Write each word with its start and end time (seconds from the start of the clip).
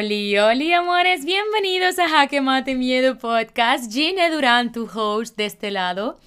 Oli, 0.00 0.38
oli, 0.38 0.72
amores, 0.72 1.26
bienvenidos 1.26 1.98
a 1.98 2.08
Jaque 2.08 2.40
Miedo 2.74 3.18
Podcast. 3.18 3.92
Gina 3.92 4.30
Durán, 4.30 4.72
tu 4.72 4.88
host 4.88 5.36
de 5.36 5.44
este 5.44 5.70
lado. 5.70 6.18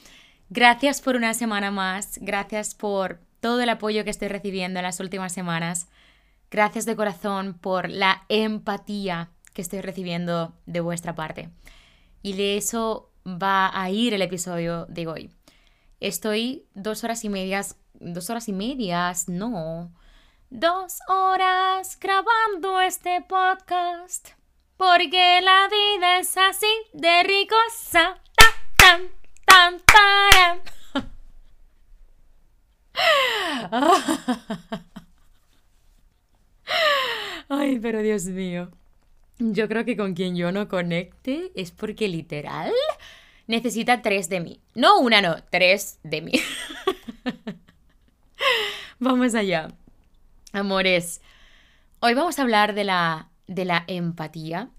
Gracias 0.52 1.02
por 1.02 1.16
una 1.16 1.34
semana 1.34 1.72
más, 1.72 2.20
gracias 2.22 2.76
por 2.76 3.20
todo 3.40 3.62
el 3.62 3.70
apoyo 3.70 4.04
que 4.04 4.12
estoy 4.12 4.28
recibiendo 4.28 4.78
en 4.78 4.84
las 4.84 5.00
últimas 5.00 5.34
semanas. 5.34 5.88
Gracias 6.52 6.86
de 6.86 6.96
corazón 6.96 7.56
por 7.56 7.90
la 7.90 8.26
empatía 8.30 9.32
que 9.56 9.64
estoy 9.64 9.82
recibiendo 9.82 10.54
de 10.68 10.80
vuestra 10.80 11.16
parte. 11.16 11.50
Y 12.22 12.34
de 12.34 12.58
eso 12.58 13.10
va 13.26 13.72
a 13.74 13.90
ir 13.90 14.14
el 14.14 14.22
episodio 14.22 14.86
de 14.86 15.08
hoy. 15.08 15.32
Estoy 16.00 16.68
dos 16.76 17.04
horas 17.04 17.26
y 17.26 17.30
medias, 17.30 17.78
dos 17.96 18.30
horas 18.30 18.48
y 18.50 18.54
medias, 18.54 19.28
no, 19.30 19.92
dos 20.54 21.00
horas 21.08 22.00
grabando 22.00 22.80
este 22.80 23.22
podcast. 23.22 24.30
Porque 24.78 25.42
la 25.42 25.68
vida 25.68 26.20
es 26.20 26.38
así 26.38 26.72
de 26.94 27.24
ricosa. 27.24 28.22
Tan, 28.78 29.10
tan, 29.46 29.82
Ay, 37.50 37.80
pero 37.80 38.04
Dios 38.04 38.26
mío. 38.26 38.70
Yo 39.40 39.68
creo 39.68 39.84
que 39.86 39.98
con 39.98 40.14
quien 40.14 40.36
yo 40.36 40.52
no 40.52 40.68
conecte 40.68 41.52
es 41.56 41.72
porque 41.72 42.08
literal 42.08 42.72
necesita 43.48 44.04
tres 44.04 44.30
de 44.30 44.40
mí. 44.40 44.62
No 44.76 45.00
una, 45.00 45.20
no, 45.22 45.44
tres 45.50 46.00
de 46.04 46.22
mí. 46.22 46.34
Vamos 49.00 49.34
allá. 49.34 49.70
Amores, 50.56 51.20
hoy 52.00 52.14
vamos 52.14 52.38
a 52.38 52.44
hablar 52.44 52.76
de 52.76 52.84
la, 52.84 53.32
de 53.48 53.66
la 53.66 53.86
empatía, 53.88 54.70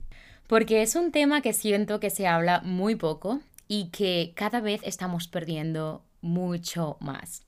porque 0.46 0.82
es 0.82 0.94
un 0.94 1.10
tema 1.10 1.40
que 1.40 1.52
siento 1.52 1.98
que 1.98 2.10
se 2.10 2.28
habla 2.28 2.60
muy 2.60 2.94
poco 2.94 3.40
y 3.66 3.88
que 3.90 4.34
cada 4.36 4.60
vez 4.60 4.82
estamos 4.84 5.26
perdiendo 5.26 6.04
mucho 6.20 6.96
más. 7.00 7.42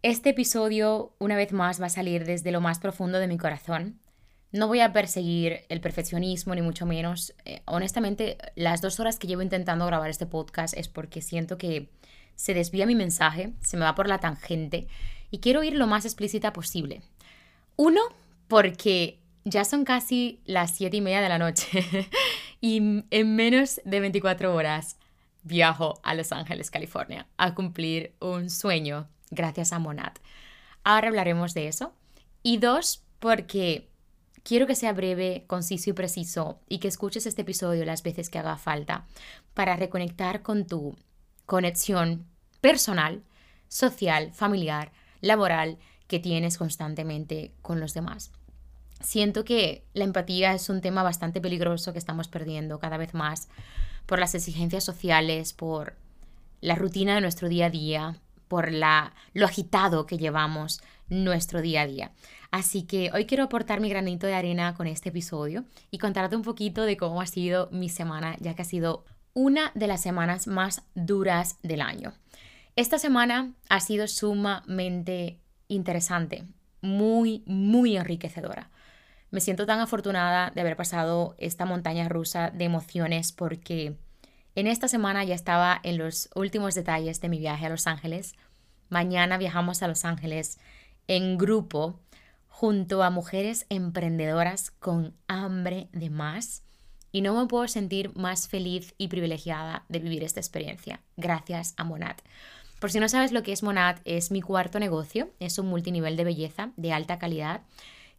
Este 0.00 0.30
episodio, 0.30 1.12
una 1.18 1.36
vez 1.36 1.52
más, 1.52 1.82
va 1.82 1.86
a 1.86 1.90
salir 1.90 2.24
desde 2.24 2.50
lo 2.50 2.62
más 2.62 2.78
profundo 2.78 3.18
de 3.18 3.28
mi 3.28 3.36
corazón. 3.36 4.00
No 4.50 4.66
voy 4.66 4.80
a 4.80 4.94
perseguir 4.94 5.66
el 5.68 5.82
perfeccionismo, 5.82 6.54
ni 6.54 6.62
mucho 6.62 6.86
menos. 6.86 7.34
Eh, 7.44 7.60
honestamente, 7.66 8.38
las 8.54 8.80
dos 8.80 9.00
horas 9.00 9.18
que 9.18 9.26
llevo 9.26 9.42
intentando 9.42 9.84
grabar 9.84 10.08
este 10.08 10.24
podcast 10.24 10.74
es 10.78 10.88
porque 10.88 11.20
siento 11.20 11.58
que 11.58 11.90
se 12.36 12.54
desvía 12.54 12.86
mi 12.86 12.94
mensaje, 12.94 13.52
se 13.60 13.76
me 13.76 13.84
va 13.84 13.94
por 13.94 14.08
la 14.08 14.18
tangente 14.18 14.88
y 15.30 15.40
quiero 15.40 15.62
ir 15.62 15.74
lo 15.74 15.86
más 15.86 16.06
explícita 16.06 16.54
posible. 16.54 17.02
Uno, 17.76 18.00
porque 18.48 19.18
ya 19.44 19.64
son 19.64 19.84
casi 19.84 20.40
las 20.44 20.76
siete 20.76 20.96
y 20.98 21.00
media 21.00 21.20
de 21.20 21.28
la 21.28 21.38
noche 21.38 22.10
y 22.60 23.04
en 23.10 23.36
menos 23.36 23.80
de 23.84 24.00
24 24.00 24.54
horas 24.54 24.96
viajo 25.42 26.00
a 26.02 26.14
Los 26.14 26.32
Ángeles, 26.32 26.70
California, 26.70 27.26
a 27.36 27.54
cumplir 27.54 28.14
un 28.20 28.48
sueño 28.50 29.08
gracias 29.30 29.72
a 29.72 29.78
Monad. 29.78 30.12
Ahora 30.82 31.08
hablaremos 31.08 31.54
de 31.54 31.68
eso. 31.68 31.92
Y 32.42 32.58
dos, 32.58 33.02
porque 33.18 33.88
quiero 34.42 34.66
que 34.66 34.74
sea 34.74 34.92
breve, 34.92 35.44
conciso 35.46 35.90
y 35.90 35.92
preciso 35.94 36.60
y 36.68 36.78
que 36.78 36.88
escuches 36.88 37.26
este 37.26 37.42
episodio 37.42 37.84
las 37.84 38.02
veces 38.02 38.30
que 38.30 38.38
haga 38.38 38.56
falta 38.56 39.06
para 39.54 39.76
reconectar 39.76 40.42
con 40.42 40.66
tu 40.66 40.96
conexión 41.46 42.26
personal, 42.60 43.22
social, 43.68 44.32
familiar, 44.32 44.92
laboral 45.20 45.78
que 46.06 46.18
tienes 46.18 46.58
constantemente 46.58 47.52
con 47.62 47.80
los 47.80 47.94
demás. 47.94 48.32
Siento 49.00 49.44
que 49.44 49.84
la 49.92 50.04
empatía 50.04 50.54
es 50.54 50.68
un 50.68 50.80
tema 50.80 51.02
bastante 51.02 51.40
peligroso 51.40 51.92
que 51.92 51.98
estamos 51.98 52.28
perdiendo 52.28 52.78
cada 52.78 52.96
vez 52.96 53.14
más 53.14 53.48
por 54.06 54.18
las 54.18 54.34
exigencias 54.34 54.84
sociales, 54.84 55.52
por 55.52 55.96
la 56.60 56.74
rutina 56.74 57.14
de 57.14 57.20
nuestro 57.20 57.48
día 57.48 57.66
a 57.66 57.70
día, 57.70 58.16
por 58.48 58.72
la, 58.72 59.14
lo 59.32 59.46
agitado 59.46 60.06
que 60.06 60.18
llevamos 60.18 60.80
nuestro 61.08 61.60
día 61.60 61.82
a 61.82 61.86
día. 61.86 62.12
Así 62.50 62.84
que 62.84 63.10
hoy 63.12 63.26
quiero 63.26 63.44
aportar 63.44 63.80
mi 63.80 63.88
granito 63.88 64.26
de 64.26 64.34
arena 64.34 64.74
con 64.74 64.86
este 64.86 65.08
episodio 65.08 65.64
y 65.90 65.98
contarte 65.98 66.36
un 66.36 66.42
poquito 66.42 66.82
de 66.82 66.96
cómo 66.96 67.20
ha 67.20 67.26
sido 67.26 67.68
mi 67.72 67.88
semana, 67.88 68.36
ya 68.40 68.54
que 68.54 68.62
ha 68.62 68.66
sido 68.66 69.04
una 69.34 69.72
de 69.74 69.88
las 69.88 70.00
semanas 70.00 70.46
más 70.46 70.82
duras 70.94 71.58
del 71.62 71.80
año. 71.80 72.14
Esta 72.76 72.98
semana 72.98 73.52
ha 73.68 73.80
sido 73.80 74.06
sumamente 74.08 75.40
interesante, 75.68 76.44
muy, 76.80 77.42
muy 77.46 77.96
enriquecedora. 77.96 78.70
Me 79.30 79.40
siento 79.40 79.66
tan 79.66 79.80
afortunada 79.80 80.50
de 80.54 80.60
haber 80.60 80.76
pasado 80.76 81.34
esta 81.38 81.64
montaña 81.64 82.08
rusa 82.08 82.50
de 82.50 82.64
emociones 82.64 83.32
porque 83.32 83.96
en 84.54 84.68
esta 84.68 84.86
semana 84.86 85.24
ya 85.24 85.34
estaba 85.34 85.80
en 85.82 85.98
los 85.98 86.28
últimos 86.34 86.74
detalles 86.74 87.20
de 87.20 87.28
mi 87.28 87.38
viaje 87.38 87.66
a 87.66 87.70
Los 87.70 87.88
Ángeles. 87.88 88.34
Mañana 88.88 89.36
viajamos 89.36 89.82
a 89.82 89.88
Los 89.88 90.04
Ángeles 90.04 90.58
en 91.08 91.36
grupo 91.38 91.98
junto 92.48 93.02
a 93.02 93.10
mujeres 93.10 93.66
emprendedoras 93.68 94.70
con 94.70 95.14
hambre 95.26 95.88
de 95.92 96.10
más 96.10 96.62
y 97.10 97.20
no 97.20 97.34
me 97.34 97.48
puedo 97.48 97.66
sentir 97.66 98.14
más 98.16 98.46
feliz 98.46 98.94
y 98.98 99.08
privilegiada 99.08 99.84
de 99.88 99.98
vivir 99.98 100.22
esta 100.22 100.38
experiencia. 100.38 101.00
Gracias 101.16 101.74
a 101.76 101.82
Monat. 101.82 102.20
Por 102.84 102.90
si 102.90 103.00
no 103.00 103.08
sabes 103.08 103.32
lo 103.32 103.42
que 103.42 103.52
es 103.52 103.62
Monat, 103.62 103.98
es 104.04 104.30
mi 104.30 104.42
cuarto 104.42 104.78
negocio, 104.78 105.30
es 105.40 105.58
un 105.58 105.68
multinivel 105.68 106.18
de 106.18 106.24
belleza 106.24 106.72
de 106.76 106.92
alta 106.92 107.18
calidad 107.18 107.62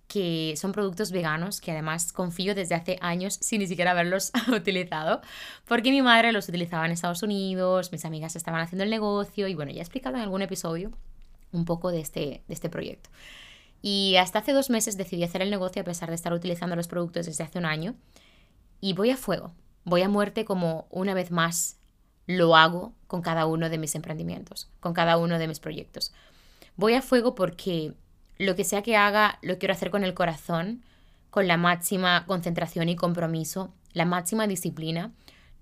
que 0.08 0.56
son 0.58 0.72
productos 0.72 1.12
veganos 1.12 1.62
que 1.62 1.70
además 1.70 2.12
confío 2.12 2.56
desde 2.56 2.74
hace 2.74 2.98
años 3.00 3.38
sin 3.42 3.60
ni 3.60 3.68
siquiera 3.68 3.92
haberlos 3.92 4.32
utilizado, 4.52 5.22
porque 5.68 5.92
mi 5.92 6.02
madre 6.02 6.32
los 6.32 6.50
utilizaba 6.50 6.84
en 6.88 6.94
Estados 6.94 7.22
Unidos, 7.22 7.92
mis 7.92 8.06
amigas 8.06 8.36
estaban 8.36 8.60
haciendo 8.60 8.84
el 8.84 8.90
negocio 8.90 9.48
y 9.48 9.54
bueno, 9.54 9.72
ya 9.72 9.78
he 9.78 9.82
explicado 9.82 10.16
en 10.16 10.24
algún 10.24 10.42
episodio 10.42 10.92
un 11.52 11.66
poco 11.66 11.92
de 11.92 12.00
este, 12.00 12.42
de 12.48 12.54
este 12.56 12.68
proyecto. 12.68 13.12
Y 13.84 14.16
hasta 14.16 14.40
hace 14.40 14.52
dos 14.52 14.72
meses 14.72 14.98
decidí 14.98 15.24
hacer 15.24 15.44
el 15.44 15.52
negocio 15.52 15.84
a 15.84 15.86
pesar 15.86 16.10
de 16.10 16.16
estar 16.16 16.34
utilizando 16.34 16.76
los 16.76 16.88
productos 16.88 17.28
desde 17.28 17.44
hace 17.44 17.60
un 17.60 17.66
año 17.66 17.94
y 18.82 18.94
voy 18.94 19.12
a 19.12 19.16
fuego, 19.16 19.54
voy 19.84 20.02
a 20.02 20.10
muerte 20.10 20.44
como 20.44 20.88
una 20.90 21.14
vez 21.14 21.30
más 21.30 21.78
lo 22.28 22.56
hago 22.56 22.94
con 23.08 23.22
cada 23.22 23.46
uno 23.46 23.70
de 23.70 23.78
mis 23.78 23.96
emprendimientos, 23.96 24.70
con 24.80 24.94
cada 24.94 25.18
uno 25.18 25.38
de 25.38 25.48
mis 25.48 25.60
proyectos. 25.60 26.14
Voy 26.76 26.94
a 26.94 27.02
fuego 27.02 27.36
porque 27.36 27.94
lo 28.38 28.56
que 28.56 28.64
sea 28.64 28.82
que 28.82 28.98
haga, 28.98 29.40
lo 29.42 29.58
quiero 29.58 29.74
hacer 29.74 29.92
con 29.92 30.04
el 30.04 30.14
corazón, 30.14 30.84
con 31.30 31.48
la 31.48 31.58
máxima 31.58 32.26
concentración 32.26 32.90
y 32.90 32.96
compromiso, 32.96 33.74
la 33.94 34.06
máxima 34.06 34.48
disciplina, 34.48 35.12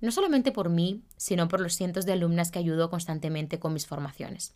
no 0.01 0.11
solamente 0.11 0.51
por 0.51 0.69
mí, 0.69 1.01
sino 1.17 1.47
por 1.47 1.59
los 1.59 1.75
cientos 1.75 2.05
de 2.05 2.13
alumnas 2.13 2.51
que 2.51 2.59
ayudo 2.59 2.89
constantemente 2.89 3.59
con 3.59 3.73
mis 3.73 3.87
formaciones. 3.87 4.53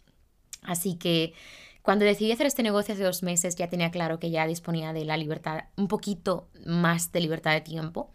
Así 0.62 0.96
que 0.96 1.34
cuando 1.82 2.04
decidí 2.04 2.32
hacer 2.32 2.48
este 2.48 2.64
negocio 2.64 2.94
hace 2.94 3.04
dos 3.04 3.24
meses 3.24 3.56
ya 3.56 3.70
tenía 3.70 3.92
claro 3.92 4.20
que 4.20 4.30
ya 4.30 4.46
disponía 4.46 4.92
de 4.92 5.06
la 5.06 5.16
libertad, 5.16 5.66
un 5.78 5.88
poquito 5.88 6.50
más 6.66 7.12
de 7.14 7.22
libertad 7.22 7.54
de 7.54 7.62
tiempo, 7.62 8.12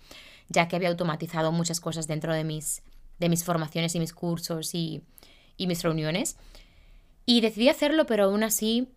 ya 0.48 0.68
que 0.68 0.76
había 0.76 0.90
automatizado 0.90 1.52
muchas 1.52 1.80
cosas 1.80 2.06
dentro 2.06 2.34
de 2.34 2.44
mis, 2.44 2.82
de 3.18 3.28
mis 3.28 3.44
formaciones 3.44 3.94
y 3.94 4.00
mis 4.00 4.12
cursos 4.12 4.74
y, 4.74 5.02
y 5.56 5.66
mis 5.66 5.82
reuniones. 5.82 6.36
Y 7.24 7.40
decidí 7.40 7.68
hacerlo, 7.68 8.06
pero 8.06 8.24
aún 8.24 8.42
así 8.42 8.88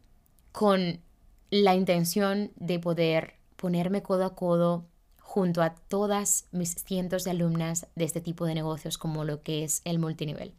con 0.51 1.01
la 1.49 1.75
intención 1.75 2.51
de 2.55 2.79
poder 2.79 3.35
ponerme 3.55 4.01
codo 4.01 4.25
a 4.25 4.35
codo 4.35 4.87
junto 5.19 5.61
a 5.61 5.75
todas 5.75 6.47
mis 6.51 6.75
cientos 6.75 7.23
de 7.23 7.31
alumnas 7.31 7.87
de 7.95 8.05
este 8.05 8.21
tipo 8.21 8.45
de 8.45 8.55
negocios 8.55 8.97
como 8.97 9.25
lo 9.25 9.43
que 9.43 9.63
es 9.63 9.81
el 9.83 9.99
multinivel. 9.99 10.53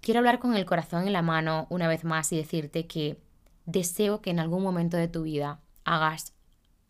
Quiero 0.00 0.18
hablar 0.18 0.38
con 0.38 0.54
el 0.54 0.66
corazón 0.66 1.06
en 1.06 1.12
la 1.12 1.22
mano 1.22 1.66
una 1.70 1.88
vez 1.88 2.04
más 2.04 2.32
y 2.32 2.36
decirte 2.36 2.86
que 2.86 3.18
deseo 3.66 4.20
que 4.20 4.30
en 4.30 4.40
algún 4.40 4.62
momento 4.62 4.96
de 4.96 5.08
tu 5.08 5.22
vida 5.22 5.60
hagas, 5.84 6.34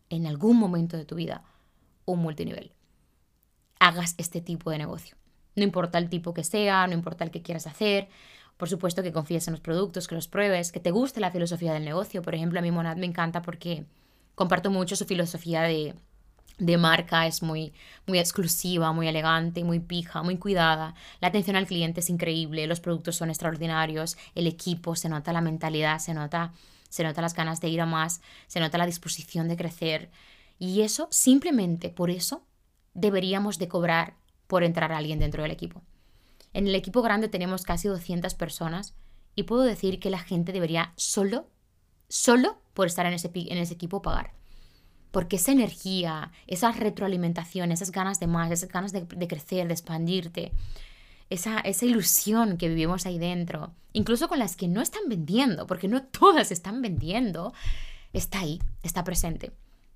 en 0.09 0.25
algún 0.25 0.57
momento 0.57 0.97
de 0.97 1.05
tu 1.05 1.15
vida, 1.15 1.43
un 2.05 2.19
multinivel. 2.19 2.73
Hagas 3.79 4.15
este 4.17 4.41
tipo 4.41 4.71
de 4.71 4.79
negocio. 4.79 5.15
No 5.55 5.63
importa 5.63 5.97
el 5.97 6.09
tipo 6.09 6.33
que 6.33 6.43
sea, 6.43 6.87
no 6.87 6.93
importa 6.93 7.23
el 7.23 7.31
que 7.31 7.41
quieras 7.41 7.67
hacer, 7.67 8.09
por 8.57 8.69
supuesto 8.69 9.03
que 9.03 9.11
confíes 9.11 9.47
en 9.47 9.53
los 9.53 9.61
productos, 9.61 10.07
que 10.07 10.15
los 10.15 10.27
pruebes, 10.27 10.71
que 10.71 10.79
te 10.79 10.91
guste 10.91 11.19
la 11.19 11.31
filosofía 11.31 11.73
del 11.73 11.83
negocio. 11.83 12.21
Por 12.21 12.35
ejemplo, 12.35 12.59
a 12.59 12.61
mí 12.61 12.71
Monad 12.71 12.97
me 12.97 13.05
encanta 13.05 13.41
porque 13.41 13.85
comparto 14.33 14.69
mucho 14.69 14.95
su 14.95 15.05
filosofía 15.05 15.61
de, 15.63 15.95
de 16.57 16.77
marca, 16.77 17.27
es 17.27 17.43
muy, 17.43 17.73
muy 18.07 18.19
exclusiva, 18.19 18.93
muy 18.93 19.07
elegante, 19.07 19.63
muy 19.63 19.79
pija, 19.79 20.23
muy 20.23 20.37
cuidada. 20.37 20.95
La 21.19 21.27
atención 21.27 21.55
al 21.57 21.67
cliente 21.67 21.99
es 21.99 22.09
increíble, 22.09 22.67
los 22.67 22.79
productos 22.79 23.17
son 23.17 23.29
extraordinarios, 23.29 24.17
el 24.35 24.47
equipo, 24.47 24.95
se 24.95 25.09
nota 25.09 25.33
la 25.33 25.41
mentalidad, 25.41 25.99
se 25.99 26.13
nota, 26.13 26.53
se 26.89 27.03
nota 27.03 27.21
las 27.21 27.33
ganas 27.33 27.59
de 27.59 27.69
ir 27.69 27.81
a 27.81 27.85
más, 27.85 28.21
se 28.47 28.59
nota 28.61 28.77
la 28.77 28.85
disposición 28.85 29.49
de 29.49 29.57
crecer. 29.57 30.11
Y 30.57 30.81
eso, 30.81 31.09
simplemente 31.11 31.89
por 31.89 32.09
eso, 32.09 32.45
deberíamos 32.93 33.57
de 33.57 33.67
cobrar 33.67 34.15
por 34.47 34.63
entrar 34.63 34.91
a 34.91 34.97
alguien 34.97 35.19
dentro 35.19 35.43
del 35.43 35.51
equipo. 35.51 35.81
En 36.53 36.67
el 36.67 36.75
equipo 36.75 37.01
grande 37.01 37.27
tenemos 37.27 37.63
casi 37.63 37.87
200 37.87 38.33
personas 38.35 38.95
y 39.35 39.43
puedo 39.43 39.63
decir 39.63 39.99
que 39.99 40.09
la 40.09 40.19
gente 40.19 40.53
debería 40.53 40.93
solo, 40.95 41.49
solo 42.07 42.61
por 42.73 42.87
estar 42.87 43.05
en 43.05 43.13
ese, 43.13 43.29
en 43.33 43.57
ese 43.57 43.73
equipo 43.73 44.01
pagar. 44.01 44.33
porque 45.11 45.37
esa 45.37 45.53
energía, 45.53 46.33
esa 46.45 46.73
retroalimentación, 46.73 47.71
esas 47.71 47.91
ganas 47.91 48.19
de 48.19 48.27
más, 48.27 48.51
esas 48.51 48.67
ganas 48.69 48.91
de, 48.91 49.05
crecer, 49.27 49.65
de 49.67 49.73
expandirte, 49.73 50.51
esa, 51.29 51.59
esa 51.59 51.85
ilusión 51.85 52.57
que 52.57 52.67
vivimos 52.67 53.05
ahí 53.05 53.17
dentro, 53.17 53.73
incluso 53.93 54.27
con 54.27 54.39
las 54.39 54.57
que 54.57 54.67
no 54.67 54.81
están 54.81 55.03
vendiendo, 55.07 55.67
porque 55.67 55.87
no 55.87 56.03
todas 56.03 56.51
están 56.51 56.81
vendiendo, 56.81 57.53
está 58.11 58.39
ahí, 58.39 58.61
está 58.83 59.05
presente. 59.05 59.53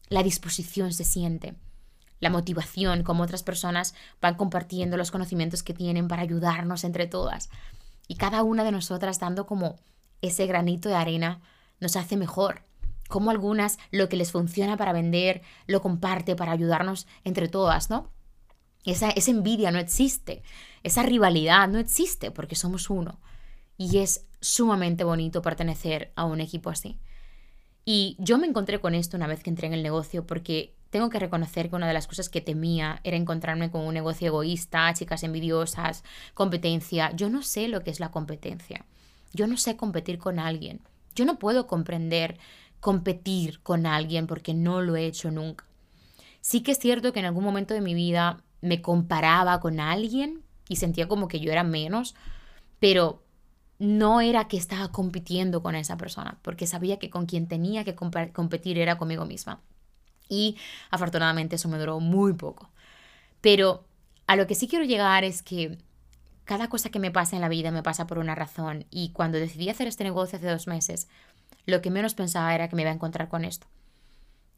La 0.07 0.24
disposición 0.24 0.94
se 0.94 1.04
siente 1.04 1.54
la 2.19 2.30
motivación, 2.30 3.04
como 3.04 3.24
otras 3.24 3.44
personas 3.44 3.94
van 4.21 4.36
compartiendo 4.36 4.98
los 4.98 5.12
conocimientos 5.12 5.63
que 5.63 5.74
tienen 5.74 6.07
para 6.07 6.21
ayudarnos 6.21 6.83
entre 6.83 7.07
todas. 7.07 7.50
Y 8.07 8.16
cada 8.16 8.44
una 8.44 8.63
de 8.63 8.71
nosotras 8.71 9.19
dando 9.19 9.45
como 9.45 9.80
ese 10.21 10.45
granito 10.48 10.89
de 10.89 10.95
arena 10.95 11.42
nos 11.80 11.95
hace 11.95 12.18
mejor. 12.18 12.63
Como 13.07 13.31
algunas 13.31 13.80
lo 13.92 14.10
que 14.10 14.18
les 14.18 14.31
funciona 14.31 14.77
para 14.77 14.94
vender 14.94 15.42
lo 15.66 15.81
comparte 15.81 16.36
para 16.36 16.51
ayudarnos 16.51 17.07
entre 17.24 17.48
todas, 17.48 17.89
¿no? 17.89 18.12
Esa, 18.86 19.10
esa 19.12 19.31
envidia 19.31 19.72
no 19.72 19.80
existe, 19.80 20.42
esa 20.83 21.04
rivalidad 21.04 21.68
no 21.68 21.80
existe 21.80 22.31
porque 22.31 22.56
somos 22.56 22.89
uno. 22.89 23.19
Y 23.77 24.00
es 24.00 24.25
sumamente 24.42 25.04
bonito 25.04 25.42
pertenecer 25.42 26.12
a 26.15 26.25
un 26.25 26.42
equipo 26.42 26.69
así. 26.69 27.00
Y 27.86 28.15
yo 28.19 28.38
me 28.38 28.48
encontré 28.48 28.80
con 28.80 28.94
esto 28.94 29.18
una 29.18 29.27
vez 29.27 29.42
que 29.42 29.50
entré 29.50 29.68
en 29.68 29.74
el 29.74 29.83
negocio 29.83 30.25
porque 30.25 30.75
tengo 30.89 31.09
que 31.09 31.19
reconocer 31.19 31.69
que 31.69 31.75
una 31.75 31.88
de 31.88 31.94
las 31.94 32.07
cosas 32.07 32.30
que 32.30 32.41
temía 32.41 33.00
era 33.03 33.18
encontrarme 33.18 33.69
con 33.69 33.81
un 33.81 33.94
negocio 33.94 34.27
egoísta, 34.27 34.94
chicas 34.94 35.24
envidiosas, 35.24 36.03
competencia. 36.33 37.12
Yo 37.15 37.30
no 37.30 37.44
sé 37.44 37.68
lo 37.68 37.83
que 37.83 37.91
es 37.91 38.00
la 38.00 38.12
competencia. 38.12 38.86
Yo 39.33 39.45
no 39.47 39.57
sé 39.57 39.77
competir 39.77 40.18
con 40.18 40.39
alguien. 40.39 40.81
Yo 41.15 41.25
no 41.25 41.38
puedo 41.38 41.68
comprender 41.68 42.39
competir 42.80 43.62
con 43.62 43.86
alguien 43.86 44.25
porque 44.25 44.53
no 44.53 44.81
lo 44.81 44.95
he 44.95 45.06
hecho 45.06 45.31
nunca. 45.31 45.65
Sí 46.41 46.62
que 46.62 46.71
es 46.71 46.80
cierto 46.80 47.13
que 47.13 47.19
en 47.19 47.25
algún 47.25 47.44
momento 47.44 47.74
de 47.74 47.81
mi 47.81 47.94
vida 47.94 48.41
me 48.62 48.81
comparaba 48.81 49.59
con 49.59 49.80
alguien 49.80 50.44
y 50.68 50.77
sentía 50.77 51.07
como 51.07 51.27
que 51.27 51.39
yo 51.39 51.51
era 51.51 51.63
menos, 51.63 52.15
pero 52.80 53.21
no 53.77 54.21
era 54.21 54.47
que 54.47 54.57
estaba 54.57 54.91
compitiendo 54.91 55.62
con 55.62 55.75
esa 55.75 55.97
persona, 55.97 56.39
porque 56.41 56.68
sabía 56.68 57.00
que 57.00 57.09
con 57.09 57.25
quien 57.25 57.47
tenía 57.47 57.83
que 57.83 57.95
competir 57.95 58.77
era 58.77 58.97
conmigo 58.97 59.25
misma. 59.25 59.62
Y 60.30 60.58
afortunadamente 60.92 61.58
eso 61.58 61.68
me 61.68 61.80
duró 61.80 62.00
muy 62.00 62.34
poco. 62.34 62.70
Pero 63.42 63.84
a 64.28 64.36
lo 64.36 64.48
que 64.48 64.56
sí 64.56 64.68
quiero 64.68 64.86
llegar 64.86 65.24
es 65.24 65.42
que 65.42 65.78
cada 66.46 66.70
cosa 66.70 66.90
que 66.90 67.00
me 67.00 67.12
pasa 67.12 67.36
en 67.36 67.42
la 67.42 67.50
vida 67.50 67.72
me 67.72 67.84
pasa 67.84 68.08
por 68.08 68.20
una 68.20 68.36
razón. 68.36 68.86
Y 68.90 69.12
cuando 69.12 69.38
decidí 69.38 69.70
hacer 69.70 69.88
este 69.88 70.04
negocio 70.04 70.38
hace 70.38 70.48
dos 70.48 70.68
meses, 70.68 71.08
lo 71.66 71.81
que 71.81 71.92
menos 71.92 72.16
pensaba 72.16 72.54
era 72.56 72.68
que 72.70 72.76
me 72.76 72.84
iba 72.84 72.92
a 72.92 72.96
encontrar 72.96 73.28
con 73.28 73.44
esto. 73.44 73.68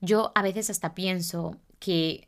Yo 0.01 0.31
a 0.35 0.41
veces 0.41 0.69
hasta 0.69 0.93
pienso 0.93 1.57
que 1.79 2.27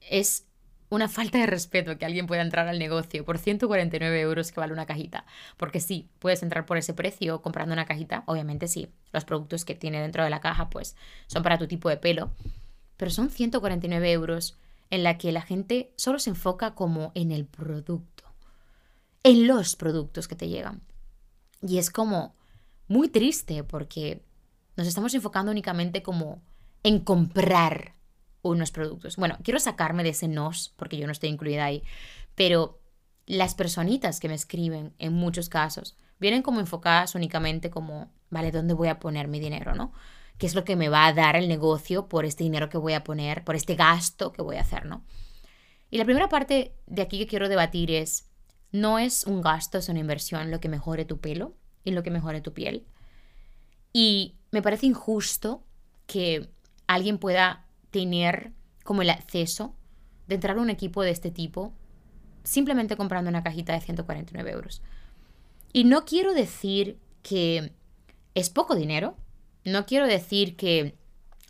es 0.00 0.46
una 0.88 1.08
falta 1.08 1.38
de 1.38 1.46
respeto 1.46 1.96
que 1.96 2.04
alguien 2.04 2.26
pueda 2.26 2.42
entrar 2.42 2.66
al 2.66 2.78
negocio 2.78 3.24
por 3.24 3.38
149 3.38 4.20
euros 4.20 4.50
que 4.50 4.60
vale 4.60 4.72
una 4.72 4.86
cajita. 4.86 5.24
Porque 5.56 5.80
sí, 5.80 6.08
puedes 6.18 6.42
entrar 6.42 6.66
por 6.66 6.76
ese 6.76 6.94
precio 6.94 7.42
comprando 7.42 7.72
una 7.72 7.86
cajita. 7.86 8.24
Obviamente 8.26 8.68
sí, 8.68 8.90
los 9.12 9.24
productos 9.24 9.64
que 9.64 9.74
tiene 9.74 10.00
dentro 10.00 10.24
de 10.24 10.30
la 10.30 10.40
caja 10.40 10.70
pues 10.70 10.96
son 11.26 11.42
para 11.42 11.58
tu 11.58 11.68
tipo 11.68 11.88
de 11.88 11.96
pelo 11.96 12.32
pero 13.00 13.10
son 13.10 13.30
149 13.30 14.12
euros 14.12 14.58
en 14.90 15.04
la 15.04 15.16
que 15.16 15.32
la 15.32 15.40
gente 15.40 15.90
solo 15.96 16.18
se 16.18 16.28
enfoca 16.28 16.74
como 16.74 17.12
en 17.14 17.32
el 17.32 17.46
producto, 17.46 18.24
en 19.22 19.46
los 19.46 19.74
productos 19.74 20.28
que 20.28 20.36
te 20.36 20.48
llegan. 20.50 20.82
Y 21.62 21.78
es 21.78 21.88
como 21.88 22.34
muy 22.88 23.08
triste 23.08 23.64
porque 23.64 24.22
nos 24.76 24.86
estamos 24.86 25.14
enfocando 25.14 25.50
únicamente 25.50 26.02
como 26.02 26.42
en 26.82 27.00
comprar 27.00 27.94
unos 28.42 28.70
productos. 28.70 29.16
Bueno, 29.16 29.38
quiero 29.42 29.60
sacarme 29.60 30.02
de 30.02 30.10
ese 30.10 30.28
nos 30.28 30.74
porque 30.76 30.98
yo 30.98 31.06
no 31.06 31.12
estoy 31.12 31.30
incluida 31.30 31.64
ahí, 31.64 31.82
pero 32.34 32.82
las 33.24 33.54
personitas 33.54 34.20
que 34.20 34.28
me 34.28 34.34
escriben 34.34 34.92
en 34.98 35.14
muchos 35.14 35.48
casos 35.48 35.96
vienen 36.18 36.42
como 36.42 36.60
enfocadas 36.60 37.14
únicamente 37.14 37.70
como, 37.70 38.12
vale, 38.28 38.52
¿dónde 38.52 38.74
voy 38.74 38.88
a 38.88 38.98
poner 38.98 39.26
mi 39.26 39.40
dinero, 39.40 39.74
no? 39.74 39.90
Qué 40.40 40.46
es 40.46 40.54
lo 40.54 40.64
que 40.64 40.74
me 40.74 40.88
va 40.88 41.06
a 41.06 41.12
dar 41.12 41.36
el 41.36 41.48
negocio 41.48 42.08
por 42.08 42.24
este 42.24 42.44
dinero 42.44 42.70
que 42.70 42.78
voy 42.78 42.94
a 42.94 43.04
poner, 43.04 43.44
por 43.44 43.56
este 43.56 43.74
gasto 43.74 44.32
que 44.32 44.40
voy 44.40 44.56
a 44.56 44.62
hacer, 44.62 44.86
¿no? 44.86 45.04
Y 45.90 45.98
la 45.98 46.06
primera 46.06 46.30
parte 46.30 46.74
de 46.86 47.02
aquí 47.02 47.18
que 47.18 47.26
quiero 47.26 47.50
debatir 47.50 47.90
es, 47.90 48.30
no 48.72 48.98
es 48.98 49.24
un 49.26 49.42
gasto, 49.42 49.76
es 49.76 49.90
una 49.90 49.98
inversión 49.98 50.50
lo 50.50 50.58
que 50.58 50.70
mejore 50.70 51.04
tu 51.04 51.20
pelo 51.20 51.54
y 51.84 51.90
lo 51.90 52.02
que 52.02 52.10
mejore 52.10 52.40
tu 52.40 52.54
piel. 52.54 52.86
Y 53.92 54.36
me 54.50 54.62
parece 54.62 54.86
injusto 54.86 55.62
que 56.06 56.48
alguien 56.86 57.18
pueda 57.18 57.66
tener 57.90 58.52
como 58.82 59.02
el 59.02 59.10
acceso 59.10 59.76
de 60.26 60.36
entrar 60.36 60.56
a 60.56 60.62
un 60.62 60.70
equipo 60.70 61.02
de 61.02 61.10
este 61.10 61.30
tipo 61.30 61.74
simplemente 62.44 62.96
comprando 62.96 63.28
una 63.28 63.42
cajita 63.42 63.74
de 63.74 63.82
149 63.82 64.50
euros. 64.52 64.80
Y 65.74 65.84
no 65.84 66.06
quiero 66.06 66.32
decir 66.32 66.98
que 67.22 67.74
es 68.34 68.48
poco 68.48 68.74
dinero, 68.74 69.18
no 69.70 69.86
quiero 69.86 70.06
decir 70.06 70.56
que 70.56 70.94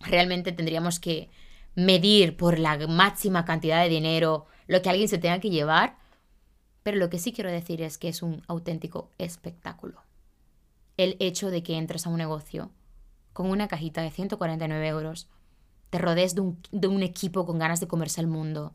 realmente 0.01 0.53
tendríamos 0.53 1.01
que 1.01 1.31
medir 1.75 2.37
por 2.37 2.59
la 2.59 2.79
máxima 2.87 3.45
cantidad 3.45 3.83
de 3.83 3.89
dinero 3.89 4.47
lo 4.67 4.83
que 4.83 4.91
alguien 4.91 5.09
se 5.09 5.19
tenga 5.19 5.41
que 5.41 5.51
llevar, 5.51 5.97
pero 6.83 6.97
lo 6.97 7.11
que 7.11 7.19
sí 7.19 7.33
quiero 7.33 7.51
decir 7.51 7.83
es 7.83 7.99
que 7.99 8.09
es 8.09 8.23
un 8.23 8.43
auténtico 8.47 9.11
espectáculo. 9.19 10.03
El 10.97 11.17
hecho 11.21 11.51
de 11.51 11.63
que 11.63 11.77
entres 11.77 12.07
a 12.07 12.11
un 12.11 12.19
negocio 12.19 12.71
con 13.33 13.51
una 13.51 13.69
cajita 13.69 14.03
de 14.03 14.11
149 14.11 14.89
euros, 14.89 15.29
te 15.91 15.99
rodees 15.99 16.35
de 16.35 16.43
un, 16.43 16.59
de 16.71 16.89
un 16.89 17.03
equipo 17.03 17.47
con 17.47 17.59
ganas 17.59 17.81
de 17.81 17.89
comerse 17.89 18.21
el 18.21 18.27
mundo, 18.27 18.75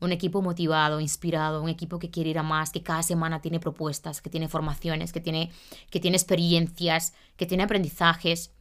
un 0.00 0.12
equipo 0.12 0.42
motivado, 0.42 1.00
inspirado, 1.00 1.62
un 1.62 1.68
equipo 1.68 1.98
que 1.98 2.10
quiere 2.10 2.30
ir 2.30 2.38
a 2.38 2.42
más, 2.42 2.70
que 2.70 2.82
cada 2.82 3.02
semana 3.02 3.40
tiene 3.40 3.60
propuestas, 3.60 4.20
que 4.20 4.30
tiene 4.30 4.48
formaciones, 4.48 5.12
que 5.12 5.20
tiene, 5.20 5.50
que 5.90 6.00
tiene 6.00 6.16
experiencias, 6.16 7.14
que 7.36 7.46
tiene 7.46 7.62
aprendizajes, 7.62 8.52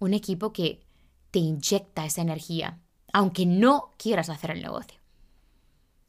un 0.00 0.14
equipo 0.14 0.52
que 0.52 0.80
te 1.30 1.38
inyecta 1.38 2.04
esa 2.04 2.22
energía, 2.22 2.80
aunque 3.12 3.46
no 3.46 3.94
quieras 3.96 4.28
hacer 4.28 4.50
el 4.50 4.62
negocio. 4.62 4.98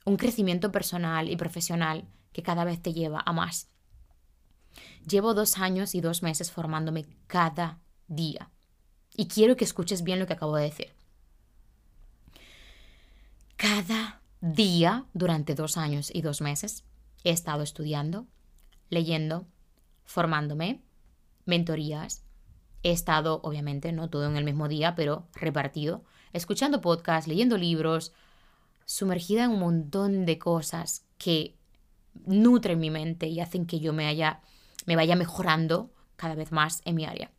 Un 0.06 0.18
crecimiento 0.18 0.72
personal 0.72 1.30
y 1.30 1.36
profesional 1.36 2.08
que 2.34 2.42
cada 2.42 2.64
vez 2.64 2.82
te 2.82 2.94
lleva 2.94 3.22
a 3.24 3.34
más. 3.34 3.70
Llevo 5.08 5.34
dos 5.34 5.60
años 5.60 5.94
y 5.94 6.02
dos 6.02 6.24
meses 6.24 6.52
formándome 6.52 7.06
cada 7.28 7.80
día. 8.08 8.50
Y 9.15 9.27
quiero 9.27 9.56
que 9.56 9.65
escuches 9.65 10.04
bien 10.04 10.20
lo 10.20 10.25
que 10.25 10.34
acabo 10.34 10.56
de 10.56 10.63
decir. 10.63 10.94
Cada 13.58 14.22
día 14.39 15.06
durante 15.13 15.54
dos 15.54 15.77
años 15.77 16.10
y 16.12 16.22
dos 16.22 16.42
meses 16.42 16.84
he 17.24 17.32
estado 17.32 17.62
estudiando, 17.62 18.25
leyendo, 18.89 19.46
formándome, 20.04 20.82
mentorías, 21.46 22.24
He 22.84 22.92
estado, 22.92 23.42
obviamente, 23.44 23.92
no 23.92 24.10
todo 24.10 24.26
en 24.26 24.38
el 24.38 24.44
mismo 24.44 24.68
día, 24.68 24.96
pero 24.96 25.28
repartido, 25.34 26.04
escuchando 26.34 26.82
podcasts, 26.82 27.28
leyendo 27.28 27.58
libros, 27.58 28.14
sumergida 28.86 29.44
en 29.46 29.52
un 29.52 29.60
montón 29.60 30.26
de 30.26 30.40
cosas 30.40 31.06
que 31.18 31.56
nutren 32.26 32.80
mi 32.80 32.90
mente 32.90 33.28
y 33.28 33.40
hacen 33.40 33.66
que 33.66 33.80
yo 33.80 33.94
me, 33.94 34.08
haya, 34.08 34.42
me 34.86 34.96
vaya 34.96 35.16
mejorando 35.16 35.94
cada 36.16 36.36
vez 36.36 36.52
más 36.52 36.82
en 36.86 36.96
mi 36.96 37.06
área. 37.06 37.32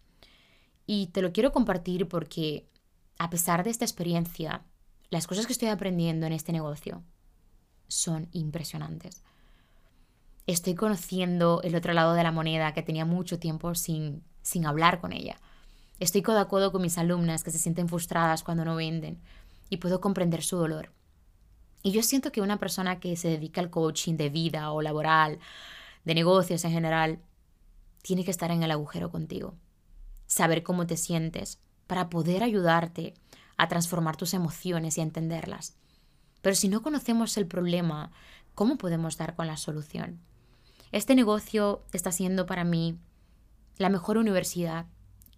Y 0.87 1.09
te 1.09 1.23
lo 1.23 1.33
quiero 1.33 1.53
compartir 1.53 2.09
porque, 2.09 2.69
a 3.19 3.31
pesar 3.31 3.65
de 3.65 3.71
esta 3.71 3.85
experiencia, 3.85 4.65
las 5.11 5.27
cosas 5.27 5.47
que 5.47 5.53
estoy 5.53 5.69
aprendiendo 5.69 6.27
en 6.27 6.33
este 6.33 6.53
negocio 6.53 7.03
son 7.89 8.29
impresionantes. 8.33 9.23
Estoy 10.47 10.75
conociendo 10.75 11.61
el 11.63 11.77
otro 11.77 11.93
lado 11.93 12.15
de 12.15 12.23
la 12.23 12.33
moneda 12.33 12.73
que 12.73 12.83
tenía 12.83 13.05
mucho 13.05 13.39
tiempo 13.39 13.75
sin 13.75 14.25
sin 14.43 14.67
hablar 14.67 15.01
con 15.01 15.13
ella. 15.13 15.39
Estoy 16.01 16.23
codo 16.23 16.41
a 16.41 16.49
codo 16.49 16.73
con 16.73 16.83
mis 16.83 16.99
alumnas 16.99 17.45
que 17.45 17.51
se 17.51 17.59
sienten 17.59 17.89
frustradas 17.89 18.43
cuando 18.43 18.65
no 18.65 18.77
venden 18.77 19.21
y 19.71 19.79
puedo 19.79 20.01
comprender 20.01 20.43
su 20.43 20.57
dolor. 20.57 20.91
Y 21.83 21.93
yo 21.93 22.03
siento 22.03 22.31
que 22.33 22.41
una 22.41 22.59
persona 22.59 23.01
que 23.01 23.17
se 23.17 23.29
dedica 23.29 23.61
al 23.61 23.71
coaching 23.71 24.17
de 24.17 24.29
vida 24.29 24.71
o 24.73 24.83
laboral, 24.83 25.39
de 26.05 26.15
negocios 26.15 26.65
en 26.65 26.73
general, 26.73 27.21
tiene 28.03 28.25
que 28.25 28.31
estar 28.31 28.51
en 28.51 28.63
el 28.63 28.71
agujero 28.71 29.11
contigo. 29.11 29.55
Saber 30.27 30.63
cómo 30.63 30.87
te 30.87 30.97
sientes 30.97 31.59
para 31.87 32.11
poder 32.11 32.43
ayudarte 32.43 33.15
a 33.57 33.69
transformar 33.69 34.17
tus 34.17 34.35
emociones 34.35 34.99
y 34.99 35.01
a 35.01 35.05
entenderlas. 35.05 35.77
Pero 36.41 36.57
si 36.57 36.69
no 36.69 36.83
conocemos 36.83 37.37
el 37.37 37.47
problema, 37.47 38.11
¿cómo 38.55 38.77
podemos 38.77 39.17
dar 39.17 39.37
con 39.37 39.47
la 39.47 39.57
solución? 39.57 40.21
Este 40.91 41.15
negocio 41.15 41.85
está 41.93 42.13
siendo 42.13 42.47
para 42.47 42.65
mí 42.65 42.99
la 43.79 43.89
mejor 43.89 44.19
universidad 44.19 44.87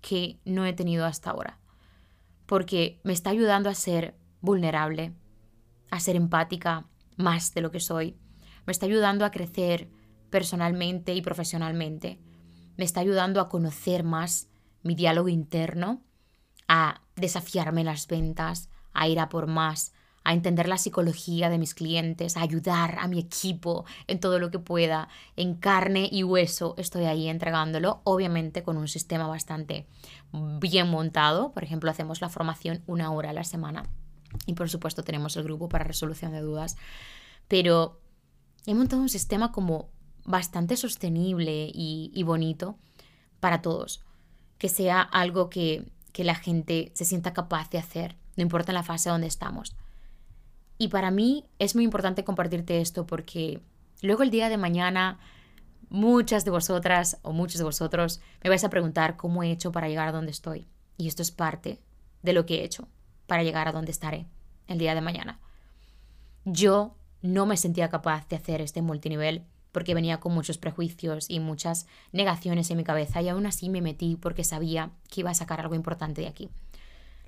que 0.01 0.41
no 0.45 0.67
he 0.67 0.73
tenido 0.73 1.07
hasta 1.07 1.31
ahora, 1.31 1.59
porque 2.47 3.01
me 3.05 3.13
está 3.13 3.31
ayudando 3.31 3.71
a 3.71 3.75
ser 3.75 4.17
vulnerable, 4.41 5.15
a 5.91 6.01
ser 6.01 6.17
empática 6.17 6.87
más 7.17 7.55
de 7.55 7.61
lo 7.61 7.71
que 7.71 7.81
soy, 7.81 8.17
me 8.67 8.73
está 8.73 8.87
ayudando 8.87 9.25
a 9.25 9.31
crecer 9.31 9.89
personalmente 10.31 11.15
y 11.15 11.23
profesionalmente, 11.23 12.21
me 12.77 12.85
está 12.85 13.01
ayudando 13.01 13.41
a 13.41 13.49
conocer 13.49 14.05
más 14.05 14.49
mi 14.83 14.95
diálogo 14.95 15.29
interno, 15.29 16.03
a 16.69 17.03
desafiarme 17.17 17.85
las 17.85 18.07
ventas, 18.07 18.69
a 18.93 19.09
ir 19.09 19.21
a 19.21 19.29
por 19.29 19.47
más, 19.47 19.93
a 20.25 20.33
entender 20.33 20.69
la 20.69 20.79
psicología 20.79 21.51
de 21.51 21.59
mis 21.59 21.75
clientes, 21.75 22.37
a 22.37 22.43
ayudar 22.43 22.97
a 22.99 23.09
mi 23.09 23.19
equipo 23.19 23.85
en 24.07 24.21
todo 24.21 24.39
lo 24.39 24.51
que 24.51 24.59
pueda, 24.59 25.09
en 25.37 25.55
carne 25.55 26.09
y 26.11 26.25
hueso, 26.25 26.75
estoy 26.79 27.05
ahí 27.05 27.29
entregándolo, 27.29 28.01
obviamente 28.05 28.63
con 28.63 28.79
un 28.79 28.89
sistema 28.89 29.27
bastante 29.29 29.87
bien 30.33 30.89
montado. 30.89 31.53
Por 31.53 31.63
ejemplo, 31.63 31.91
hacemos 31.91 32.23
la 32.23 32.31
formación 32.31 32.83
una 32.87 33.13
hora 33.13 33.31
a 33.31 33.35
la 33.35 33.45
semana 33.45 33.85
y 34.47 34.55
por 34.55 34.69
supuesto 34.69 35.05
tenemos 35.05 35.37
el 35.37 35.45
grupo 35.45 35.69
para 35.69 35.85
resolución 35.85 36.33
de 36.33 36.41
dudas, 36.41 36.77
pero 37.47 38.01
he 38.67 38.75
montado 38.75 39.03
un 39.03 39.11
sistema 39.11 39.53
como 39.53 39.91
bastante 40.25 40.77
sostenible 40.79 41.71
y, 41.73 42.23
bonito 42.25 42.79
para 43.41 43.61
todos, 43.61 44.03
que 44.57 44.71
sea 44.71 45.03
algo 45.03 45.51
que, 45.51 45.93
que 46.13 46.25
la 46.25 46.35
gente 46.35 46.93
se 46.95 47.05
sienta 47.05 47.35
capaz 47.35 47.69
de 47.69 47.77
hacer, 47.77 48.17
no 48.37 48.43
importa 48.43 48.73
la 48.73 48.83
fase 48.83 49.11
donde 49.11 49.27
estamos. 49.27 49.77
Y 50.85 50.89
para 50.89 51.11
mí 51.11 51.47
es 51.59 51.75
muy 51.75 51.83
importante 51.83 52.25
compartirte 52.25 52.83
esto 52.83 53.07
porque 53.07 53.63
luego 54.03 54.23
el 54.23 54.29
día 54.29 54.51
de 54.51 54.59
mañana 54.59 55.19
muchas 55.89 56.45
de 56.45 56.51
vosotras 56.51 57.17
o 57.23 57.33
muchos 57.33 57.57
de 57.57 57.65
vosotros 57.65 58.21
me 58.43 58.51
vais 58.51 58.65
a 58.65 58.69
preguntar 58.69 59.17
cómo 59.17 59.43
he 59.43 59.51
hecho 59.51 59.73
para 59.73 59.89
llegar 59.89 60.09
a 60.09 60.13
donde 60.13 60.33
estoy. 60.33 60.67
Y 60.99 61.09
esto 61.09 61.23
es 61.23 61.31
parte 61.31 61.81
de 62.21 62.35
lo 62.35 62.45
que 62.45 62.57
he 62.57 62.65
hecho 62.65 62.87
para 63.27 63.43
llegar 63.43 63.67
a 63.67 63.73
donde 63.73 63.93
estaré 63.93 64.27
el 64.67 64.77
día 64.77 64.95
de 64.95 65.01
mañana. 65.01 65.41
Yo 66.45 66.99
no 67.23 67.47
me 67.47 67.57
sentía 67.57 67.89
capaz 67.89 68.29
de 68.29 68.37
hacer 68.37 68.61
este 68.61 68.83
multinivel 68.83 69.47
porque 69.73 69.95
venía 69.95 70.21
con 70.21 70.35
muchos 70.35 70.59
prejuicios 70.59 71.31
y 71.31 71.41
muchas 71.41 71.87
negaciones 72.13 72.71
en 72.71 72.77
mi 72.77 72.85
cabeza 72.85 73.23
y 73.23 73.31
aún 73.31 73.47
así 73.47 73.71
me 73.71 73.81
metí 73.81 74.17
porque 74.17 74.45
sabía 74.45 74.91
que 75.09 75.23
iba 75.23 75.31
a 75.31 75.35
sacar 75.35 75.61
algo 75.63 75.77
importante 75.77 76.21
de 76.21 76.29
aquí. 76.29 76.51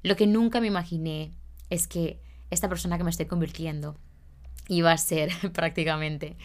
Lo 0.02 0.14
que 0.14 0.26
nunca 0.26 0.60
me 0.60 0.66
imaginé 0.66 1.32
es 1.70 1.88
que 1.88 2.20
esta 2.50 2.68
persona 2.68 2.98
que 2.98 3.04
me 3.04 3.10
estoy 3.10 3.26
convirtiendo 3.26 3.96
iba 4.68 4.92
a 4.92 4.98
ser 4.98 5.30
prácticamente 5.52 6.36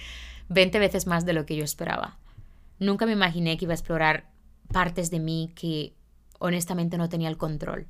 20 0.50 0.80
veces 0.80 1.08
más 1.08 1.26
de 1.26 1.34
lo 1.34 1.46
que 1.46 1.56
yo 1.56 1.64
esperaba. 1.64 2.18
Nunca 2.80 3.06
me 3.06 3.14
imaginé 3.14 3.58
que 3.58 3.66
iba 3.66 3.74
a 3.74 3.76
explorar 3.76 4.30
partes 4.72 5.12
de 5.12 5.20
mí 5.20 5.52
que 5.56 5.94
honestamente 6.40 6.98
no 6.98 7.10
tenía 7.10 7.30
el 7.30 7.38
control. 7.38 7.88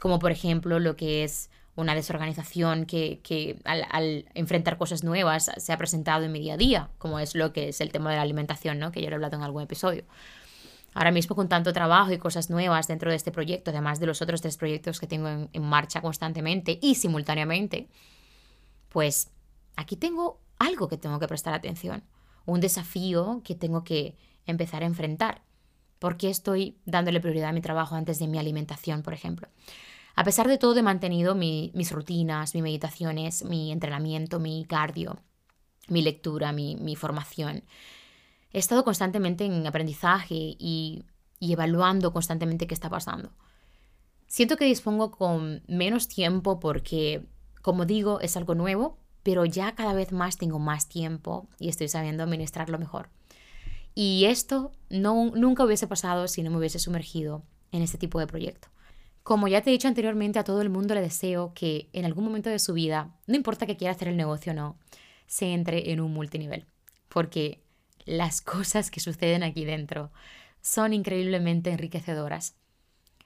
Como 0.00 0.18
por 0.18 0.32
ejemplo 0.32 0.78
lo 0.78 0.96
que 0.96 1.24
es 1.24 1.50
una 1.76 1.94
desorganización 1.94 2.86
que, 2.86 3.60
al, 3.64 3.84
al, 3.90 4.24
enfrentar 4.34 4.78
cosas 4.78 5.04
nuevas 5.04 5.50
se 5.58 5.72
ha 5.72 5.78
presentado 5.78 6.24
en 6.24 6.32
mi 6.32 6.40
día 6.40 6.54
a 6.54 6.56
día, 6.56 6.90
como 6.98 7.20
es 7.20 7.36
lo 7.36 7.52
que 7.52 7.68
es 7.68 7.80
el 7.80 7.92
tema 7.92 8.10
de 8.10 8.16
la 8.16 8.22
alimentación, 8.22 8.80
¿no? 8.80 8.90
que 8.90 9.00
ya 9.00 9.08
lo 9.08 9.14
he 9.14 9.16
hablado 9.16 9.36
en 9.36 9.44
algún 9.44 9.62
episodio. 9.62 10.02
Ahora 10.98 11.12
mismo 11.12 11.36
con 11.36 11.48
tanto 11.48 11.72
trabajo 11.72 12.10
y 12.10 12.18
cosas 12.18 12.50
nuevas 12.50 12.88
dentro 12.88 13.08
de 13.08 13.16
este 13.16 13.30
proyecto, 13.30 13.70
además 13.70 14.00
de 14.00 14.06
los 14.06 14.20
otros 14.20 14.40
tres 14.40 14.56
proyectos 14.56 14.98
que 14.98 15.06
tengo 15.06 15.28
en, 15.28 15.62
marcha 15.62 16.00
constantemente 16.00 16.76
y 16.82 16.96
simultáneamente, 16.96 17.88
pues 18.88 19.30
aquí 19.76 19.94
tengo 19.94 20.40
algo 20.58 20.88
que 20.88 20.96
tengo 20.96 21.20
que 21.20 21.28
prestar 21.28 21.54
atención, 21.54 22.02
un 22.46 22.60
desafío 22.60 23.42
que 23.44 23.54
tengo 23.54 23.84
que 23.84 24.16
empezar 24.44 24.82
a 24.82 24.86
enfrentar. 24.86 25.42
¿Por 26.00 26.16
qué 26.16 26.30
estoy 26.30 26.78
dándole 26.84 27.20
prioridad 27.20 27.50
a 27.50 27.52
mi 27.52 27.60
trabajo 27.60 27.94
antes 27.94 28.18
de 28.18 28.26
mi 28.26 28.40
alimentación, 28.40 29.04
por 29.04 29.14
ejemplo? 29.14 29.46
A 30.16 30.24
pesar 30.24 30.48
de 30.48 30.58
todo, 30.58 30.76
he 30.80 30.82
mantenido 30.82 31.36
mis 31.36 31.92
rutinas, 31.92 32.56
mis 32.56 32.62
meditaciones, 32.64 33.44
mi 33.44 33.70
entrenamiento, 33.70 34.40
mi 34.40 34.64
cardio, 34.64 35.20
mi 35.86 36.02
lectura, 36.02 36.50
mi 36.50 36.96
formación 36.96 37.62
he 38.52 38.58
estado 38.58 38.84
constantemente 38.84 39.44
en 39.44 39.66
aprendizaje 39.66 40.34
y, 40.58 41.04
evaluando 41.40 42.12
constantemente 42.12 42.66
qué 42.66 42.74
está 42.74 42.90
pasando. 42.90 43.30
Siento 44.26 44.56
que 44.56 44.64
dispongo 44.64 45.10
con 45.10 45.62
menos 45.68 46.08
tiempo 46.08 46.60
porque, 46.60 47.26
como 47.62 47.84
digo, 47.84 48.20
es 48.20 48.36
algo 48.36 48.54
nuevo, 48.54 48.98
pero 49.22 49.44
ya 49.44 49.74
cada 49.74 49.92
vez 49.92 50.12
más 50.12 50.36
tengo 50.36 50.58
más 50.58 50.88
tiempo 50.88 51.48
y 51.58 51.68
estoy 51.68 51.88
sabiendo 51.88 52.22
administrarlo 52.22 52.78
mejor. 52.78 53.10
Y 53.94 54.26
esto 54.26 54.72
no, 54.90 55.32
nunca 55.34 55.64
hubiese 55.64 55.86
pasado 55.86 56.28
si 56.28 56.42
no 56.42 56.50
me 56.50 56.58
hubiese 56.58 56.78
sumergido 56.78 57.42
en 57.72 57.82
este 57.82 57.98
tipo 57.98 58.18
de 58.18 58.26
proyecto. 58.26 58.68
Como 59.22 59.48
ya 59.48 59.60
te 59.60 59.70
he 59.70 59.72
dicho 59.72 59.88
anteriormente, 59.88 60.38
a 60.38 60.44
todo 60.44 60.62
el 60.62 60.70
mundo 60.70 60.94
le 60.94 61.02
deseo 61.02 61.52
que 61.54 61.90
en 61.92 62.04
algún 62.04 62.24
momento 62.24 62.48
de 62.48 62.58
su 62.58 62.72
vida, 62.72 63.14
no 63.26 63.36
importa 63.36 63.66
que 63.66 63.76
quiera 63.76 63.92
hacer 63.92 64.08
el 64.08 64.16
negocio 64.16 64.52
o 64.52 64.54
no, 64.54 64.78
se 65.26 65.52
entre 65.52 65.92
en 65.92 66.00
un 66.00 66.12
multinivel. 66.12 66.64
Porque 67.08 67.62
las 68.08 68.40
cosas 68.40 68.90
que 68.90 69.00
suceden 69.00 69.42
aquí 69.42 69.64
dentro 69.64 70.10
son 70.62 70.92
increíblemente 70.94 71.70
enriquecedoras. 71.70 72.56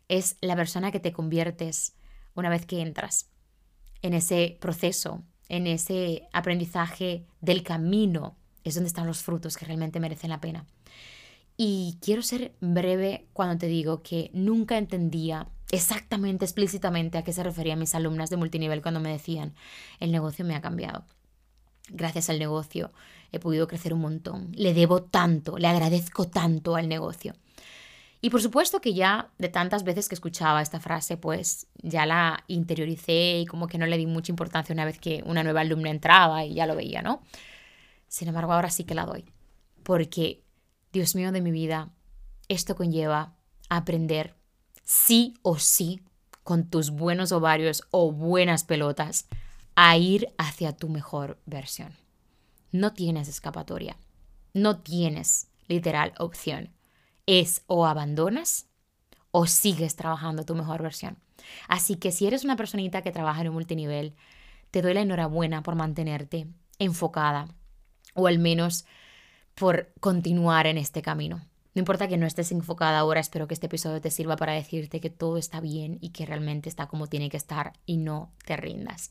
Es 0.09 0.37
la 0.41 0.57
persona 0.57 0.91
que 0.91 1.01
te 1.01 1.13
conviertes 1.13 1.95
una 2.35 2.51
vez 2.51 2.67
que 2.67 2.81
entras 2.81 3.31
en 4.03 4.15
ese 4.15 4.59
proceso, 4.61 5.23
en 5.49 5.67
ese 5.67 6.29
aprendizaje 6.33 7.25
del 7.41 7.63
camino, 7.63 8.37
es 8.65 8.75
donde 8.75 8.89
están 8.89 9.07
los 9.07 9.23
frutos 9.23 9.57
que 9.57 9.67
realmente 9.67 10.01
merecen 10.01 10.31
la 10.31 10.41
pena. 10.41 10.67
Y 11.57 11.99
quiero 12.03 12.23
ser 12.23 12.55
breve 12.61 13.29
cuando 13.33 13.59
te 13.59 13.67
digo 13.67 14.03
que 14.03 14.31
nunca 14.33 14.79
entendía 14.79 15.49
exactamente, 15.71 16.45
explícitamente 16.45 17.19
a 17.19 17.25
qué 17.25 17.33
se 17.33 17.43
referían 17.45 17.79
mis 17.79 17.95
alumnas 17.95 18.31
de 18.31 18.37
multinivel 18.37 18.83
cuando 18.83 19.01
me 19.01 19.13
decían, 19.13 19.55
el 20.01 20.11
negocio 20.11 20.45
me 20.45 20.57
ha 20.57 20.61
cambiado. 20.61 21.05
Gracias 21.89 22.31
al 22.31 22.39
negocio 22.39 22.93
he 23.33 23.41
podido 23.41 23.67
crecer 23.67 23.95
un 23.95 24.01
montón. 24.01 24.53
Le 24.55 24.75
debo 24.75 25.03
tanto, 25.03 25.59
le 25.59 25.67
agradezco 25.67 26.29
tanto 26.29 26.77
al 26.77 26.89
negocio. 26.89 27.35
Y 28.21 28.31
por 28.31 28.41
supuesto 28.41 28.81
que 28.81 28.95
ya 28.95 29.33
de 29.39 29.49
tantas 29.49 29.83
veces 29.83 30.09
que 30.09 30.15
escuchaba 30.15 30.63
esta 30.63 30.79
frase, 30.79 31.17
pues 31.17 31.67
ya 31.83 32.07
la 32.07 32.45
interioricé 32.47 33.41
y 33.41 33.47
como 33.47 33.67
que 33.67 33.79
no 33.79 33.87
le 33.87 33.99
di 33.99 34.07
mucha 34.07 34.31
importancia 34.31 34.73
una 34.73 34.85
vez 34.85 34.99
que 35.01 35.25
una 35.27 35.43
nueva 35.43 35.63
alumna 35.63 35.91
entraba 35.91 36.45
y 36.45 36.55
ya 36.55 36.67
lo 36.67 36.77
veía, 36.77 37.03
¿no? 37.03 37.23
Sin 38.07 38.29
embargo, 38.29 38.53
ahora 38.53 38.71
sí 38.71 38.85
que 38.85 38.95
la 38.95 39.07
doy. 39.07 39.25
Porque, 39.83 40.45
Dios 40.93 41.17
mío 41.17 41.33
de 41.33 41.41
mi 41.41 41.51
vida, 41.51 41.91
esto 42.49 42.77
conlleva 42.77 43.35
aprender 43.69 44.37
sí 44.85 45.35
o 45.43 45.59
sí 45.59 46.01
con 46.45 46.69
tus 46.69 46.91
buenos 46.91 47.33
ovarios 47.33 47.83
o 47.91 48.13
buenas 48.13 48.63
pelotas 48.63 49.27
a 49.75 49.97
ir 49.97 50.33
hacia 50.39 50.77
tu 50.77 50.89
mejor 50.89 51.41
versión. 51.47 51.97
No 52.73 52.95
tienes 52.95 53.29
escapatoria. 53.29 53.97
No 54.55 54.79
tienes 54.79 55.49
literal 55.69 56.15
opción. 56.19 56.71
Es 57.27 57.63
o 57.67 57.87
abandonas 57.87 58.67
o 59.31 59.47
sigues 59.47 59.95
trabajando 59.95 60.45
tu 60.45 60.55
mejor 60.55 60.83
versión. 60.83 61.19
Así 61.69 61.97
que 61.97 62.13
si 62.13 62.27
eres 62.27 62.45
una 62.45 62.57
personita 62.57 63.03
que 63.03 63.13
trabaja 63.13 63.43
en 63.43 63.49
un 63.49 63.55
multinivel, 63.55 64.15
te 64.71 64.83
doy 64.83 64.95
la 64.95 65.03
enhorabuena 65.03 65.63
por 65.63 65.75
mantenerte 65.75 66.47
enfocada 66.79 67.49
o 68.15 68.27
al 68.27 68.39
menos 68.39 68.87
por 69.55 69.93
continuar 70.01 70.67
en 70.67 70.79
este 70.79 71.03
camino. 71.03 71.43
No 71.75 71.81
importa 71.81 72.09
que 72.09 72.17
no 72.17 72.27
estés 72.27 72.53
enfocada 72.53 72.99
ahora, 72.99 73.21
espero 73.21 73.49
que 73.49 73.55
este 73.55 73.67
episodio 73.67 74.01
te 74.01 74.11
sirva 74.11 74.37
para 74.37 74.53
decirte 74.53 75.01
que 75.01 75.11
todo 75.11 75.39
está 75.39 75.61
bien 75.61 75.99
y 76.01 76.11
que 76.11 76.27
realmente 76.27 76.69
está 76.69 76.87
como 76.87 77.07
tiene 77.07 77.31
que 77.31 77.37
estar 77.37 77.73
y 77.87 77.97
no 77.97 78.33
te 78.45 78.57
rindas. 78.57 79.11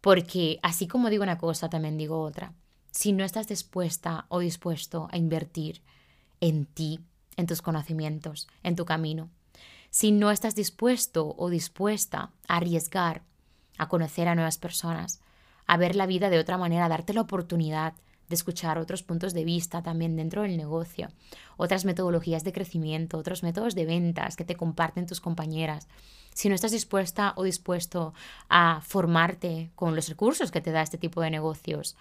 Porque 0.00 0.58
así 0.62 0.86
como 0.86 1.10
digo 1.10 1.22
una 1.22 1.38
cosa, 1.38 1.68
también 1.68 1.96
digo 1.98 2.22
otra. 2.22 2.54
Si 2.92 3.12
no 3.12 3.24
estás 3.24 3.48
dispuesta 3.48 4.26
o 4.28 4.38
dispuesto 4.38 5.08
a 5.10 5.16
invertir 5.16 5.80
en 6.40 6.66
ti, 6.66 7.00
en 7.38 7.46
tus 7.46 7.62
conocimientos, 7.62 8.48
en 8.62 8.76
tu 8.76 8.84
camino, 8.84 9.30
si 9.88 10.12
no 10.12 10.30
estás 10.30 10.54
dispuesto 10.54 11.34
o 11.38 11.48
dispuesta 11.48 12.30
a 12.48 12.56
arriesgar, 12.58 13.22
a 13.78 13.88
conocer 13.88 14.28
a 14.28 14.34
nuevas 14.34 14.58
personas, 14.58 15.22
a 15.66 15.78
ver 15.78 15.96
la 15.96 16.04
vida 16.04 16.28
de 16.28 16.38
otra 16.38 16.58
manera, 16.58 16.84
a 16.84 16.88
darte 16.90 17.14
la 17.14 17.22
oportunidad 17.22 17.94
de 18.28 18.34
escuchar 18.34 18.76
otros 18.76 19.02
puntos 19.02 19.32
de 19.32 19.44
vista 19.44 19.82
también 19.82 20.14
dentro 20.14 20.42
del 20.42 20.58
negocio, 20.58 21.08
otras 21.56 21.86
metodologías 21.86 22.44
de 22.44 22.52
crecimiento, 22.52 23.16
otros 23.16 23.42
métodos 23.42 23.74
de 23.74 23.86
ventas 23.86 24.36
que 24.36 24.44
te 24.44 24.56
comparten 24.56 25.06
tus 25.06 25.20
compañeras, 25.20 25.88
si 26.34 26.50
no 26.50 26.54
estás 26.54 26.72
dispuesta 26.72 27.32
o 27.36 27.44
dispuesto 27.44 28.12
a 28.50 28.82
formarte 28.82 29.70
con 29.74 29.96
los 29.96 30.10
recursos 30.10 30.50
que 30.50 30.60
te 30.60 30.72
da 30.72 30.82
este 30.82 30.98
tipo 30.98 31.22
de 31.22 31.30
negocios, 31.30 31.96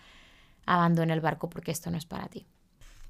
abandona 0.66 1.14
el 1.14 1.22
barco 1.22 1.50
porque 1.50 1.72
esto 1.72 1.92
no 1.92 1.98
es 1.98 2.06
para 2.06 2.28
ti. 2.28 2.48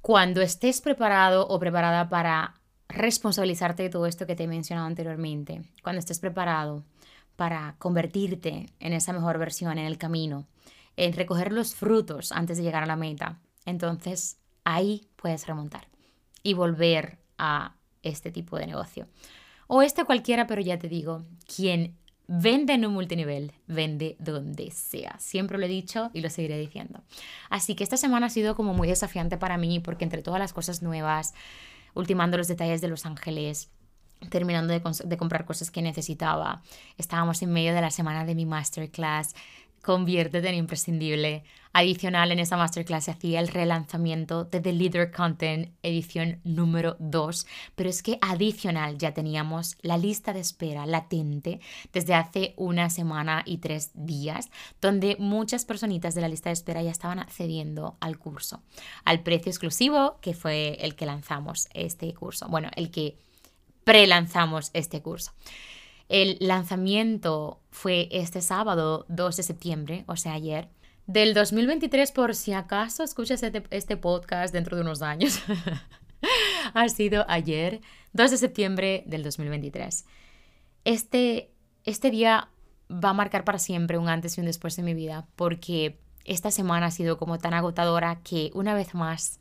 Cuando 0.02 0.42
estés 0.42 0.82
preparado 0.82 1.48
o 1.48 1.60
preparada 1.60 2.10
para 2.10 2.56
responsabilizarte 2.90 3.84
de 3.84 3.90
todo 3.90 4.06
esto 4.06 4.26
que 4.26 4.36
te 4.36 4.44
he 4.44 4.48
mencionado 4.48 4.88
anteriormente, 4.88 5.62
cuando 5.84 6.00
estés 6.00 6.20
preparado 6.20 6.84
para 7.36 7.76
convertirte 7.78 8.68
en 8.80 8.94
esa 8.94 9.14
mejor 9.14 9.38
versión 9.38 9.78
en 9.78 9.86
el 9.86 9.98
camino, 9.98 10.48
en 10.98 11.14
recoger 11.14 11.52
los 11.52 11.76
frutos 11.76 12.32
antes 12.32 12.58
de 12.58 12.64
llegar 12.64 12.84
a 12.84 12.88
la 12.88 12.96
meta, 12.96 13.40
entonces 13.66 14.38
ahí 14.64 15.08
puedes 15.16 15.48
remontar 15.48 15.88
y 16.44 16.54
volver 16.54 17.20
a 17.38 17.76
este 18.04 18.32
tipo 18.32 18.58
de 18.58 18.68
negocio 18.68 19.08
o 19.74 19.82
este 19.82 20.04
cualquiera, 20.04 20.48
pero 20.48 20.62
ya 20.62 20.78
te 20.78 20.90
digo, 20.90 21.24
quien 21.56 21.96
vende 22.28 22.74
en 22.74 22.86
un 22.86 22.94
multinivel, 22.94 23.54
vende 23.68 24.16
donde 24.20 24.72
sea. 24.72 25.16
Siempre 25.20 25.58
lo 25.58 25.66
he 25.66 25.70
dicho 25.70 26.10
y 26.14 26.22
lo 26.22 26.30
seguiré 26.30 26.58
diciendo. 26.58 27.02
Así 27.50 27.76
que 27.76 27.84
esta 27.84 27.98
semana 27.98 28.28
ha 28.28 28.30
sido 28.30 28.56
como 28.56 28.74
muy 28.74 28.88
desafiante 28.88 29.38
para 29.38 29.58
mí 29.58 29.80
porque 29.80 30.06
entre 30.06 30.22
todas 30.22 30.40
las 30.40 30.54
cosas 30.54 30.82
nuevas, 30.82 31.34
ultimando 31.94 32.38
los 32.38 32.48
detalles 32.48 32.82
de 32.82 32.88
Los 32.88 33.06
Ángeles, 33.06 33.70
terminando 34.30 34.74
de, 34.74 35.18
comprar 35.18 35.46
cosas 35.46 35.72
que 35.72 35.82
necesitaba. 35.82 36.62
Estábamos 36.98 37.42
en 37.42 37.52
medio 37.52 37.74
de 37.74 37.82
la 37.82 37.92
semana 37.92 38.24
de 38.26 38.36
mi 38.36 38.46
masterclass. 38.46 39.36
Conviértete 39.82 40.48
en 40.48 40.56
imprescindible. 40.56 41.44
Adicional, 41.74 42.32
en 42.32 42.40
esa 42.40 42.58
masterclass 42.58 43.06
se 43.06 43.12
hacía 43.12 43.40
el 43.40 43.48
relanzamiento 43.48 44.44
de 44.44 44.60
The 44.60 44.74
Leader 44.74 45.12
Content 45.12 45.74
edición 45.82 46.40
número 46.44 46.98
2, 47.00 47.48
pero 47.76 47.90
es 47.90 48.04
que 48.04 48.20
adicional 48.22 48.98
ya 48.98 49.14
teníamos 49.14 49.78
la 49.82 49.98
lista 49.98 50.34
de 50.34 50.42
espera 50.42 50.86
latente 50.86 51.62
desde 51.94 52.14
hace 52.14 52.54
una 52.58 52.90
semana 52.90 53.42
y 53.46 53.58
tres 53.58 53.92
días, 53.94 54.52
donde 54.82 55.16
muchas 55.18 55.66
personitas 55.66 56.14
de 56.14 56.22
la 56.22 56.28
lista 56.28 56.50
de 56.50 56.54
espera 56.54 56.84
ya 56.84 56.92
estaban 56.92 57.20
accediendo 57.20 57.96
al 58.02 58.20
curso, 58.20 58.62
al 59.06 59.24
precio 59.24 59.50
exclusivo 59.50 60.20
que 60.22 60.34
fue 60.34 60.78
el 60.82 60.96
que 60.96 61.06
lanzamos 61.06 61.70
este 61.74 62.14
curso, 62.14 62.50
bueno, 62.50 62.70
el 62.76 62.92
que 62.92 63.18
pre-lanzamos 63.84 64.72
este 64.74 65.02
curso. 65.02 65.32
El 66.12 66.36
lanzamiento 66.42 67.62
fue 67.70 68.10
este 68.12 68.42
sábado 68.42 69.06
2 69.08 69.38
de 69.38 69.44
septiembre, 69.44 70.04
o 70.08 70.18
sea, 70.18 70.34
ayer, 70.34 70.68
del 71.08 71.34
2023, 71.34 72.12
por 72.12 72.36
si 72.36 72.52
acaso 72.52 73.04
escuchas 73.04 73.42
este, 73.44 73.64
este 73.70 73.96
podcast 73.96 74.54
dentro 74.54 74.76
de 74.76 74.82
unos 74.82 75.02
años. 75.04 75.42
ha 76.74 76.90
sido 76.90 77.24
ayer, 77.30 77.80
2 78.12 78.30
de 78.30 78.38
septiembre 78.38 79.04
del 79.08 79.24
2023. 79.24 80.06
Este, 80.84 81.50
este 81.86 82.12
día 82.12 82.50
va 82.92 83.12
a 83.12 83.14
marcar 83.14 83.46
para 83.46 83.58
siempre 83.58 83.98
un 83.98 84.10
antes 84.10 84.38
y 84.38 84.42
un 84.42 84.48
después 84.48 84.76
de 84.76 84.84
mi 84.84 84.94
vida, 84.94 85.30
porque 85.38 85.98
esta 86.26 86.52
semana 86.52 86.88
ha 86.88 86.92
sido 86.92 87.18
como 87.18 87.38
tan 87.38 87.54
agotadora 87.54 88.20
que 88.22 88.52
una 88.54 88.74
vez 88.74 88.94
más 88.96 89.40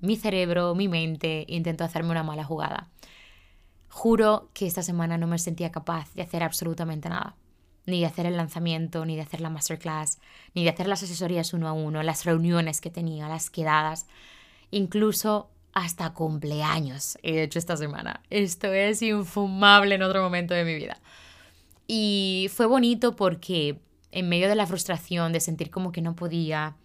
mi 0.00 0.16
cerebro, 0.16 0.74
mi 0.74 0.86
mente 0.86 1.46
intentó 1.48 1.82
hacerme 1.82 2.10
una 2.10 2.22
mala 2.22 2.44
jugada. 2.44 2.90
Juro 3.94 4.50
que 4.54 4.66
esta 4.66 4.82
semana 4.82 5.18
no 5.18 5.28
me 5.28 5.38
sentía 5.38 5.70
capaz 5.70 6.12
de 6.14 6.22
hacer 6.22 6.42
absolutamente 6.42 7.08
nada. 7.08 7.36
Ni 7.86 8.00
de 8.00 8.06
hacer 8.06 8.26
el 8.26 8.36
lanzamiento, 8.36 9.06
ni 9.06 9.14
de 9.14 9.22
hacer 9.22 9.40
la 9.40 9.50
masterclass, 9.50 10.18
ni 10.52 10.64
de 10.64 10.70
hacer 10.70 10.88
las 10.88 11.04
asesorías 11.04 11.54
uno 11.54 11.68
a 11.68 11.72
uno, 11.72 12.02
las 12.02 12.24
reuniones 12.24 12.80
que 12.80 12.90
tenía, 12.90 13.28
las 13.28 13.50
quedadas, 13.50 14.06
incluso 14.72 15.48
hasta 15.72 16.12
cumpleaños 16.12 17.18
he 17.22 17.44
hecho 17.44 17.60
esta 17.60 17.76
semana. 17.76 18.20
Esto 18.30 18.72
es 18.72 19.00
infumable 19.00 19.94
en 19.94 20.02
otro 20.02 20.22
momento 20.22 20.54
de 20.54 20.64
mi 20.64 20.74
vida. 20.74 21.00
Y 21.86 22.50
fue 22.52 22.66
bonito 22.66 23.14
porque 23.14 23.78
en 24.10 24.28
medio 24.28 24.48
de 24.48 24.56
la 24.56 24.66
frustración, 24.66 25.32
de 25.32 25.38
sentir 25.38 25.70
como 25.70 25.92
que 25.92 26.02
no 26.02 26.16
podía, 26.16 26.76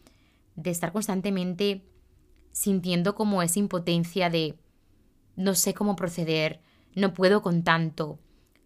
de 0.55 0.69
estar 0.69 0.91
constantemente 0.91 1.81
sintiendo 2.51 3.15
como 3.15 3.41
esa 3.41 3.57
impotencia 3.57 4.29
de 4.29 4.59
no 5.35 5.55
sé 5.55 5.73
cómo 5.73 5.95
proceder, 5.95 6.61
no 6.95 7.13
puedo 7.13 7.41
con 7.41 7.63
tanto, 7.63 8.19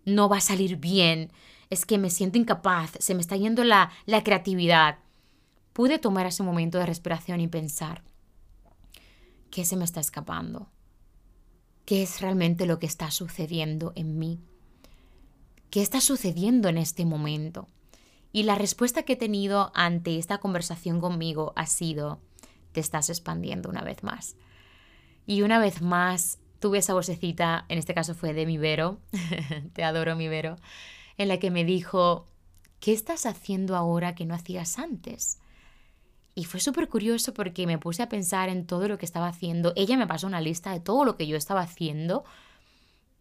no 0.05 0.29
va 0.29 0.37
a 0.37 0.41
salir 0.41 0.77
bien, 0.77 1.31
es 1.69 1.85
que 1.85 1.97
me 1.97 2.09
siento 2.09 2.37
incapaz, 2.37 2.91
se 2.99 3.15
me 3.15 3.21
está 3.21 3.35
yendo 3.35 3.63
la, 3.63 3.91
la 4.05 4.23
creatividad. 4.23 4.99
Pude 5.73 5.97
tomar 5.97 6.25
ese 6.27 6.43
momento 6.43 6.77
de 6.77 6.85
respiración 6.85 7.41
y 7.41 7.47
pensar, 7.47 8.03
¿qué 9.49 9.65
se 9.65 9.75
me 9.75 9.85
está 9.85 9.99
escapando? 9.99 10.69
¿Qué 11.85 12.03
es 12.03 12.21
realmente 12.21 12.65
lo 12.65 12.79
que 12.79 12.85
está 12.85 13.11
sucediendo 13.11 13.91
en 13.95 14.17
mí? 14.19 14.39
¿Qué 15.69 15.81
está 15.81 15.99
sucediendo 15.99 16.69
en 16.69 16.77
este 16.77 17.05
momento? 17.05 17.67
Y 18.31 18.43
la 18.43 18.55
respuesta 18.55 19.03
que 19.03 19.13
he 19.13 19.17
tenido 19.17 19.71
ante 19.73 20.17
esta 20.17 20.37
conversación 20.37 21.01
conmigo 21.01 21.53
ha 21.55 21.65
sido, 21.65 22.19
te 22.71 22.79
estás 22.79 23.09
expandiendo 23.09 23.69
una 23.69 23.81
vez 23.81 24.03
más. 24.03 24.35
Y 25.25 25.41
una 25.41 25.59
vez 25.59 25.81
más 25.81 26.39
tuve 26.63 26.77
esa 26.77 26.93
vocecita, 26.93 27.65
en 27.67 27.77
este 27.77 27.93
caso 27.93 28.15
fue 28.15 28.31
de 28.31 28.45
mi 28.45 28.57
Vero, 28.57 29.01
te 29.73 29.83
adoro 29.83 30.15
mi 30.15 30.29
Vero, 30.29 30.55
en 31.17 31.27
la 31.27 31.37
que 31.37 31.51
me 31.51 31.65
dijo, 31.65 32.25
¿qué 32.79 32.93
estás 32.93 33.25
haciendo 33.25 33.75
ahora 33.75 34.15
que 34.15 34.25
no 34.25 34.33
hacías 34.33 34.79
antes? 34.79 35.39
Y 36.35 36.45
fue 36.45 36.61
súper 36.61 36.87
curioso 36.87 37.33
porque 37.33 37.67
me 37.67 37.79
puse 37.79 38.01
a 38.01 38.07
pensar 38.07 38.47
en 38.47 38.65
todo 38.65 38.87
lo 38.87 38.97
que 38.97 39.05
estaba 39.05 39.27
haciendo. 39.27 39.73
Ella 39.75 39.97
me 39.97 40.07
pasó 40.07 40.25
una 40.25 40.39
lista 40.39 40.71
de 40.71 40.79
todo 40.79 41.03
lo 41.03 41.17
que 41.17 41.27
yo 41.27 41.35
estaba 41.35 41.59
haciendo 41.59 42.23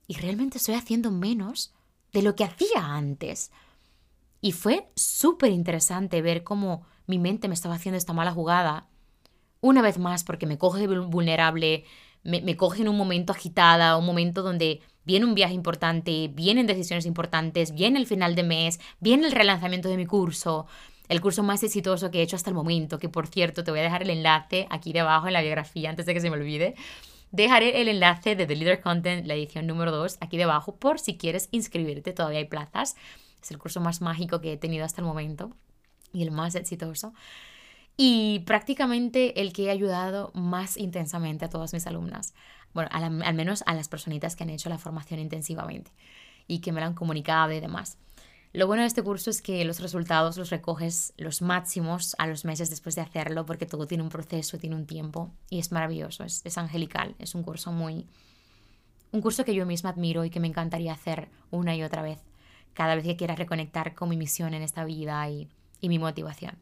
y 0.06 0.14
realmente 0.14 0.58
estoy 0.58 0.76
haciendo 0.76 1.10
menos 1.10 1.74
de 2.12 2.22
lo 2.22 2.36
que 2.36 2.44
hacía 2.44 2.94
antes. 2.94 3.50
Y 4.40 4.52
fue 4.52 4.88
súper 4.94 5.50
interesante 5.50 6.22
ver 6.22 6.44
cómo 6.44 6.86
mi 7.08 7.18
mente 7.18 7.48
me 7.48 7.54
estaba 7.54 7.74
haciendo 7.74 7.98
esta 7.98 8.12
mala 8.12 8.30
jugada. 8.30 8.86
Una 9.60 9.82
vez 9.82 9.98
más 9.98 10.22
porque 10.22 10.46
me 10.46 10.58
coge 10.58 10.86
vulnerable, 10.86 11.84
me, 12.24 12.56
coge 12.56 12.82
en 12.82 12.88
un 12.88 12.96
momento 12.96 13.32
agitada, 13.32 13.96
un 13.96 14.06
momento 14.06 14.42
donde 14.42 14.80
viene 15.04 15.26
un 15.26 15.34
viaje 15.34 15.54
importante, 15.54 16.30
vienen 16.32 16.66
decisiones 16.66 17.06
importantes, 17.06 17.72
viene 17.74 17.98
el 17.98 18.06
final 18.06 18.34
de 18.34 18.44
mes, 18.44 18.80
viene 19.00 19.26
el 19.26 19.32
relanzamiento 19.32 19.88
de 19.88 19.96
mi 19.96 20.06
curso, 20.06 20.66
el 21.08 21.20
curso 21.20 21.42
más 21.42 21.62
exitoso 21.62 22.10
que 22.10 22.20
he 22.20 22.22
hecho 22.22 22.36
hasta 22.36 22.50
el 22.50 22.54
momento, 22.54 22.98
que 22.98 23.08
por 23.08 23.26
cierto 23.26 23.64
te 23.64 23.70
voy 23.70 23.80
a 23.80 23.84
dejar 23.84 24.02
el 24.02 24.10
enlace 24.10 24.66
aquí 24.70 24.92
debajo 24.92 25.26
en 25.26 25.32
la 25.32 25.42
biografía 25.42 25.90
antes 25.90 26.06
de 26.06 26.14
que 26.14 26.20
se 26.20 26.30
me 26.30 26.36
olvide. 26.36 26.74
Dejaré 27.32 27.80
el 27.80 27.88
enlace 27.88 28.36
de 28.36 28.46
The 28.46 28.56
Leader 28.56 28.80
Content, 28.80 29.26
la 29.26 29.34
edición 29.34 29.66
número 29.66 29.90
2, 29.90 30.18
aquí 30.20 30.36
debajo 30.36 30.76
por 30.76 31.00
si 31.00 31.16
quieres 31.16 31.48
inscribirte, 31.50 32.12
todavía 32.12 32.38
hay 32.38 32.44
plazas. 32.44 32.94
Es 33.42 33.50
el 33.50 33.58
curso 33.58 33.80
más 33.80 34.00
mágico 34.00 34.40
que 34.40 34.52
he 34.52 34.56
tenido 34.56 34.84
hasta 34.84 35.00
el 35.00 35.06
momento 35.06 35.50
y 36.12 36.22
el 36.22 36.30
más 36.30 36.54
exitoso 36.54 37.12
y 37.96 38.40
prácticamente 38.40 39.40
el 39.40 39.52
que 39.52 39.64
he 39.64 39.70
ayudado 39.70 40.30
más 40.34 40.76
intensamente 40.76 41.44
a 41.44 41.50
todas 41.50 41.72
mis 41.72 41.86
alumnas, 41.86 42.34
bueno, 42.74 42.90
al 42.92 43.34
menos 43.34 43.62
a 43.66 43.74
las 43.74 43.88
personitas 43.88 44.34
que 44.34 44.44
han 44.44 44.50
hecho 44.50 44.70
la 44.70 44.78
formación 44.78 45.20
intensivamente 45.20 45.90
y 46.46 46.60
que 46.60 46.72
me 46.72 46.80
lo 46.80 46.86
han 46.86 46.94
comunicado 46.94 47.52
y 47.52 47.60
demás. 47.60 47.98
Lo 48.54 48.66
bueno 48.66 48.82
de 48.82 48.88
este 48.88 49.02
curso 49.02 49.30
es 49.30 49.40
que 49.40 49.64
los 49.64 49.80
resultados 49.80 50.36
los 50.36 50.50
recoges 50.50 51.14
los 51.16 51.40
máximos 51.40 52.14
a 52.18 52.26
los 52.26 52.44
meses 52.44 52.68
después 52.68 52.94
de 52.94 53.00
hacerlo, 53.00 53.46
porque 53.46 53.64
todo 53.64 53.86
tiene 53.86 54.02
un 54.02 54.10
proceso, 54.10 54.58
tiene 54.58 54.76
un 54.76 54.86
tiempo 54.86 55.30
y 55.48 55.58
es 55.58 55.72
maravilloso, 55.72 56.24
es, 56.24 56.42
es 56.44 56.58
angelical, 56.58 57.14
es 57.18 57.34
un 57.34 57.42
curso 57.42 57.72
muy... 57.72 58.06
Un 59.10 59.20
curso 59.20 59.44
que 59.44 59.54
yo 59.54 59.64
misma 59.66 59.90
admiro 59.90 60.24
y 60.24 60.30
que 60.30 60.40
me 60.40 60.48
encantaría 60.48 60.92
hacer 60.92 61.28
una 61.50 61.74
y 61.76 61.82
otra 61.82 62.02
vez, 62.02 62.18
cada 62.72 62.94
vez 62.94 63.04
que 63.04 63.16
quiera 63.16 63.34
reconectar 63.34 63.94
con 63.94 64.08
mi 64.08 64.16
misión 64.16 64.54
en 64.54 64.62
esta 64.62 64.84
vida 64.84 65.28
y 65.28 65.48
y 65.82 65.90
mi 65.90 65.98
motivación. 65.98 66.56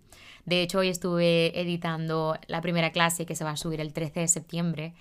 De 0.45 0.63
hecho, 0.63 0.79
hoy 0.79 0.89
estuve 0.89 1.61
editando 1.61 2.37
la 2.49 2.61
primera 2.61 2.91
clase 2.91 3.27
que 3.27 3.37
se 3.37 3.45
va 3.45 3.51
a 3.51 3.57
subir 3.57 3.81
el 3.81 3.93
13 3.93 4.21
de 4.21 4.29
septiembre 4.29 4.95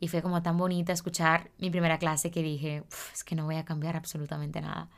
y 0.00 0.08
fue 0.08 0.22
como 0.22 0.42
tan 0.42 0.56
bonita 0.56 0.92
escuchar 0.92 1.50
mi 1.58 1.68
primera 1.68 1.98
clase 1.98 2.30
que 2.30 2.42
dije, 2.42 2.84
es 3.12 3.24
que 3.24 3.34
no 3.34 3.44
voy 3.44 3.56
a 3.56 3.64
cambiar 3.64 3.96
absolutamente 3.96 4.60
nada. 4.62 4.88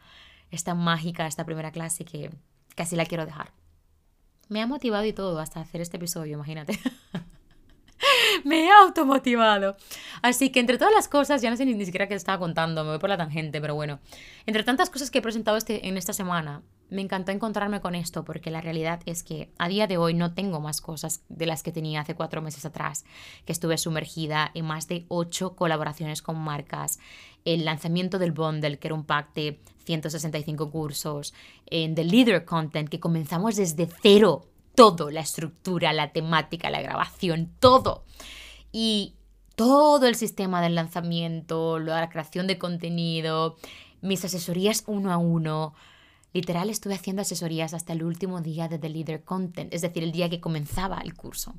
Es 0.51 0.63
tan 0.63 0.79
mágica 0.79 1.27
esta 1.27 1.45
primera 1.45 1.73
clase 1.73 2.05
que 2.05 2.31
casi 2.77 2.95
la 2.95 3.07
quiero 3.07 3.27
dejar. 3.27 3.53
Me 4.49 4.63
ha 4.63 4.67
motivado 4.67 5.05
y 5.05 5.13
todo 5.13 5.41
hasta 5.41 5.61
hacer 5.61 5.81
este 5.81 5.97
episodio, 5.97 6.35
imagínate. 6.35 6.79
me 8.45 8.65
he 8.65 8.71
automotivado. 8.71 9.77
Así 10.23 10.51
que 10.51 10.61
entre 10.61 10.79
todas 10.79 10.95
las 10.95 11.09
cosas, 11.09 11.43
ya 11.43 11.51
no 11.51 11.57
sé 11.57 11.65
ni, 11.65 11.85
siquiera 11.85 12.09
qué 12.09 12.15
estaba 12.15 12.39
contando, 12.39 12.85
me 12.85 12.91
voy 12.91 12.99
por 12.99 13.11
la 13.11 13.17
tangente, 13.17 13.61
pero 13.61 13.75
bueno. 13.75 14.01
Entre 14.47 14.63
tantas 14.65 14.91
cosas 14.91 15.11
que 15.11 15.19
he 15.19 15.23
presentado 15.23 15.57
este, 15.57 15.89
en 15.89 15.97
esta 15.97 16.13
semana, 16.13 16.63
me 16.91 17.03
encantó 17.03 17.33
encontrarme 17.33 17.81
con 17.81 17.95
esto 17.95 18.25
porque 18.25 18.51
la 18.51 18.61
realidad 18.61 19.01
es 19.05 19.23
que 19.23 19.53
a 19.59 19.69
día 19.69 19.87
de 19.87 19.99
hoy 19.99 20.15
no 20.15 20.33
tengo 20.33 20.61
más 20.61 20.81
cosas 20.81 21.23
de 21.29 21.47
las 21.47 21.63
que 21.63 21.73
tenía 21.73 22.01
hace 22.01 22.15
cuatro 22.15 22.41
meses 22.41 22.65
atrás, 22.65 23.05
que 23.45 23.53
estuve 23.53 23.77
sumergida 23.77 24.51
en 24.55 24.65
más 24.65 24.89
de 24.89 25.05
ocho 25.09 25.55
colaboraciones 25.55 26.23
con 26.23 26.39
marcas, 26.39 26.99
el 27.45 27.65
lanzamiento 27.65 28.19
del 28.19 28.33
bundle, 28.33 28.79
que 28.79 28.89
era 28.89 28.95
un 28.95 29.05
pack 29.05 29.35
de 29.35 29.61
165 29.85 30.71
cursos, 30.71 31.35
en 31.67 31.95
The 31.95 32.05
Leader 32.05 32.45
Content, 32.45 32.89
que 32.89 33.01
comenzamos 33.01 33.57
desde 33.57 33.89
cero, 34.03 34.47
todo, 34.79 35.11
la 35.11 35.23
estructura, 35.23 35.93
la 35.93 36.13
temática, 36.13 36.71
la 36.71 36.81
grabación, 36.81 37.51
todo. 37.59 38.05
Y 38.71 39.17
todo 39.57 40.07
el 40.07 40.15
sistema 40.15 40.63
del 40.63 40.77
lanzamiento, 40.77 41.81
la 41.81 42.09
creación 42.09 42.47
de 42.47 42.59
contenido, 42.59 43.57
mis 44.03 44.25
asesorías 44.25 44.85
uno 44.87 45.11
a 45.11 45.17
uno, 45.17 45.75
Literal 46.33 46.71
estuve 46.71 46.95
haciendo 46.95 47.23
asesorías 47.23 47.75
hasta 47.75 47.93
el 47.93 48.05
último 48.05 48.41
día 48.41 48.69
de 48.69 48.79
The 48.79 48.91
Leader 48.91 49.25
Content, 49.25 49.75
es 49.75 49.81
decir, 49.81 50.05
el 50.05 50.13
día 50.13 50.29
que 50.29 50.41
comenzaba 50.41 51.01
el 51.01 51.15
curso. 51.15 51.55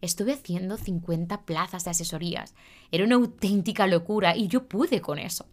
Estuve 0.00 0.32
haciendo 0.32 0.78
50 0.78 1.42
plazas 1.42 1.84
de 1.84 1.90
asesorías. 1.90 2.54
Era 2.90 3.04
una 3.04 3.16
auténtica 3.16 3.86
locura 3.86 4.34
y 4.34 4.46
yo 4.46 4.68
pude 4.68 5.02
con 5.02 5.18
eso. 5.18 5.44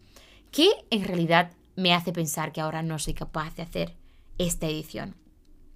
¿Qué 0.52 0.70
en 0.90 1.04
realidad 1.04 1.50
me 1.76 1.92
hace 1.92 2.12
pensar 2.12 2.52
que 2.52 2.62
ahora 2.62 2.82
no 2.82 2.98
soy 2.98 3.12
capaz 3.12 3.56
de 3.56 3.62
hacer 3.64 3.96
esta 4.38 4.68
edición? 4.68 5.16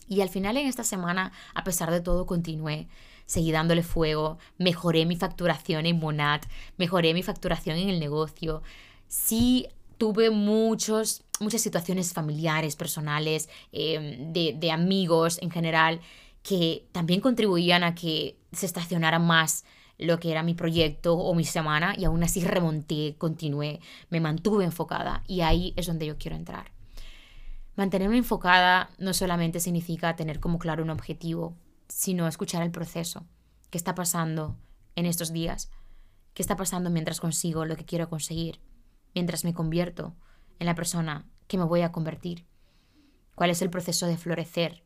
Y 0.08 0.20
al 0.20 0.28
final 0.28 0.56
en 0.56 0.66
esta 0.66 0.84
semana, 0.84 1.32
a 1.54 1.64
pesar 1.64 1.90
de 1.90 2.00
todo, 2.00 2.26
continué. 2.26 2.88
Seguí 3.26 3.52
dándole 3.52 3.82
fuego, 3.82 4.38
mejoré 4.58 5.06
mi 5.06 5.16
facturación 5.16 5.86
en 5.86 5.98
Monat, 5.98 6.44
mejoré 6.76 7.14
mi 7.14 7.22
facturación 7.22 7.78
en 7.78 7.88
el 7.88 7.98
negocio. 7.98 8.62
Sí 9.08 9.68
tuve 9.98 10.30
muchos, 10.30 11.22
muchas 11.40 11.62
situaciones 11.62 12.12
familiares, 12.12 12.76
personales, 12.76 13.48
em, 13.72 14.32
de, 14.32 14.70
amigos 14.70 15.38
en 15.40 15.50
general, 15.50 16.00
que 16.42 16.84
también 16.92 17.20
contribuían 17.20 17.84
a 17.84 17.94
que 17.94 18.36
se 18.52 18.66
estacionara 18.66 19.18
más 19.18 19.64
lo 19.98 20.18
que 20.18 20.30
era 20.30 20.42
mi 20.42 20.54
proyecto 20.54 21.14
o 21.14 21.34
mi 21.34 21.44
semana 21.44 21.94
y 21.96 22.04
aún 22.04 22.22
así 22.22 22.44
remonté, 22.44 23.14
continué, 23.16 23.80
me 24.10 24.20
mantuve 24.20 24.64
enfocada 24.64 25.22
y 25.26 25.40
ahí 25.40 25.72
es 25.76 25.86
donde 25.86 26.06
yo 26.06 26.18
quiero 26.18 26.36
entrar. 26.36 26.73
Mantenerme 27.76 28.18
enfocada 28.18 28.90
no 28.98 29.12
solamente 29.14 29.58
significa 29.58 30.14
tener 30.14 30.38
como 30.38 30.58
claro 30.58 30.84
un 30.84 30.90
objetivo, 30.90 31.56
sino 31.88 32.28
escuchar 32.28 32.62
el 32.62 32.70
proceso. 32.70 33.26
¿Qué 33.70 33.78
está 33.78 33.96
pasando 33.96 34.56
en 34.94 35.06
estos 35.06 35.32
días? 35.32 35.70
¿Qué 36.34 36.42
está 36.42 36.56
pasando 36.56 36.90
mientras 36.90 37.20
consigo 37.20 37.64
lo 37.64 37.76
que 37.76 37.84
quiero 37.84 38.08
conseguir? 38.08 38.60
Mientras 39.12 39.44
me 39.44 39.54
convierto 39.54 40.14
en 40.60 40.66
la 40.66 40.76
persona 40.76 41.26
que 41.48 41.58
me 41.58 41.64
voy 41.64 41.82
a 41.82 41.90
convertir. 41.90 42.46
¿Cuál 43.34 43.50
es 43.50 43.60
el 43.60 43.70
proceso 43.70 44.06
de 44.06 44.16
florecer? 44.16 44.84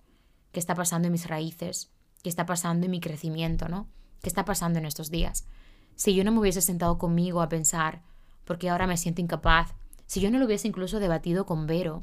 ¿Qué 0.52 0.60
está 0.60 0.74
pasando 0.74 1.06
en 1.06 1.12
mis 1.12 1.28
raíces? 1.28 1.90
¿Qué 2.22 2.30
está 2.30 2.46
pasando 2.46 2.86
en 2.86 2.90
mi 2.90 3.00
crecimiento, 3.00 3.68
no? 3.68 3.86
¿Qué 4.22 4.28
está 4.28 4.46
pasando 4.46 4.78
en 4.78 4.86
estos 4.86 5.10
días? 5.10 5.46
Si 5.94 6.14
yo 6.14 6.24
no 6.24 6.32
me 6.32 6.38
hubiese 6.40 6.62
sentado 6.62 6.96
conmigo 6.96 7.42
a 7.42 7.50
pensar, 7.50 8.02
porque 8.44 8.70
ahora 8.70 8.86
me 8.86 8.96
siento 8.96 9.20
incapaz, 9.20 9.74
si 10.06 10.20
yo 10.20 10.30
no 10.30 10.38
lo 10.38 10.46
hubiese 10.46 10.68
incluso 10.68 11.00
debatido 11.00 11.44
con 11.44 11.66
Vero 11.66 12.02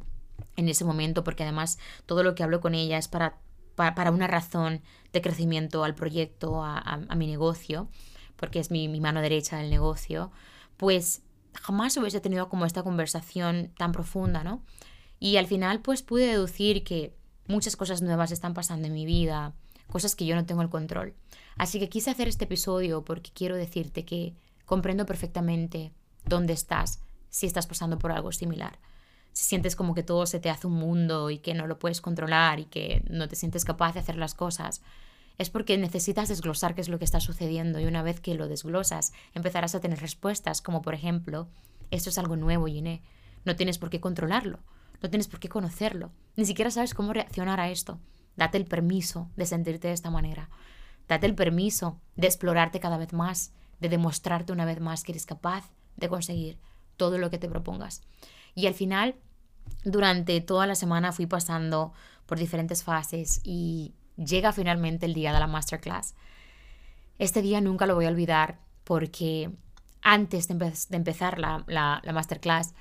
en 0.56 0.70
ese 0.70 0.86
momento, 0.86 1.24
porque 1.24 1.44
además 1.44 1.78
todo 2.06 2.24
lo 2.24 2.36
que 2.36 2.44
hablo 2.44 2.62
con 2.62 2.76
ella 2.76 2.98
es 2.98 3.08
para, 3.08 3.38
para, 3.76 4.12
una 4.12 4.28
razón 4.28 4.82
de 5.14 5.22
crecimiento 5.22 5.84
al 5.84 5.96
proyecto, 5.96 6.64
a, 6.64 6.98
mi 7.16 7.28
negocio, 7.28 7.90
porque 8.36 8.60
es 8.60 8.72
mi 8.72 8.88
mano 9.00 9.22
derecha 9.22 9.58
del 9.58 9.70
negocio, 9.70 10.32
pues 10.78 11.22
jamás 11.54 11.98
hubiese 11.98 12.22
tenido 12.22 12.50
como 12.50 12.66
esta 12.66 12.84
conversación 12.84 13.72
tan 13.78 13.92
profunda, 13.92 14.44
¿no? 14.44 14.62
Y 15.20 15.38
al 15.38 15.48
final 15.48 15.82
pues 15.82 16.04
pude 16.04 16.28
deducir 16.28 16.84
que 16.84 17.16
muchas 17.48 17.76
cosas 17.76 18.02
nuevas 18.02 18.32
están 18.32 18.54
pasando 18.54 18.88
en 18.88 18.94
mi 18.94 19.06
vida, 19.06 19.54
cosas 19.88 20.16
que 20.16 20.26
yo 20.26 20.36
no 20.36 20.46
tengo 20.46 20.62
el 20.62 20.70
control. 20.70 21.14
Así 21.58 21.80
que 21.80 21.90
quise 21.90 22.12
hacer 22.12 22.28
este 22.28 22.46
episodio 22.46 23.04
porque 23.06 23.32
quiero 23.34 23.56
decirte 23.56 24.04
que 24.06 24.36
comprendo 24.66 25.06
perfectamente 25.06 25.94
dónde 26.26 26.54
estás 26.54 27.00
si 27.30 27.46
estás 27.46 27.68
pasando 27.68 27.98
por 27.98 28.12
algo 28.12 28.32
similar. 28.32 28.80
Si 29.36 29.44
sientes 29.44 29.76
como 29.76 29.94
que 29.94 30.02
todo 30.02 30.26
se 30.28 30.40
te 30.40 30.50
hace 30.50 30.66
un 30.66 30.76
mundo 30.76 31.30
y 31.30 31.40
que 31.40 31.54
no 31.54 31.68
lo 31.68 31.78
puedes 31.78 32.00
controlar 32.00 32.62
y 32.62 32.66
que 32.66 33.04
no 33.10 33.28
te 33.28 33.36
sientes 33.36 33.66
capaz 33.66 33.94
de 33.94 34.00
hacer 34.00 34.16
las 34.16 34.34
cosas, 34.34 34.82
es 35.38 35.50
porque 35.50 35.78
necesitas 35.78 36.30
desglosar 36.30 36.74
qué 36.74 36.80
es 36.80 36.88
lo 36.88 37.00
que 37.00 37.04
está 37.04 37.20
sucediendo 37.20 37.82
y 37.82 37.86
una 37.86 38.02
vez 38.02 38.22
que 38.22 38.34
lo 38.36 38.48
desglosas 38.48 39.12
empezarás 39.34 39.76
a 39.76 39.82
tener 39.82 40.00
respuestas 40.00 40.62
como 40.62 40.82
por 40.82 40.94
ejemplo, 40.94 41.50
esto 41.92 42.10
es 42.10 42.18
algo 42.18 42.38
nuevo, 42.38 42.68
Giné, 42.68 43.02
no 43.44 43.58
tienes 43.58 43.78
por 43.78 43.90
qué 43.90 44.00
controlarlo, 44.00 44.60
no 45.04 45.10
tienes 45.10 45.28
por 45.28 45.42
qué 45.42 45.50
conocerlo, 45.50 46.14
ni 46.38 46.46
siquiera 46.46 46.72
sabes 46.72 46.94
cómo 46.94 47.12
reaccionar 47.12 47.60
a 47.60 47.70
esto. 47.70 48.00
Date 48.38 48.58
el 48.58 48.66
permiso 48.66 49.30
de 49.36 49.46
sentirte 49.46 49.90
de 49.90 49.96
esta 49.96 50.12
manera. 50.12 50.50
Date 51.10 51.28
el 51.28 51.36
permiso 51.36 52.00
de 52.16 52.28
explorarte 52.28 52.80
cada 52.80 52.98
vez 52.98 53.12
más, 53.12 53.52
de 53.82 53.90
demostrarte 53.90 54.54
una 54.54 54.64
vez 54.64 54.80
más 54.80 55.04
que 55.04 55.12
eres 55.12 55.26
capaz 55.26 55.70
de 55.98 56.08
conseguir 56.08 56.58
todo 56.96 57.18
lo 57.18 57.30
que 57.30 57.38
te 57.38 57.50
propongas. 57.50 58.02
Y 58.56 58.68
al 58.68 58.74
final, 58.74 59.16
durante 59.84 60.40
toda 60.42 60.68
la 60.68 60.76
semana 60.76 61.12
fui 61.12 61.26
pasando 61.26 61.94
por 62.26 62.40
diferentes 62.40 62.84
fases 62.84 63.42
y 63.44 63.94
llega 64.18 64.52
finalmente 64.52 65.06
el 65.06 65.14
día 65.14 65.34
de 65.34 65.40
la 65.40 65.48
masterclass. 65.48 66.16
Este 67.20 67.42
día 67.42 67.62
nunca 67.62 67.86
lo 67.86 67.96
voy 67.96 68.06
a 68.06 68.10
olvidar 68.10 68.60
porque 68.84 69.52
antes 70.02 70.48
de, 70.48 70.74
empezar 70.92 71.40
la, 71.40 71.64
la 71.68 72.14
masterclass 72.14 72.74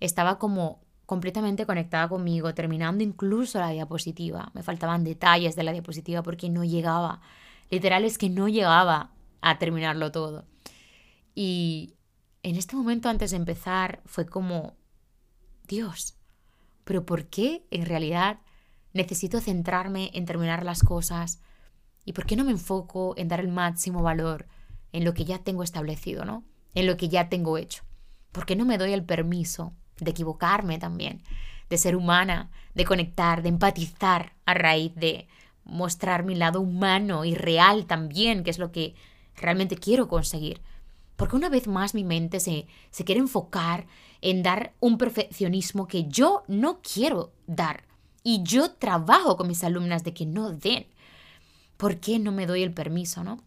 estaba 0.00 0.38
como 0.38 0.80
completamente 1.06 1.66
conectada 1.66 2.08
conmigo, 2.08 2.52
terminando 2.52 3.04
incluso 3.04 3.60
la 3.60 3.70
diapositiva. 3.70 4.50
Me 4.54 4.62
faltaban 4.62 5.04
detalles 5.04 5.54
de 5.54 5.62
la 5.62 5.72
diapositiva 5.72 6.22
porque 6.22 6.50
no 6.50 6.64
llegaba. 6.64 7.20
Literal 7.70 8.04
es 8.04 8.18
que 8.18 8.28
no 8.28 8.48
llegaba 8.48 9.12
a 9.40 9.58
terminarlo 9.58 10.10
todo. 10.10 10.44
Y 11.34 11.94
en 12.42 12.56
este 12.56 12.74
momento 12.74 13.08
antes 13.08 13.30
de 13.30 13.36
empezar 13.36 14.02
fue 14.04 14.26
como, 14.26 14.74
Dios, 15.68 16.15
pero 16.86 17.04
¿por 17.04 17.26
qué 17.26 17.66
en 17.72 17.84
realidad 17.84 18.38
necesito 18.92 19.40
centrarme 19.40 20.12
en 20.14 20.24
terminar 20.24 20.64
las 20.64 20.84
cosas? 20.84 21.40
¿Y 22.04 22.12
por 22.12 22.26
qué 22.26 22.36
no 22.36 22.44
me 22.44 22.52
enfoco 22.52 23.14
en 23.16 23.26
dar 23.26 23.40
el 23.40 23.48
máximo 23.48 24.04
valor 24.04 24.46
en 24.92 25.04
lo 25.04 25.12
que 25.12 25.24
ya 25.24 25.40
tengo 25.40 25.64
establecido, 25.64 26.24
¿no? 26.24 26.44
En 26.76 26.86
lo 26.86 26.96
que 26.96 27.08
ya 27.08 27.28
tengo 27.28 27.58
hecho. 27.58 27.82
¿Por 28.30 28.46
qué 28.46 28.54
no 28.54 28.64
me 28.64 28.78
doy 28.78 28.92
el 28.92 29.04
permiso 29.04 29.72
de 29.98 30.12
equivocarme 30.12 30.78
también, 30.78 31.24
de 31.68 31.76
ser 31.76 31.96
humana, 31.96 32.52
de 32.74 32.84
conectar, 32.84 33.42
de 33.42 33.48
empatizar 33.48 34.34
a 34.44 34.54
raíz 34.54 34.94
de 34.94 35.26
mostrar 35.64 36.22
mi 36.22 36.36
lado 36.36 36.60
humano 36.60 37.24
y 37.24 37.34
real 37.34 37.86
también, 37.86 38.44
que 38.44 38.50
es 38.50 38.60
lo 38.60 38.70
que 38.70 38.94
realmente 39.34 39.76
quiero 39.76 40.06
conseguir. 40.06 40.62
Porque 41.16 41.34
una 41.34 41.48
vez 41.48 41.66
más 41.66 41.94
mi 41.94 42.04
mente 42.04 42.38
se, 42.38 42.68
se 42.92 43.04
quiere 43.04 43.20
enfocar 43.20 43.88
en 44.20 44.42
dar 44.42 44.74
un 44.80 44.98
perfeccionismo 44.98 45.86
que 45.86 46.04
yo 46.08 46.44
no 46.48 46.80
quiero 46.80 47.32
dar. 47.46 47.84
Y 48.22 48.42
yo 48.42 48.72
trabajo 48.72 49.36
con 49.36 49.48
mis 49.48 49.62
alumnas 49.62 50.02
de 50.04 50.12
que 50.12 50.26
no 50.26 50.50
den. 50.50 50.86
¿Por 51.76 51.98
qué 52.00 52.18
no 52.18 52.32
me 52.32 52.46
doy 52.46 52.62
el 52.62 52.72
permiso, 52.72 53.22
no? 53.22 53.42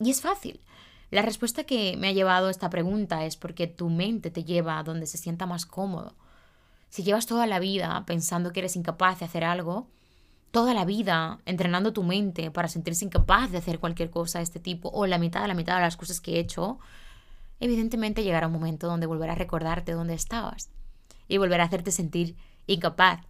Y 0.00 0.10
es 0.10 0.20
fácil. 0.20 0.60
La 1.10 1.22
respuesta 1.22 1.64
que 1.64 1.96
me 1.96 2.08
ha 2.08 2.12
llevado 2.12 2.50
esta 2.50 2.70
pregunta 2.70 3.24
es 3.24 3.36
porque 3.36 3.66
tu 3.66 3.88
mente 3.88 4.30
te 4.30 4.44
lleva 4.44 4.78
a 4.78 4.82
donde 4.82 5.06
se 5.06 5.18
sienta 5.18 5.46
más 5.46 5.66
cómodo. 5.66 6.14
Si 6.90 7.02
llevas 7.02 7.26
toda 7.26 7.46
la 7.46 7.58
vida 7.58 8.04
pensando 8.06 8.52
que 8.52 8.60
eres 8.60 8.76
incapaz 8.76 9.18
de 9.18 9.26
hacer 9.26 9.44
algo, 9.44 9.88
toda 10.50 10.74
la 10.74 10.84
vida 10.84 11.40
entrenando 11.44 11.92
tu 11.92 12.02
mente 12.02 12.50
para 12.50 12.68
sentirse 12.68 13.04
incapaz 13.04 13.50
de 13.50 13.58
hacer 13.58 13.78
cualquier 13.78 14.10
cosa 14.10 14.38
de 14.38 14.44
este 14.44 14.60
tipo 14.60 14.90
o 14.90 15.06
la 15.06 15.18
mitad 15.18 15.42
de 15.42 15.48
la 15.48 15.54
mitad 15.54 15.76
de 15.76 15.82
las 15.82 15.96
cosas 15.96 16.20
que 16.20 16.36
he 16.36 16.40
hecho, 16.40 16.78
evidentemente 17.60 18.22
llegará 18.22 18.46
un 18.46 18.52
momento 18.52 18.86
donde 18.86 19.06
volverá 19.06 19.32
a 19.32 19.36
recordarte 19.36 19.92
dónde 19.92 20.14
estabas 20.14 20.70
y 21.28 21.38
volverá 21.38 21.64
a 21.64 21.66
hacerte 21.66 21.90
sentir 21.90 22.36
incapaz 22.66 23.20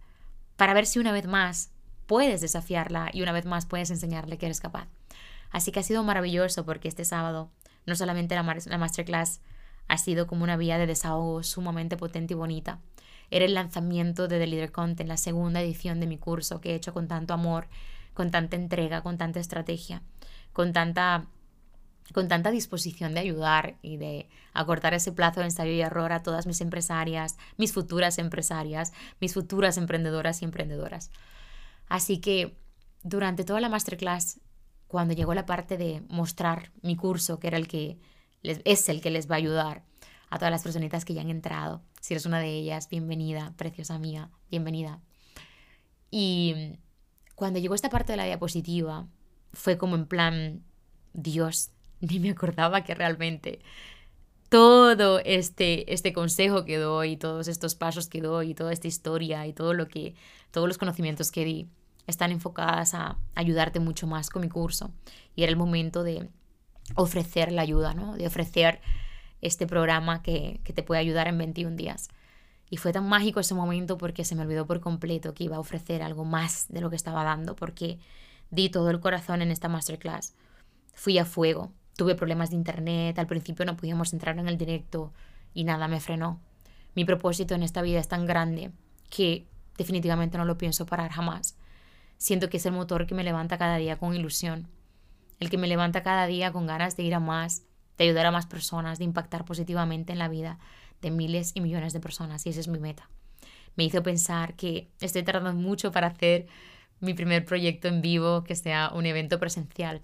para 0.55 0.73
ver 0.73 0.85
si 0.85 0.99
una 0.99 1.11
vez 1.11 1.27
más 1.27 1.71
puedes 2.05 2.41
desafiarla 2.41 3.09
y 3.13 3.21
una 3.21 3.31
vez 3.31 3.45
más 3.45 3.65
puedes 3.65 3.91
enseñarle 3.91 4.37
que 4.37 4.47
eres 4.47 4.59
capaz. 4.59 4.87
Así 5.51 5.71
que 5.71 5.79
ha 5.79 5.83
sido 5.83 6.03
maravilloso 6.03 6.65
porque 6.65 6.87
este 6.87 7.05
sábado 7.05 7.49
no 7.85 7.95
solamente 7.95 8.35
la, 8.35 8.43
la 8.43 8.77
masterclass 8.77 9.41
ha 9.87 9.97
sido 9.97 10.27
como 10.27 10.43
una 10.43 10.57
vía 10.57 10.77
de 10.77 10.85
desahogo 10.85 11.43
sumamente 11.43 11.97
potente 11.97 12.33
y 12.33 12.37
bonita. 12.37 12.79
Era 13.31 13.45
el 13.45 13.53
lanzamiento 13.53 14.27
de 14.27 14.39
The 14.39 14.47
Leader 14.47 14.71
Content, 14.71 15.07
la 15.07 15.17
segunda 15.17 15.61
edición 15.61 15.99
de 15.99 16.07
mi 16.07 16.17
curso 16.17 16.61
que 16.61 16.71
he 16.71 16.75
hecho 16.75 16.93
con 16.93 17.07
tanto 17.07 17.33
amor, 17.33 17.67
con 18.13 18.31
tanta 18.31 18.55
entrega, 18.55 19.01
con 19.01 19.17
tanta 19.17 19.39
estrategia, 19.39 20.01
con 20.53 20.73
tanta 20.73 21.25
con 22.13 22.27
tanta 22.27 22.51
disposición 22.51 23.13
de 23.13 23.19
ayudar 23.19 23.77
y 23.81 23.97
de 23.97 24.29
acortar 24.53 24.93
ese 24.93 25.11
plazo 25.11 25.39
de 25.39 25.47
ensayo 25.47 25.71
y 25.71 25.81
error 25.81 26.11
a 26.11 26.23
todas 26.23 26.47
mis 26.47 26.61
empresarias, 26.61 27.37
mis 27.57 27.73
futuras 27.73 28.17
empresarias, 28.17 28.93
mis 29.19 29.33
futuras 29.33 29.77
emprendedoras 29.77 30.41
y 30.41 30.45
emprendedoras. 30.45 31.11
Así 31.87 32.19
que 32.19 32.57
durante 33.03 33.43
toda 33.43 33.61
la 33.61 33.69
masterclass 33.69 34.39
cuando 34.89 35.13
llegó 35.13 35.35
la 35.35 35.45
parte 35.45 35.77
de 35.77 36.01
mostrar 36.09 36.71
mi 36.81 36.95
curso, 36.95 37.39
que 37.39 37.47
era 37.47 37.57
el 37.57 37.67
que 37.67 37.99
es 38.41 38.89
el 38.89 39.01
que 39.01 39.11
les 39.11 39.29
va 39.29 39.35
a 39.35 39.37
ayudar 39.37 39.83
a 40.31 40.37
todas 40.39 40.51
las 40.51 40.63
personitas 40.63 41.05
que 41.05 41.13
ya 41.13 41.21
han 41.21 41.29
entrado. 41.29 41.83
Si 42.01 42.13
eres 42.15 42.25
una 42.25 42.39
de 42.39 42.49
ellas, 42.49 42.89
bienvenida, 42.89 43.53
preciosa 43.55 43.99
mía, 43.99 44.31
bienvenida. 44.49 44.99
Y 46.09 46.79
cuando 47.35 47.59
llegó 47.59 47.75
esta 47.75 47.89
parte 47.89 48.13
de 48.13 48.17
la 48.17 48.25
diapositiva, 48.25 49.07
fue 49.53 49.77
como 49.77 49.95
en 49.95 50.07
plan, 50.07 50.63
Dios, 51.13 51.69
ni 52.01 52.19
me 52.19 52.31
acordaba 52.31 52.83
que 52.83 52.95
realmente 52.95 53.59
todo 54.49 55.19
este, 55.19 55.93
este 55.93 56.11
consejo 56.11 56.65
que 56.65 56.77
doy, 56.77 57.17
todos 57.17 57.47
estos 57.47 57.75
pasos 57.75 58.07
que 58.07 58.21
doy, 58.21 58.55
toda 58.55 58.73
esta 58.73 58.87
historia 58.87 59.45
y 59.45 59.53
todo 59.53 59.73
lo 59.73 59.87
que, 59.87 60.15
todos 60.51 60.67
los 60.67 60.79
conocimientos 60.79 61.31
que 61.31 61.45
di, 61.45 61.67
están 62.07 62.31
enfocadas 62.31 62.95
a 62.95 63.17
ayudarte 63.35 63.79
mucho 63.79 64.07
más 64.07 64.31
con 64.31 64.41
mi 64.41 64.49
curso. 64.49 64.91
Y 65.35 65.43
era 65.43 65.51
el 65.51 65.57
momento 65.57 66.03
de 66.03 66.27
ofrecer 66.95 67.51
la 67.51 67.61
ayuda, 67.61 67.93
¿no? 67.93 68.15
De 68.15 68.25
ofrecer 68.25 68.81
este 69.41 69.67
programa 69.67 70.23
que, 70.23 70.59
que 70.63 70.73
te 70.73 70.81
puede 70.81 70.99
ayudar 70.99 71.27
en 71.27 71.37
21 71.37 71.75
días. 71.75 72.09
Y 72.71 72.77
fue 72.77 72.91
tan 72.91 73.07
mágico 73.07 73.39
ese 73.39 73.53
momento 73.53 73.99
porque 73.99 74.25
se 74.25 74.35
me 74.35 74.41
olvidó 74.41 74.65
por 74.65 74.79
completo 74.79 75.35
que 75.35 75.43
iba 75.43 75.57
a 75.57 75.59
ofrecer 75.59 76.01
algo 76.01 76.25
más 76.25 76.65
de 76.69 76.81
lo 76.81 76.89
que 76.89 76.95
estaba 76.95 77.23
dando, 77.23 77.55
porque 77.55 77.99
di 78.49 78.69
todo 78.69 78.89
el 78.89 78.99
corazón 78.99 79.43
en 79.43 79.51
esta 79.51 79.69
masterclass. 79.69 80.33
Fui 80.93 81.17
a 81.19 81.25
fuego, 81.25 81.71
tuve 81.99 82.15
problemas 82.15 82.49
de 82.49 82.55
internet, 82.55 83.19
al 83.19 83.27
principio 83.27 83.65
no 83.65 83.75
podíamos 83.75 84.13
entrar 84.13 84.39
en 84.39 84.47
el 84.47 84.57
directo 84.57 85.11
y 85.53 85.65
nada 85.65 85.89
me 85.89 85.99
frenó. 85.99 86.39
Mi 86.95 87.03
propósito 87.03 87.55
en 87.55 87.61
esta 87.61 87.81
vida 87.81 87.99
es 87.99 88.07
tan 88.07 88.25
grande 88.25 88.71
que 89.09 89.45
definitivamente 89.77 90.37
no 90.37 90.45
lo 90.45 90.57
pienso 90.57 90.85
parar 90.85 91.11
jamás. 91.11 91.57
Siento 92.17 92.49
que 92.49 92.55
es 92.55 92.65
el 92.65 92.71
motor 92.71 93.05
que 93.05 93.15
me 93.15 93.25
levanta 93.25 93.57
cada 93.57 93.75
día 93.75 93.97
con 93.97 94.15
ilusión, 94.15 94.69
el 95.41 95.49
que 95.49 95.57
me 95.57 95.67
levanta 95.67 96.01
cada 96.01 96.25
día 96.25 96.53
con 96.53 96.67
ganas 96.67 96.95
de 96.95 97.03
ir 97.03 97.15
a 97.15 97.19
más, 97.19 97.63
de 97.97 98.05
ayudar 98.05 98.27
a 98.27 98.31
más 98.31 98.45
personas, 98.45 98.97
de 98.97 99.03
impactar 99.03 99.43
positivamente 99.43 100.13
en 100.13 100.19
la 100.19 100.29
vida 100.29 100.57
de 101.01 101.11
miles 101.11 101.51
y 101.53 101.59
millones 101.59 101.91
de 101.91 101.99
personas, 101.99 102.45
y 102.45 102.49
esa 102.51 102.61
es 102.61 102.69
mi 102.69 102.79
meta. 102.79 103.09
Me 103.75 103.83
hizo 103.83 104.03
pensar 104.03 104.53
que 104.53 104.89
estoy 105.01 105.23
tardando 105.23 105.53
mucho 105.53 105.91
para 105.91 106.07
hacer 106.07 106.47
mi 107.01 107.13
primer 107.13 107.43
proyecto 107.43 107.89
en 107.89 108.01
vivo, 108.01 108.45
que 108.45 108.55
sea 108.55 108.89
un 108.95 109.05
evento 109.05 109.37
presencial. 109.37 110.01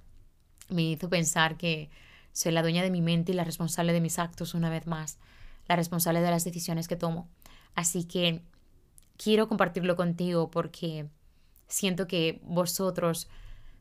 Me 0.70 0.84
hizo 0.84 1.10
pensar 1.10 1.58
que 1.58 1.90
soy 2.32 2.52
la 2.52 2.62
dueña 2.62 2.84
de 2.84 2.92
mi 2.92 3.02
mente 3.02 3.32
y 3.32 3.36
la 3.36 3.44
responsable 3.44 3.94
de 3.94 4.02
mis 4.02 4.20
actos 4.20 4.54
una 4.54 4.70
vez 4.70 4.88
más, 4.88 5.20
la 5.68 5.76
responsable 5.76 6.22
de 6.22 6.32
las 6.32 6.44
decisiones 6.44 6.88
que 6.88 6.96
tomo. 6.96 7.30
Así 7.76 8.06
que 8.06 8.42
quiero 9.18 9.48
compartirlo 9.48 9.96
contigo 9.96 10.52
porque 10.52 11.08
siento 11.68 12.08
que 12.08 12.42
vosotros 12.44 13.30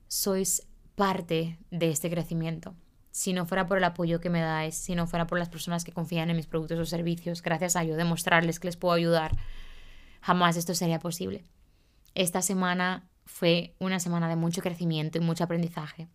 sois 0.09 0.66
parte 0.94 1.59
de 1.70 1.90
este 1.90 2.11
crecimiento. 2.11 2.75
Si 3.11 3.33
no 3.33 3.47
fuera 3.47 3.66
por 3.66 3.79
el 3.79 3.85
apoyo 3.85 4.20
que 4.20 4.31
me 4.31 4.40
dais, 4.40 4.75
si 4.75 4.94
no 4.94 5.07
fuera 5.07 5.27
por 5.27 5.38
las 5.38 5.49
personas 5.49 5.85
que 5.85 5.92
confían 5.92 6.31
en 6.31 6.37
mis 6.37 6.47
productos 6.47 6.79
o 6.79 6.85
servicios, 6.85 7.42
gracias 7.42 7.77
a 7.77 7.85
yo 7.85 7.97
demostrarles 7.97 8.59
que 8.59 8.68
les 8.68 8.77
puedo 8.77 8.94
ayudar, 8.94 9.37
jamás 10.20 10.57
esto 10.57 10.75
sería 10.75 10.99
posible. 10.99 11.44
Esta 12.14 12.42
semana 12.42 13.09
fue 13.25 13.75
una 13.79 14.01
semana 14.01 14.29
de 14.29 14.37
mucho 14.37 14.62
crecimiento 14.62 15.18
y 15.18 15.20
mucho 15.20 15.44
aprendizaje. 15.44 16.09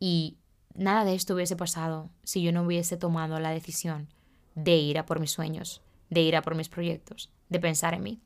Y 0.00 0.38
nada 0.74 1.04
de 1.04 1.14
esto 1.14 1.34
hubiese 1.34 1.54
pasado 1.54 2.10
si 2.24 2.42
yo 2.42 2.50
no 2.52 2.62
hubiese 2.62 2.96
tomado 2.96 3.38
la 3.38 3.50
decisión 3.50 4.08
de 4.54 4.76
ir 4.76 4.98
a 4.98 5.06
por 5.06 5.20
mis 5.20 5.30
sueños, 5.30 5.82
de 6.08 6.22
ir 6.22 6.34
a 6.34 6.42
por 6.42 6.54
mis 6.54 6.68
proyectos, 6.68 7.30
de 7.48 7.60
pensar 7.60 7.94
en 7.94 8.02
mí. 8.02 8.20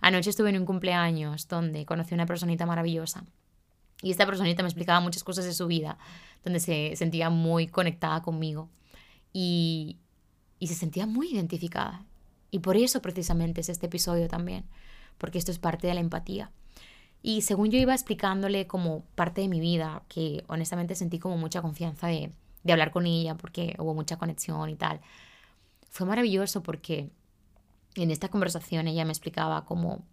Anoche 0.00 0.30
estuve 0.30 0.50
en 0.50 0.58
un 0.58 0.66
cumpleaños 0.66 1.46
donde 1.46 1.86
conocí 1.86 2.14
a 2.14 2.16
una 2.16 2.26
personita 2.26 2.66
maravillosa. 2.66 3.24
Y 4.02 4.10
esta 4.10 4.26
personita 4.26 4.62
me 4.62 4.68
explicaba 4.68 5.00
muchas 5.00 5.22
cosas 5.22 5.44
de 5.44 5.52
su 5.52 5.68
vida, 5.68 5.96
donde 6.44 6.58
se 6.58 6.96
sentía 6.96 7.30
muy 7.30 7.68
conectada 7.68 8.20
conmigo. 8.22 8.68
Y, 9.32 9.98
y 10.58 10.66
se 10.66 10.74
sentía 10.74 11.06
muy 11.06 11.32
identificada. 11.32 12.04
Y 12.50 12.58
por 12.58 12.76
eso 12.76 13.00
precisamente 13.00 13.60
es 13.60 13.68
este 13.68 13.86
episodio 13.86 14.28
también, 14.28 14.64
porque 15.18 15.38
esto 15.38 15.52
es 15.52 15.58
parte 15.58 15.86
de 15.86 15.94
la 15.94 16.00
empatía. 16.00 16.50
Y 17.22 17.42
según 17.42 17.70
yo 17.70 17.78
iba 17.78 17.94
explicándole 17.94 18.66
como 18.66 19.04
parte 19.14 19.42
de 19.42 19.48
mi 19.48 19.60
vida, 19.60 20.02
que 20.08 20.44
honestamente 20.48 20.94
sentí 20.96 21.18
como 21.18 21.36
mucha 21.36 21.62
confianza 21.62 22.08
de, 22.08 22.32
de 22.64 22.72
hablar 22.72 22.90
con 22.90 23.06
ella, 23.06 23.36
porque 23.36 23.76
hubo 23.78 23.94
mucha 23.94 24.16
conexión 24.16 24.68
y 24.70 24.74
tal, 24.74 25.00
fue 25.88 26.06
maravilloso 26.06 26.62
porque 26.62 27.10
en 27.94 28.10
esta 28.10 28.28
conversación 28.28 28.88
ella 28.88 29.04
me 29.04 29.12
explicaba 29.12 29.64
como 29.64 30.04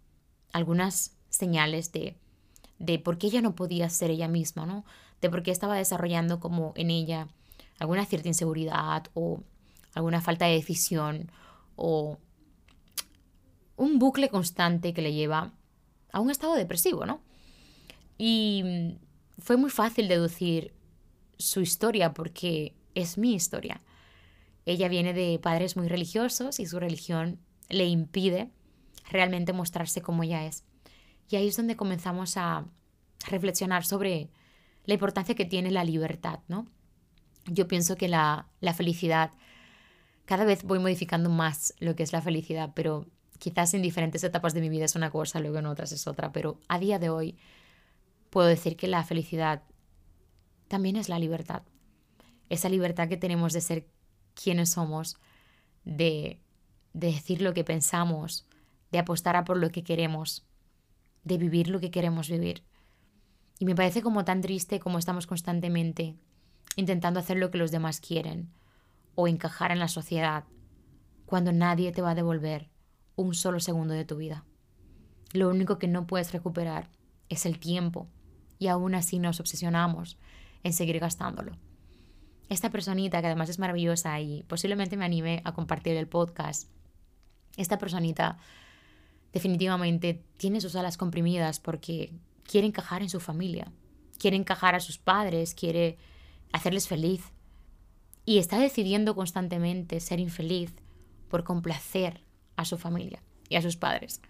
algunas 0.52 1.16
señales 1.30 1.92
de, 1.92 2.16
de 2.78 2.98
por 2.98 3.18
qué 3.18 3.28
ella 3.28 3.40
no 3.40 3.54
podía 3.54 3.88
ser 3.88 4.10
ella 4.10 4.28
misma, 4.28 4.66
¿no? 4.66 4.84
De 5.20 5.30
por 5.30 5.42
qué 5.42 5.50
estaba 5.50 5.76
desarrollando 5.76 6.40
como 6.40 6.72
en 6.76 6.90
ella 6.90 7.28
alguna 7.78 8.04
cierta 8.04 8.28
inseguridad 8.28 9.04
o 9.14 9.42
alguna 9.94 10.20
falta 10.20 10.46
de 10.46 10.54
decisión 10.54 11.30
o 11.76 12.18
un 13.76 13.98
bucle 13.98 14.28
constante 14.28 14.92
que 14.92 15.02
le 15.02 15.12
lleva 15.12 15.52
a 16.12 16.20
un 16.20 16.30
estado 16.30 16.54
depresivo, 16.54 17.06
¿no? 17.06 17.20
Y 18.18 18.98
fue 19.38 19.56
muy 19.56 19.70
fácil 19.70 20.08
deducir 20.08 20.74
su 21.38 21.60
historia 21.60 22.12
porque 22.12 22.74
es 22.94 23.18
mi 23.18 23.34
historia. 23.34 23.80
Ella 24.66 24.88
viene 24.88 25.14
de 25.14 25.38
padres 25.38 25.76
muy 25.76 25.88
religiosos 25.88 26.60
y 26.60 26.66
su 26.66 26.78
religión 26.78 27.38
le 27.68 27.86
impide 27.86 28.50
realmente 29.10 29.52
mostrarse 29.52 30.02
como 30.02 30.22
ella 30.22 30.44
es. 30.44 30.64
Y 31.28 31.36
ahí 31.36 31.48
es 31.48 31.56
donde 31.56 31.76
comenzamos 31.76 32.36
a 32.36 32.66
reflexionar 33.28 33.84
sobre 33.84 34.30
la 34.84 34.94
importancia 34.94 35.34
que 35.34 35.44
tiene 35.44 35.70
la 35.70 35.84
libertad, 35.84 36.40
¿no? 36.48 36.66
Yo 37.46 37.68
pienso 37.68 37.96
que 37.96 38.08
la, 38.08 38.48
la 38.60 38.74
felicidad, 38.74 39.30
cada 40.24 40.44
vez 40.44 40.62
voy 40.64 40.78
modificando 40.78 41.30
más 41.30 41.74
lo 41.78 41.96
que 41.96 42.02
es 42.02 42.12
la 42.12 42.22
felicidad, 42.22 42.72
pero 42.74 43.06
quizás 43.40 43.74
en 43.74 43.82
diferentes 43.82 44.22
etapas 44.22 44.54
de 44.54 44.60
mi 44.60 44.68
vida 44.68 44.84
es 44.84 44.94
una 44.94 45.10
cosa, 45.10 45.40
luego 45.40 45.58
en 45.58 45.66
otras 45.66 45.90
es 45.90 46.06
otra, 46.06 46.30
pero 46.30 46.60
a 46.68 46.78
día 46.78 47.00
de 47.00 47.10
hoy 47.10 47.36
puedo 48.30 48.46
decir 48.46 48.76
que 48.76 48.86
la 48.86 49.02
felicidad 49.02 49.64
también 50.68 50.94
es 50.94 51.08
la 51.08 51.18
libertad. 51.18 51.62
Esa 52.48 52.68
libertad 52.68 53.08
que 53.08 53.16
tenemos 53.16 53.52
de 53.52 53.60
ser 53.60 53.88
quienes 54.34 54.70
somos, 54.70 55.16
de 55.84 56.38
de 56.92 57.08
decir 57.08 57.42
lo 57.42 57.54
que 57.54 57.64
pensamos, 57.64 58.46
de 58.90 58.98
apostar 58.98 59.36
a 59.36 59.44
por 59.44 59.56
lo 59.56 59.70
que 59.70 59.84
queremos, 59.84 60.44
de 61.24 61.38
vivir 61.38 61.68
lo 61.68 61.80
que 61.80 61.90
queremos 61.90 62.28
vivir. 62.28 62.64
Y 63.58 63.64
me 63.64 63.74
parece 63.74 64.02
como 64.02 64.24
tan 64.24 64.40
triste 64.40 64.80
como 64.80 64.98
estamos 64.98 65.26
constantemente 65.26 66.16
intentando 66.76 67.20
hacer 67.20 67.36
lo 67.36 67.50
que 67.50 67.58
los 67.58 67.70
demás 67.70 68.00
quieren 68.00 68.50
o 69.14 69.28
encajar 69.28 69.70
en 69.70 69.78
la 69.78 69.88
sociedad 69.88 70.44
cuando 71.26 71.52
nadie 71.52 71.92
te 71.92 72.02
va 72.02 72.12
a 72.12 72.14
devolver 72.14 72.69
un 73.20 73.34
solo 73.34 73.60
segundo 73.60 73.94
de 73.94 74.04
tu 74.04 74.16
vida. 74.16 74.44
Lo 75.32 75.48
único 75.48 75.78
que 75.78 75.88
no 75.88 76.06
puedes 76.06 76.32
recuperar 76.32 76.90
es 77.28 77.46
el 77.46 77.58
tiempo 77.58 78.08
y 78.58 78.68
aún 78.68 78.94
así 78.94 79.18
nos 79.18 79.40
obsesionamos 79.40 80.18
en 80.62 80.72
seguir 80.72 80.98
gastándolo. 80.98 81.56
Esta 82.48 82.70
personita 82.70 83.20
que 83.20 83.26
además 83.28 83.48
es 83.48 83.58
maravillosa 83.58 84.20
y 84.20 84.42
posiblemente 84.44 84.96
me 84.96 85.04
anime 85.04 85.40
a 85.44 85.54
compartir 85.54 85.96
el 85.96 86.08
podcast 86.08 86.68
esta 87.56 87.78
personita 87.78 88.38
definitivamente 89.32 90.24
tiene 90.36 90.60
sus 90.60 90.76
alas 90.76 90.96
comprimidas 90.96 91.60
porque 91.60 92.12
quiere 92.44 92.66
encajar 92.66 93.02
en 93.02 93.10
su 93.10 93.20
familia, 93.20 93.72
quiere 94.18 94.36
encajar 94.36 94.74
a 94.74 94.80
sus 94.80 94.98
padres, 94.98 95.54
quiere 95.54 95.98
hacerles 96.52 96.88
feliz 96.88 97.22
y 98.24 98.38
está 98.38 98.58
decidiendo 98.58 99.14
constantemente 99.14 100.00
ser 100.00 100.20
infeliz 100.20 100.72
por 101.28 101.44
complacer 101.44 102.22
a 102.60 102.64
su 102.64 102.78
familia 102.78 103.22
y 103.48 103.56
a 103.56 103.62
sus 103.62 103.76
padres. 103.76 104.20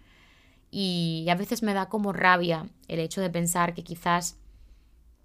Y 0.71 1.27
a 1.29 1.35
veces 1.35 1.63
me 1.63 1.75
da 1.75 1.89
como 1.89 2.13
rabia 2.13 2.69
el 2.89 3.01
hecho 3.01 3.21
de 3.21 3.31
pensar 3.31 3.75
que 3.75 3.83
quizás 3.83 4.39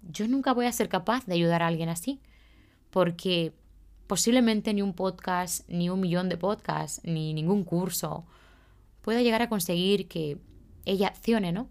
yo 0.02 0.26
nunca 0.28 0.52
voy 0.52 0.66
a 0.66 0.72
ser 0.72 0.88
capaz 0.88 1.26
de 1.26 1.34
ayudar 1.34 1.62
a 1.62 1.68
alguien 1.68 1.88
así, 1.88 2.20
porque 2.90 3.52
posiblemente 4.06 4.74
ni 4.74 4.82
un 4.82 4.92
podcast, 4.92 5.68
ni 5.68 5.88
un 5.88 6.00
millón 6.00 6.28
de 6.28 6.36
podcasts, 6.36 7.00
ni 7.04 7.32
ningún 7.34 7.64
curso 7.64 8.26
pueda 9.02 9.22
llegar 9.22 9.42
a 9.42 9.48
conseguir 9.48 10.08
que 10.08 10.38
ella 10.84 11.08
accione, 11.08 11.52
¿no? 11.52 11.68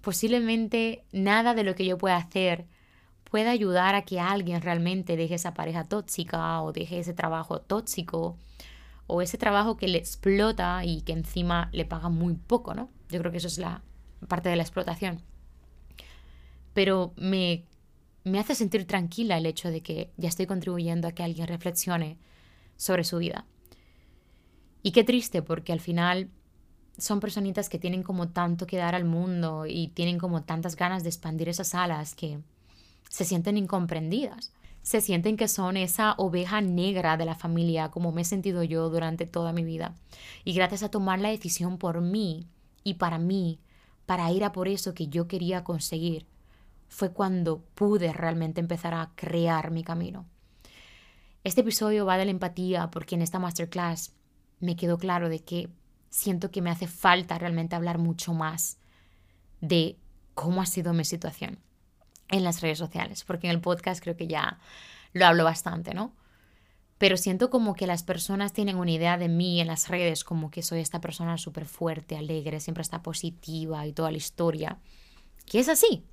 Posiblemente 0.00 1.04
nada 1.12 1.54
de 1.54 1.64
lo 1.64 1.74
que 1.74 1.84
yo 1.84 1.98
pueda 1.98 2.16
hacer 2.16 2.66
pueda 3.28 3.50
ayudar 3.50 3.94
a 3.94 4.02
que 4.02 4.20
alguien 4.20 4.62
realmente 4.62 5.16
deje 5.16 5.34
esa 5.34 5.54
pareja 5.54 5.84
tóxica 5.84 6.62
o 6.62 6.72
deje 6.72 7.00
ese 7.00 7.12
trabajo 7.12 7.60
tóxico 7.60 8.38
o 9.08 9.20
ese 9.20 9.38
trabajo 9.38 9.76
que 9.76 9.88
le 9.88 9.98
explota 9.98 10.84
y 10.84 11.00
que 11.00 11.12
encima 11.12 11.68
le 11.72 11.84
paga 11.84 12.08
muy 12.08 12.34
poco, 12.34 12.74
¿no? 12.74 12.88
Yo 13.10 13.18
creo 13.18 13.32
que 13.32 13.38
eso 13.38 13.48
es 13.48 13.58
la 13.58 13.82
parte 14.28 14.48
de 14.48 14.54
la 14.56 14.62
explotación. 14.62 15.20
Pero 16.74 17.12
me 17.16 17.64
me 18.28 18.38
hace 18.38 18.54
sentir 18.54 18.86
tranquila 18.86 19.36
el 19.38 19.46
hecho 19.46 19.70
de 19.70 19.82
que 19.82 20.12
ya 20.16 20.28
estoy 20.28 20.46
contribuyendo 20.46 21.08
a 21.08 21.12
que 21.12 21.22
alguien 21.22 21.48
reflexione 21.48 22.18
sobre 22.76 23.04
su 23.04 23.18
vida. 23.18 23.46
Y 24.82 24.92
qué 24.92 25.04
triste, 25.04 25.42
porque 25.42 25.72
al 25.72 25.80
final 25.80 26.30
son 26.96 27.20
personitas 27.20 27.68
que 27.68 27.78
tienen 27.78 28.02
como 28.02 28.28
tanto 28.28 28.66
que 28.66 28.76
dar 28.76 28.94
al 28.94 29.04
mundo 29.04 29.66
y 29.66 29.88
tienen 29.88 30.18
como 30.18 30.42
tantas 30.42 30.76
ganas 30.76 31.02
de 31.02 31.08
expandir 31.10 31.48
esas 31.48 31.74
alas 31.74 32.14
que 32.14 32.38
se 33.08 33.24
sienten 33.24 33.56
incomprendidas. 33.56 34.52
Se 34.88 35.02
sienten 35.02 35.36
que 35.36 35.48
son 35.48 35.76
esa 35.76 36.14
oveja 36.16 36.62
negra 36.62 37.18
de 37.18 37.26
la 37.26 37.34
familia, 37.34 37.90
como 37.90 38.10
me 38.10 38.22
he 38.22 38.24
sentido 38.24 38.62
yo 38.62 38.88
durante 38.88 39.26
toda 39.26 39.52
mi 39.52 39.62
vida. 39.62 39.94
Y 40.44 40.54
gracias 40.54 40.82
a 40.82 40.88
tomar 40.88 41.18
la 41.18 41.28
decisión 41.28 41.76
por 41.76 42.00
mí 42.00 42.48
y 42.84 42.94
para 42.94 43.18
mí, 43.18 43.60
para 44.06 44.32
ir 44.32 44.44
a 44.44 44.52
por 44.52 44.66
eso 44.66 44.94
que 44.94 45.08
yo 45.08 45.28
quería 45.28 45.62
conseguir, 45.62 46.24
fue 46.88 47.12
cuando 47.12 47.60
pude 47.74 48.14
realmente 48.14 48.62
empezar 48.62 48.94
a 48.94 49.10
crear 49.14 49.72
mi 49.72 49.84
camino. 49.84 50.24
Este 51.44 51.60
episodio 51.60 52.06
va 52.06 52.16
de 52.16 52.24
la 52.24 52.30
empatía 52.30 52.90
porque 52.90 53.14
en 53.14 53.20
esta 53.20 53.38
masterclass 53.38 54.14
me 54.58 54.74
quedó 54.74 54.96
claro 54.96 55.28
de 55.28 55.40
que 55.40 55.68
siento 56.08 56.50
que 56.50 56.62
me 56.62 56.70
hace 56.70 56.86
falta 56.86 57.36
realmente 57.36 57.76
hablar 57.76 57.98
mucho 57.98 58.32
más 58.32 58.78
de 59.60 59.98
cómo 60.32 60.62
ha 60.62 60.66
sido 60.66 60.94
mi 60.94 61.04
situación 61.04 61.58
en 62.28 62.44
las 62.44 62.60
redes 62.60 62.78
sociales, 62.78 63.24
porque 63.24 63.46
en 63.46 63.52
el 63.52 63.60
podcast 63.60 64.02
creo 64.02 64.16
que 64.16 64.26
ya 64.26 64.58
lo 65.12 65.26
hablo 65.26 65.44
bastante, 65.44 65.94
¿no? 65.94 66.12
Pero 66.98 67.16
siento 67.16 67.48
como 67.48 67.74
que 67.74 67.86
las 67.86 68.02
personas 68.02 68.52
tienen 68.52 68.76
una 68.76 68.90
idea 68.90 69.18
de 69.18 69.28
mí 69.28 69.60
en 69.60 69.68
las 69.68 69.88
redes, 69.88 70.24
como 70.24 70.50
que 70.50 70.62
soy 70.62 70.80
esta 70.80 71.00
persona 71.00 71.38
súper 71.38 71.64
fuerte, 71.64 72.16
alegre, 72.16 72.60
siempre 72.60 72.82
está 72.82 73.02
positiva 73.02 73.86
y 73.86 73.92
toda 73.92 74.10
la 74.10 74.16
historia, 74.16 74.78
que 75.46 75.60
es 75.60 75.68
así, 75.68 76.04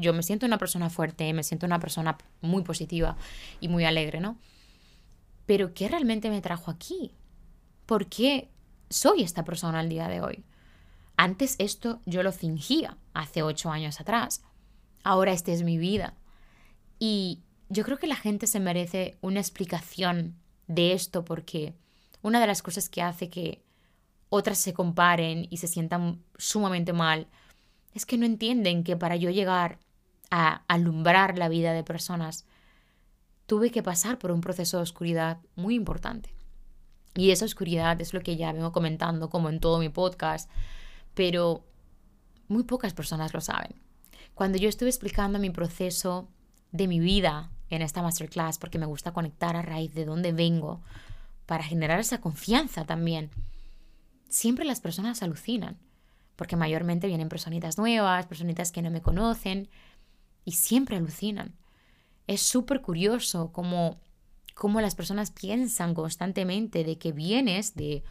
yo 0.00 0.12
me 0.14 0.22
siento 0.22 0.46
una 0.46 0.58
persona 0.58 0.88
fuerte, 0.88 1.32
me 1.34 1.42
siento 1.42 1.66
una 1.66 1.78
persona 1.78 2.16
muy 2.40 2.62
positiva 2.62 3.16
y 3.60 3.68
muy 3.68 3.84
alegre, 3.84 4.20
¿no? 4.20 4.38
Pero 5.46 5.74
¿qué 5.74 5.88
realmente 5.88 6.30
me 6.30 6.40
trajo 6.40 6.70
aquí? 6.70 7.12
¿Por 7.86 8.06
qué 8.06 8.50
soy 8.88 9.22
esta 9.22 9.44
persona 9.44 9.80
al 9.80 9.88
día 9.88 10.08
de 10.08 10.20
hoy? 10.20 10.44
Antes 11.16 11.56
esto 11.58 12.00
yo 12.06 12.22
lo 12.22 12.32
fingía 12.32 12.96
hace 13.12 13.42
ocho 13.42 13.70
años 13.70 14.00
atrás. 14.00 14.42
Ahora 15.02 15.32
esta 15.32 15.52
es 15.52 15.62
mi 15.62 15.78
vida. 15.78 16.14
Y 16.98 17.40
yo 17.68 17.84
creo 17.84 17.98
que 17.98 18.06
la 18.06 18.16
gente 18.16 18.46
se 18.46 18.60
merece 18.60 19.18
una 19.20 19.40
explicación 19.40 20.36
de 20.66 20.92
esto 20.92 21.24
porque 21.24 21.74
una 22.22 22.40
de 22.40 22.46
las 22.46 22.62
cosas 22.62 22.88
que 22.88 23.02
hace 23.02 23.30
que 23.30 23.62
otras 24.28 24.58
se 24.58 24.74
comparen 24.74 25.46
y 25.50 25.58
se 25.58 25.68
sientan 25.68 26.22
sumamente 26.36 26.92
mal 26.92 27.28
es 27.94 28.04
que 28.06 28.18
no 28.18 28.26
entienden 28.26 28.84
que 28.84 28.96
para 28.96 29.16
yo 29.16 29.30
llegar 29.30 29.78
a 30.30 30.62
alumbrar 30.68 31.38
la 31.38 31.48
vida 31.48 31.72
de 31.72 31.84
personas, 31.84 32.44
tuve 33.46 33.70
que 33.70 33.82
pasar 33.82 34.18
por 34.18 34.30
un 34.30 34.42
proceso 34.42 34.76
de 34.76 34.82
oscuridad 34.82 35.38
muy 35.56 35.74
importante. 35.74 36.34
Y 37.14 37.30
esa 37.30 37.46
oscuridad 37.46 38.00
es 38.00 38.12
lo 38.12 38.20
que 38.20 38.36
ya 38.36 38.52
vengo 38.52 38.72
comentando 38.72 39.30
como 39.30 39.48
en 39.48 39.58
todo 39.58 39.78
mi 39.78 39.88
podcast, 39.88 40.50
pero 41.14 41.64
muy 42.48 42.64
pocas 42.64 42.92
personas 42.92 43.32
lo 43.32 43.40
saben. 43.40 43.74
Cuando 44.38 44.56
yo 44.56 44.68
estuve 44.68 44.88
explicando 44.88 45.40
mi 45.40 45.50
proceso 45.50 46.28
de 46.70 46.86
mi 46.86 47.00
vida 47.00 47.50
en 47.70 47.82
esta 47.82 48.02
masterclass, 48.02 48.56
porque 48.56 48.78
me 48.78 48.86
gusta 48.86 49.12
conectar 49.12 49.56
a 49.56 49.62
raíz 49.62 49.92
de 49.94 50.04
dónde 50.04 50.30
vengo, 50.30 50.80
para 51.44 51.64
generar 51.64 51.98
esa 51.98 52.20
confianza 52.20 52.84
también, 52.84 53.30
siempre 54.28 54.64
las 54.64 54.78
personas 54.78 55.24
alucinan, 55.24 55.76
porque 56.36 56.54
mayormente 56.54 57.08
vienen 57.08 57.28
personitas 57.28 57.78
nuevas, 57.78 58.26
personitas 58.26 58.70
que 58.70 58.80
no 58.80 58.92
me 58.92 59.02
conocen, 59.02 59.68
y 60.44 60.52
siempre 60.52 60.94
alucinan. 60.94 61.56
Es 62.28 62.40
súper 62.40 62.80
curioso 62.80 63.50
cómo, 63.50 63.98
cómo 64.54 64.80
las 64.80 64.94
personas 64.94 65.32
piensan 65.32 65.94
constantemente 65.94 66.84
de 66.84 66.96
que 66.96 67.10
vienes 67.10 67.74
de 67.74 68.04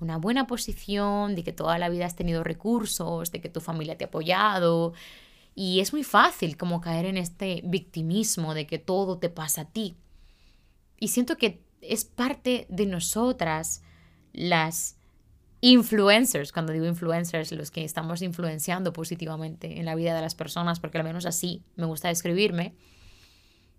una 0.00 0.16
buena 0.16 0.46
posición, 0.46 1.34
de 1.34 1.44
que 1.44 1.52
toda 1.52 1.78
la 1.78 1.90
vida 1.90 2.06
has 2.06 2.16
tenido 2.16 2.42
recursos, 2.42 3.30
de 3.30 3.42
que 3.42 3.50
tu 3.50 3.60
familia 3.60 3.98
te 3.98 4.04
ha 4.04 4.06
apoyado. 4.06 4.94
Y 5.54 5.80
es 5.80 5.92
muy 5.92 6.02
fácil 6.02 6.56
como 6.56 6.80
caer 6.80 7.06
en 7.06 7.16
este 7.16 7.62
victimismo 7.64 8.54
de 8.54 8.66
que 8.66 8.78
todo 8.78 9.18
te 9.18 9.28
pasa 9.28 9.62
a 9.62 9.70
ti. 9.70 9.96
Y 10.98 11.08
siento 11.08 11.36
que 11.36 11.62
es 11.80 12.04
parte 12.04 12.66
de 12.68 12.86
nosotras 12.86 13.82
las 14.32 14.96
influencers, 15.60 16.52
cuando 16.52 16.72
digo 16.72 16.86
influencers, 16.86 17.52
los 17.52 17.70
que 17.70 17.84
estamos 17.84 18.20
influenciando 18.20 18.92
positivamente 18.92 19.78
en 19.78 19.86
la 19.86 19.94
vida 19.94 20.14
de 20.14 20.20
las 20.20 20.34
personas, 20.34 20.80
porque 20.80 20.98
al 20.98 21.04
menos 21.04 21.24
así 21.24 21.62
me 21.76 21.86
gusta 21.86 22.08
describirme, 22.08 22.74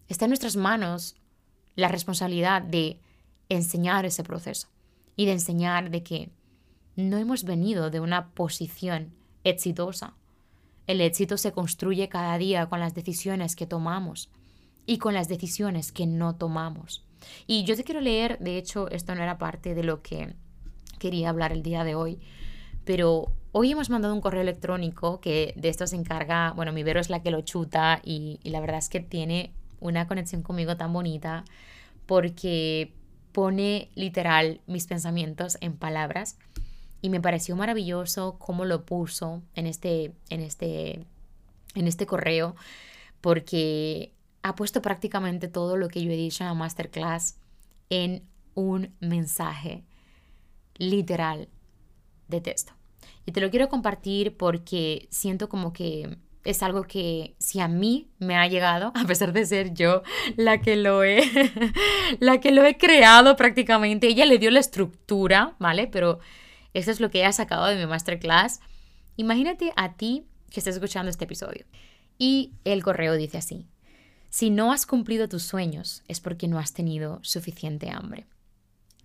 está 0.07 0.25
en 0.25 0.29
nuestras 0.29 0.55
manos 0.55 1.15
la 1.75 1.87
responsabilidad 1.87 2.61
de 2.61 2.99
enseñar 3.49 4.05
ese 4.05 4.23
proceso 4.23 4.67
y 5.15 5.25
de 5.25 5.33
enseñar 5.33 5.91
de 5.91 6.03
que 6.03 6.31
no 6.95 7.17
hemos 7.17 7.43
venido 7.43 7.89
de 7.89 7.99
una 7.99 8.29
posición 8.31 9.13
exitosa. 9.43 10.15
El 10.87 11.01
éxito 11.01 11.37
se 11.37 11.51
construye 11.51 12.09
cada 12.09 12.37
día 12.37 12.67
con 12.67 12.79
las 12.79 12.93
decisiones 12.93 13.55
que 13.55 13.65
tomamos 13.65 14.29
y 14.85 14.97
con 14.99 15.13
las 15.13 15.27
decisiones 15.27 15.91
que 15.91 16.05
no 16.05 16.35
tomamos. 16.35 17.03
Y 17.47 17.63
yo 17.63 17.75
te 17.75 17.83
quiero 17.83 18.01
leer, 18.01 18.37
de 18.39 18.57
hecho, 18.57 18.89
esto 18.89 19.15
no 19.15 19.23
era 19.23 19.37
parte 19.37 19.73
de 19.73 19.83
lo 19.83 20.01
que 20.01 20.33
quería 20.99 21.29
hablar 21.29 21.51
el 21.51 21.63
día 21.63 21.83
de 21.83 21.95
hoy. 21.95 22.19
Pero 22.83 23.31
hoy 23.51 23.71
hemos 23.71 23.89
mandado 23.89 24.13
un 24.13 24.21
correo 24.21 24.41
electrónico 24.41 25.19
que 25.19 25.53
de 25.57 25.69
esto 25.69 25.87
se 25.87 25.95
encarga, 25.95 26.51
bueno, 26.51 26.71
mi 26.71 26.83
Vero 26.83 26.99
es 26.99 27.09
la 27.09 27.23
que 27.23 27.31
lo 27.31 27.41
chuta 27.41 27.99
y, 28.03 28.39
la 28.43 28.59
verdad 28.59 28.77
es 28.77 28.89
que 28.89 28.99
tiene 28.99 29.53
una 29.79 30.07
conexión 30.07 30.43
conmigo 30.43 30.77
tan 30.77 30.93
bonita 30.93 31.45
porque 32.05 32.93
pone 33.31 33.89
literal 33.95 34.61
mis 34.67 34.85
pensamientos 34.85 35.57
en 35.61 35.75
palabras 35.75 36.37
y 37.05 37.09
me 37.11 37.21
pareció 37.21 37.55
maravilloso 37.55 38.35
cómo 38.39 38.65
lo 38.65 38.83
puso 38.83 39.43
en 39.53 39.67
este, 39.67 40.11
en 40.31 40.41
este, 40.41 41.05
en 41.75 41.87
este 41.87 42.07
correo 42.07 42.55
porque 43.21 44.11
ha 44.41 44.55
puesto 44.55 44.81
prácticamente 44.81 45.47
todo 45.47 45.77
lo 45.77 45.87
que 45.87 46.01
yo 46.03 46.11
he 46.11 46.15
dicho 46.15 46.43
en 46.43 46.47
la 46.47 46.55
masterclass 46.55 47.37
en 47.91 48.23
un 48.55 48.95
mensaje 49.01 49.83
literal 50.79 51.47
de 52.27 52.41
texto. 52.41 52.73
Y 53.27 53.33
te 53.33 53.39
lo 53.39 53.51
quiero 53.51 53.69
compartir 53.69 54.35
porque 54.35 55.07
siento 55.11 55.47
como 55.47 55.73
que 55.73 56.17
es 56.43 56.63
algo 56.63 56.85
que 56.85 57.35
si 57.37 57.59
a 57.59 57.67
mí 57.67 58.09
me 58.17 58.35
ha 58.35 58.47
llegado, 58.47 58.91
a 58.95 59.05
pesar 59.05 59.31
de 59.31 59.45
ser 59.45 59.75
yo 59.75 60.01
la 60.37 60.59
que 60.59 60.75
lo 60.75 61.03
he, 61.03 61.21
la 62.19 62.39
que 62.39 62.51
lo 62.51 62.65
he 62.65 62.77
creado 62.77 63.35
prácticamente, 63.35 64.07
ella 64.07 64.25
le 64.25 64.39
dio 64.39 64.49
la 64.49 64.59
estructura, 64.59 65.53
¿vale? 65.59 65.85
Pero 65.85 66.19
eso 66.75 66.91
es 66.91 66.99
lo 66.99 67.09
que 67.09 67.23
ha 67.25 67.31
sacado 67.31 67.65
de 67.67 67.77
mi 67.77 67.85
masterclass. 67.85 68.59
Imagínate 69.15 69.71
a 69.77 69.93
ti 69.93 70.27
que 70.51 70.59
estás 70.59 70.75
escuchando 70.75 71.09
este 71.09 71.23
episodio. 71.23 71.65
Y 72.17 72.51
el 72.65 72.83
correo 72.83 73.15
dice 73.15 73.37
así, 73.37 73.65
si 74.29 74.49
no 74.49 74.73
has 74.73 74.85
cumplido 74.85 75.29
tus 75.29 75.43
sueños 75.43 76.03
es 76.09 76.19
porque 76.19 76.49
no 76.49 76.59
has 76.59 76.73
tenido 76.73 77.19
suficiente 77.23 77.91
hambre. 77.91 78.25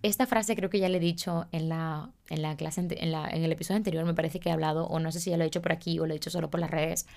Esta 0.03 0.25
frase 0.27 0.57
creo 0.57 0.69
que 0.69 0.79
ya 0.79 0.89
le 0.89 0.97
he 0.97 0.99
dicho 0.99 1.45
en 1.53 1.69
la, 1.69 2.11
en 2.29 2.41
la 2.41 2.57
clase, 2.57 2.85
en, 2.89 3.11
la, 3.11 3.29
en 3.29 3.43
el 3.43 3.51
episodio 3.53 3.77
anterior, 3.77 4.03
me 4.03 4.15
parece 4.15 4.41
que 4.41 4.49
he 4.49 4.51
hablado, 4.51 4.87
o 4.87 4.99
no 4.99 5.11
sé 5.13 5.21
si 5.21 5.29
ya 5.29 5.37
lo 5.37 5.43
he 5.43 5.45
dicho 5.45 5.61
por 5.61 5.71
aquí 5.71 5.97
o 5.99 6.05
lo 6.05 6.13
he 6.13 6.15
dicho 6.15 6.29
solo 6.29 6.49
por 6.49 6.59
las 6.59 6.71
redes, 6.71 7.07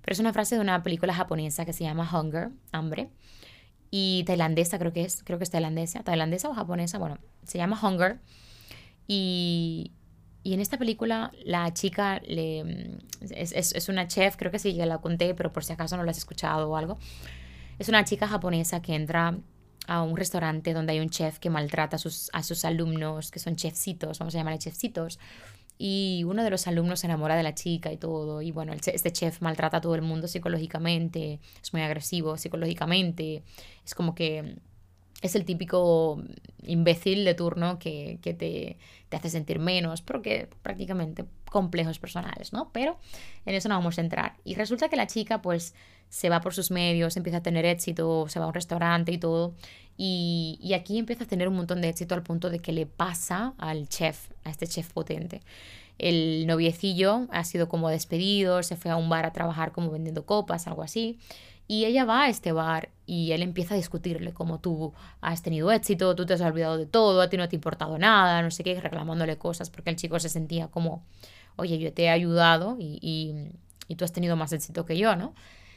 pero 0.00 0.14
es 0.14 0.20
una 0.20 0.32
frase 0.32 0.54
de 0.54 0.62
una 0.62 0.82
película 0.82 1.12
japonesa 1.12 1.66
que 1.66 1.74
se 1.74 1.84
llama 1.84 2.08
Hunger, 2.10 2.50
hambre, 2.72 3.10
y 3.90 4.24
tailandesa 4.24 4.78
creo 4.78 4.94
que 4.94 5.02
es, 5.02 5.22
creo 5.22 5.36
que 5.36 5.44
es 5.44 5.50
tailandesa, 5.50 6.02
tailandesa 6.02 6.48
o 6.48 6.54
japonesa, 6.54 6.98
bueno, 6.98 7.18
se 7.42 7.58
llama 7.58 7.78
Hunger, 7.82 8.20
y, 9.08 9.92
y 10.48 10.54
en 10.54 10.60
esta 10.60 10.78
película 10.78 11.30
la 11.44 11.74
chica 11.74 12.22
le, 12.26 12.96
es, 13.20 13.52
es, 13.52 13.74
es, 13.74 13.88
una 13.90 14.08
chef, 14.08 14.36
creo 14.36 14.50
que 14.50 14.58
sí, 14.58 14.72
ya 14.72 14.86
la 14.86 14.96
conté, 14.96 15.34
pero 15.34 15.52
por 15.52 15.62
si 15.62 15.74
acaso 15.74 15.98
no 15.98 16.04
la 16.04 16.12
has 16.12 16.16
escuchado 16.16 16.70
o 16.70 16.76
algo, 16.78 16.96
es 17.78 17.90
una 17.90 18.02
chica 18.04 18.26
japonesa 18.26 18.80
que 18.80 18.94
entra 18.94 19.36
a 19.86 20.02
un 20.02 20.16
restaurante 20.16 20.72
donde 20.72 20.94
hay 20.94 21.00
un 21.00 21.10
chef 21.10 21.38
que 21.38 21.50
maltrata 21.50 21.96
a 21.96 21.98
sus, 21.98 22.30
a 22.32 22.42
sus 22.42 22.64
alumnos, 22.64 23.30
que 23.30 23.40
son 23.40 23.56
chefcitos, 23.56 24.18
vamos 24.20 24.34
a 24.34 24.38
llamarle 24.38 24.58
chefcitos, 24.58 25.18
y 25.76 26.24
uno 26.26 26.42
de 26.42 26.48
los 26.48 26.66
alumnos 26.66 27.00
se 27.00 27.08
enamora 27.08 27.36
de 27.36 27.42
la 27.42 27.54
chica 27.54 27.92
y 27.92 27.98
todo, 27.98 28.40
y 28.40 28.50
bueno, 28.50 28.72
este 28.72 29.12
chef 29.12 29.42
maltrata 29.42 29.76
a 29.76 29.80
todo 29.82 29.96
el 29.96 30.02
mundo 30.02 30.28
psicológicamente, 30.28 31.40
es 31.62 31.74
muy 31.74 31.82
agresivo 31.82 32.38
psicológicamente, 32.38 33.42
es 33.84 33.94
como 33.94 34.14
que 34.14 34.56
es 35.20 35.34
el 35.34 35.44
típico 35.44 36.22
imbécil 36.62 37.24
de 37.24 37.34
turno 37.34 37.78
que, 37.78 38.18
que 38.22 38.34
te, 38.34 38.76
te, 39.08 39.16
hace 39.16 39.30
sentir 39.30 39.58
menos, 39.58 40.00
porque 40.00 40.48
prácticamente 40.62 41.24
complejos 41.50 41.98
personales, 41.98 42.52
¿no? 42.52 42.70
Pero 42.72 42.98
en 43.44 43.54
eso 43.54 43.68
no 43.68 43.74
vamos 43.74 43.98
a 43.98 44.02
entrar. 44.02 44.36
Y 44.44 44.54
resulta 44.54 44.88
que 44.88 44.96
la 44.96 45.06
chica 45.06 45.42
pues 45.42 45.74
se 46.08 46.28
va 46.28 46.40
por 46.40 46.54
sus 46.54 46.70
medios, 46.70 47.16
empieza 47.16 47.38
a 47.38 47.42
tener 47.42 47.64
éxito, 47.64 48.26
se 48.28 48.38
va 48.38 48.44
a 48.44 48.48
un 48.48 48.54
restaurante 48.54 49.12
y 49.12 49.18
todo. 49.18 49.54
Y, 49.96 50.58
y 50.62 50.74
aquí 50.74 50.98
empieza 50.98 51.24
a 51.24 51.26
tener 51.26 51.48
un 51.48 51.56
montón 51.56 51.80
de 51.80 51.88
éxito 51.88 52.14
al 52.14 52.22
punto 52.22 52.50
de 52.50 52.60
que 52.60 52.72
le 52.72 52.86
pasa 52.86 53.54
al 53.58 53.88
chef, 53.88 54.30
a 54.44 54.50
este 54.50 54.66
chef 54.68 54.92
potente. 54.92 55.40
El 55.98 56.46
noviecillo 56.46 57.26
ha 57.30 57.42
sido 57.42 57.68
como 57.68 57.88
despedido, 57.88 58.62
se 58.62 58.76
fue 58.76 58.92
a 58.92 58.96
un 58.96 59.08
bar 59.08 59.26
a 59.26 59.32
trabajar 59.32 59.72
como 59.72 59.90
vendiendo 59.90 60.24
copas, 60.24 60.68
algo 60.68 60.84
así. 60.84 61.18
Y 61.68 61.84
ella 61.84 62.04
va 62.04 62.22
a 62.22 62.28
este 62.28 62.50
bar 62.52 62.88
y 63.06 63.32
él 63.32 63.42
empieza 63.42 63.74
a 63.74 63.76
discutirle 63.76 64.32
como 64.32 64.58
tú 64.58 64.94
has 65.20 65.42
tenido 65.42 65.70
éxito, 65.70 66.16
tú 66.16 66.26
te 66.26 66.34
has 66.34 66.40
olvidado 66.40 66.78
de 66.78 66.86
todo, 66.86 67.20
a 67.20 67.28
ti 67.28 67.36
no 67.36 67.48
te 67.48 67.54
ha 67.54 67.58
importado 67.58 67.98
nada, 67.98 68.42
no 68.42 68.50
sé 68.50 68.64
qué, 68.64 68.80
reclamándole 68.80 69.36
cosas 69.36 69.68
porque 69.68 69.90
el 69.90 69.96
chico 69.96 70.18
se 70.18 70.30
sentía 70.30 70.68
como, 70.68 71.04
oye, 71.56 71.78
yo 71.78 71.92
te 71.92 72.04
he 72.04 72.10
ayudado 72.10 72.76
y, 72.80 72.98
y, 73.02 73.52
y 73.86 73.94
tú 73.96 74.04
has 74.04 74.12
tenido 74.12 74.34
más 74.34 74.52
éxito 74.52 74.86
que 74.86 74.96
yo, 74.96 75.14
¿no? 75.14 75.34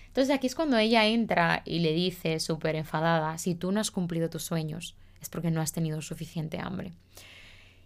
Entonces 0.07 0.33
aquí 0.33 0.47
es 0.47 0.55
cuando 0.55 0.77
ella 0.77 1.05
entra 1.05 1.61
y 1.65 1.79
le 1.79 1.93
dice 1.93 2.39
súper 2.39 2.75
enfadada, 2.75 3.37
si 3.37 3.53
tú 3.53 3.71
no 3.71 3.79
has 3.79 3.91
cumplido 3.91 4.29
tus 4.29 4.43
sueños 4.43 4.95
es 5.21 5.29
porque 5.29 5.51
no 5.51 5.61
has 5.61 5.71
tenido 5.71 6.01
suficiente 6.01 6.59
hambre. 6.59 6.93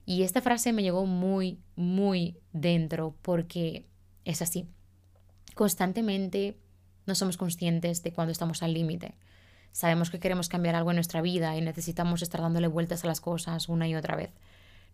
Y 0.05 0.23
esta 0.23 0.41
frase 0.41 0.71
me 0.71 0.83
llegó 0.83 1.05
muy, 1.05 1.59
muy 1.75 2.37
dentro 2.53 3.15
porque 3.21 3.85
es 4.23 4.41
así. 4.41 4.67
Constantemente 5.53 6.57
no 7.05 7.15
somos 7.15 7.37
conscientes 7.37 8.03
de 8.03 8.11
cuando 8.11 8.31
estamos 8.31 8.63
al 8.63 8.73
límite. 8.73 9.15
Sabemos 9.71 10.09
que 10.09 10.19
queremos 10.19 10.49
cambiar 10.49 10.75
algo 10.75 10.91
en 10.91 10.95
nuestra 10.95 11.21
vida 11.21 11.55
y 11.57 11.61
necesitamos 11.61 12.21
estar 12.21 12.41
dándole 12.41 12.67
vueltas 12.67 13.03
a 13.03 13.07
las 13.07 13.21
cosas 13.21 13.67
una 13.67 13.87
y 13.87 13.95
otra 13.95 14.15
vez. 14.15 14.31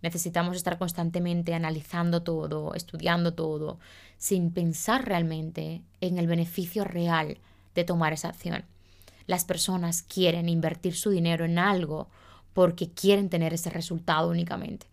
Necesitamos 0.02 0.58
estar 0.58 0.80
constantemente 0.80 1.54
analizando 1.54 2.24
todo, 2.24 2.74
estudiando 2.74 3.34
todo, 3.34 3.80
sin 4.18 4.52
pensar 4.52 5.06
realmente 5.06 5.84
en 6.02 6.18
el 6.18 6.26
beneficio 6.28 6.84
real 6.84 7.38
de 7.76 7.84
tomar 7.84 8.14
esa 8.14 8.30
acción. 8.30 8.66
Las 9.28 9.46
personas 9.46 10.02
quieren 10.02 10.50
invertir 10.50 10.96
su 10.96 11.12
dinero 11.12 11.46
en 11.46 11.60
algo 11.60 12.10
porque 12.54 12.90
quieren 12.90 13.30
tener 13.30 13.54
ese 13.54 13.70
resultado 13.70 14.30
únicamente. 14.30 14.88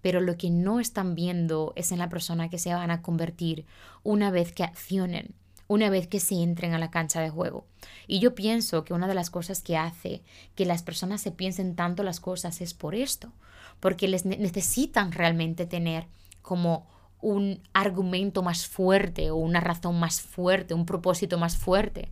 Pero 0.00 0.20
lo 0.20 0.36
que 0.36 0.50
no 0.50 0.80
están 0.80 1.14
viendo 1.14 1.72
es 1.76 1.92
en 1.92 1.98
la 1.98 2.08
persona 2.08 2.48
que 2.48 2.58
se 2.58 2.72
van 2.72 2.90
a 2.90 3.02
convertir 3.02 3.66
una 4.02 4.30
vez 4.30 4.52
que 4.52 4.64
accionen, 4.64 5.34
una 5.68 5.90
vez 5.90 6.06
que 6.06 6.20
se 6.20 6.36
entren 6.36 6.74
a 6.74 6.78
la 6.78 6.90
cancha 6.90 7.20
de 7.20 7.30
juego. 7.30 7.66
Y 8.06 8.20
yo 8.20 8.34
pienso 8.34 8.84
que 8.84 8.94
una 8.94 9.08
de 9.08 9.14
las 9.14 9.30
cosas 9.30 9.62
que 9.62 9.76
hace 9.76 10.22
que 10.54 10.66
las 10.66 10.82
personas 10.82 11.20
se 11.20 11.32
piensen 11.32 11.74
tanto 11.74 12.02
las 12.02 12.20
cosas 12.20 12.60
es 12.60 12.74
por 12.74 12.94
esto, 12.94 13.32
porque 13.80 14.08
les 14.08 14.24
necesitan 14.24 15.12
realmente 15.12 15.66
tener 15.66 16.06
como 16.42 16.86
un 17.20 17.60
argumento 17.72 18.42
más 18.42 18.66
fuerte 18.66 19.30
o 19.30 19.36
una 19.36 19.60
razón 19.60 19.98
más 19.98 20.20
fuerte, 20.20 20.74
un 20.74 20.86
propósito 20.86 21.38
más 21.38 21.56
fuerte, 21.56 22.10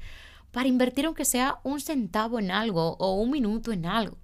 para 0.51 0.69
invertir 0.69 1.07
aunque 1.07 1.25
sea 1.25 1.59
un 1.63 1.81
centavo 1.81 2.39
en 2.39 2.51
algo 2.51 2.97
o 2.99 3.15
un 3.15 3.31
minuto 3.31 3.73
en 3.73 3.87
algo. 3.87 4.17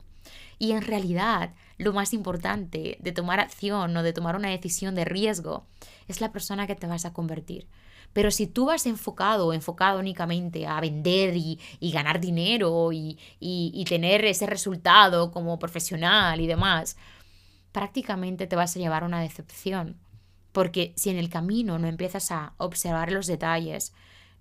Y 0.59 0.72
en 0.72 0.83
realidad 0.83 1.55
lo 1.78 1.93
más 1.93 2.12
importante 2.12 2.99
de 3.01 3.12
tomar 3.12 3.41
acción 3.41 3.97
o 3.97 4.03
de 4.03 4.12
tomar 4.12 4.37
una 4.37 4.51
decisión 4.51 4.95
de 4.95 5.07
riesgo, 5.07 5.64
es 6.09 6.20
la 6.20 6.31
persona 6.31 6.66
que 6.66 6.76
te 6.76 6.87
vas 6.87 7.07
a 7.07 7.12
convertir. 7.12 7.66
Pero 8.12 8.30
si 8.30 8.46
tú 8.46 8.66
vas 8.66 8.86
enfocado 8.86 9.52
enfocado 9.52 9.98
únicamente 9.98 10.66
a 10.66 10.80
vender 10.80 11.36
y, 11.36 11.58
ganar 11.80 12.20
dinero 12.20 12.90
y, 12.92 13.84
tener 13.88 14.24
ese 14.24 14.46
resultado 14.46 15.30
como 15.30 15.58
profesional 15.58 16.40
y 16.40 16.46
demás, 16.46 16.96
prácticamente 17.72 18.46
te 18.46 18.56
vas 18.56 18.74
a 18.76 18.80
llevar 18.80 19.04
una 19.04 19.20
decepción. 19.20 19.96
Porque 20.52 20.92
si 20.96 21.11
en 21.11 21.18
el 21.18 21.28
camino 21.28 21.78
no 21.78 21.86
empiezas 21.86 22.32
a 22.32 22.54
observar 22.56 23.12
los 23.12 23.26
detalles, 23.26 23.92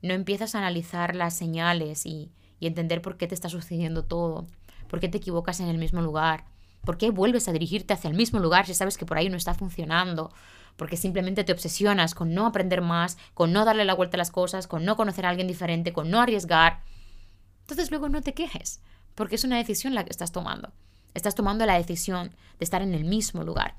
no 0.02 0.14
empiezas 0.14 0.56
a 0.56 0.60
analizar 0.60 1.16
las 1.16 1.36
señales 1.36 2.06
y, 2.06 2.32
y 2.60 2.68
entender 2.68 3.02
por 3.02 3.18
qué 3.18 3.28
te 3.28 3.36
está 3.36 3.50
sucediendo 3.50 4.04
todo, 4.04 4.48
por 4.88 5.00
qué 5.00 5.10
te 5.10 5.20
equivocas 5.20 5.60
en 5.60 5.68
el 5.68 5.78
mismo 5.78 6.02
lugar, 6.02 6.46
por 6.84 6.98
qué 6.98 7.12
vuelves 7.12 7.48
a 7.48 7.52
dirigirte 7.52 7.94
hacia 7.94 8.10
el 8.10 8.16
mismo 8.16 8.40
lugar 8.40 8.66
si 8.66 8.74
sabes 8.74 8.98
que 8.98 9.06
por 9.06 9.18
ahí 9.18 9.30
no 9.30 9.38
está 9.38 9.54
funcionando, 9.54 10.32
porque 10.80 10.98
simplemente 10.98 11.44
te 11.44 11.52
obsesionas 11.52 12.16
con 12.16 12.34
no 12.34 12.46
aprender 12.46 12.82
más, 12.82 13.18
con 13.34 13.52
no 13.52 13.66
darle 13.66 13.84
la 13.84 13.94
vuelta 13.94 14.16
a 14.16 14.18
las 14.18 14.32
cosas, 14.32 14.66
con 14.66 14.86
no 14.86 14.96
conocer 14.96 15.26
a 15.26 15.30
alguien 15.30 15.48
diferente, 15.48 15.92
con 15.92 16.10
no 16.10 16.22
arriesgar. 16.22 16.80
Entonces 17.64 17.92
luego 17.92 18.08
no 18.08 18.22
te 18.22 18.34
quejes, 18.34 18.82
porque 19.14 19.36
es 19.36 19.44
una 19.44 19.58
decisión 19.58 19.94
la 19.94 20.06
que 20.06 20.10
estás 20.10 20.32
tomando. 20.32 20.72
Estás 21.14 21.36
tomando 21.36 21.66
la 21.66 21.78
decisión 21.78 22.30
de 22.58 22.64
estar 22.64 22.82
en 22.82 22.94
el 22.94 23.04
mismo 23.04 23.44
lugar. 23.44 23.76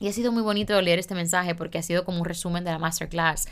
Y 0.00 0.08
ha 0.08 0.12
sido 0.12 0.32
muy 0.32 0.42
bonito 0.42 0.78
leer 0.82 0.98
este 0.98 1.14
mensaje 1.14 1.54
porque 1.54 1.78
ha 1.78 1.82
sido 1.82 2.04
como 2.04 2.18
un 2.18 2.24
resumen 2.24 2.64
de 2.64 2.72
la 2.72 2.78
masterclass 2.78 3.46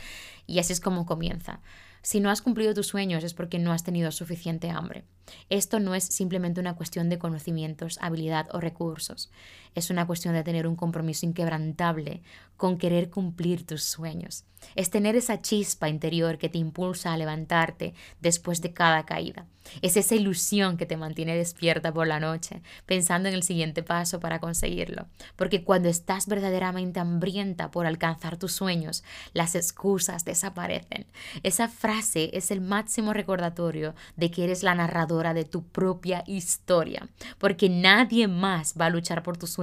y 0.45 0.59
así 0.59 0.73
es 0.73 0.81
como 0.81 1.05
comienza. 1.05 1.61
Si 2.01 2.19
no 2.19 2.29
has 2.29 2.41
cumplido 2.41 2.73
tus 2.73 2.87
sueños 2.87 3.23
es 3.23 3.33
porque 3.33 3.57
no 3.57 3.71
has 3.71 3.85
tenido 3.85 4.11
suficiente 4.11 4.69
hambre. 4.69 5.05
Esto 5.49 5.79
no 5.79 5.95
es 5.95 6.03
simplemente 6.03 6.59
una 6.59 6.75
cuestión 6.75 7.07
de 7.07 7.19
conocimientos, 7.19 7.99
habilidad 8.01 8.49
o 8.51 8.59
recursos. 8.59 9.31
Es 9.73 9.89
una 9.89 10.05
cuestión 10.05 10.33
de 10.33 10.43
tener 10.43 10.67
un 10.67 10.75
compromiso 10.75 11.25
inquebrantable 11.25 12.21
con 12.57 12.77
querer 12.77 13.09
cumplir 13.09 13.65
tus 13.65 13.83
sueños. 13.83 14.43
Es 14.75 14.91
tener 14.91 15.15
esa 15.15 15.41
chispa 15.41 15.89
interior 15.89 16.37
que 16.37 16.49
te 16.49 16.59
impulsa 16.59 17.11
a 17.11 17.17
levantarte 17.17 17.95
después 18.19 18.61
de 18.61 18.73
cada 18.73 19.05
caída. 19.05 19.47
Es 19.81 19.97
esa 19.97 20.13
ilusión 20.13 20.77
que 20.77 20.85
te 20.85 20.97
mantiene 20.97 21.35
despierta 21.35 21.91
por 21.91 22.05
la 22.05 22.19
noche, 22.19 22.61
pensando 22.85 23.29
en 23.29 23.35
el 23.35 23.41
siguiente 23.41 23.81
paso 23.81 24.19
para 24.19 24.39
conseguirlo. 24.39 25.07
Porque 25.35 25.63
cuando 25.63 25.89
estás 25.89 26.27
verdaderamente 26.27 26.99
hambrienta 26.99 27.71
por 27.71 27.87
alcanzar 27.87 28.37
tus 28.37 28.51
sueños, 28.51 29.03
las 29.33 29.55
excusas 29.55 30.25
desaparecen. 30.25 31.07
Esa 31.41 31.67
frase 31.67 32.29
es 32.33 32.51
el 32.51 32.61
máximo 32.61 33.13
recordatorio 33.13 33.95
de 34.15 34.29
que 34.29 34.43
eres 34.43 34.61
la 34.61 34.75
narradora 34.75 35.33
de 35.33 35.45
tu 35.45 35.63
propia 35.63 36.23
historia. 36.27 37.07
Porque 37.39 37.69
nadie 37.69 38.27
más 38.27 38.75
va 38.79 38.87
a 38.87 38.91
luchar 38.91 39.23
por 39.23 39.37
tus 39.37 39.51
sueños 39.51 39.60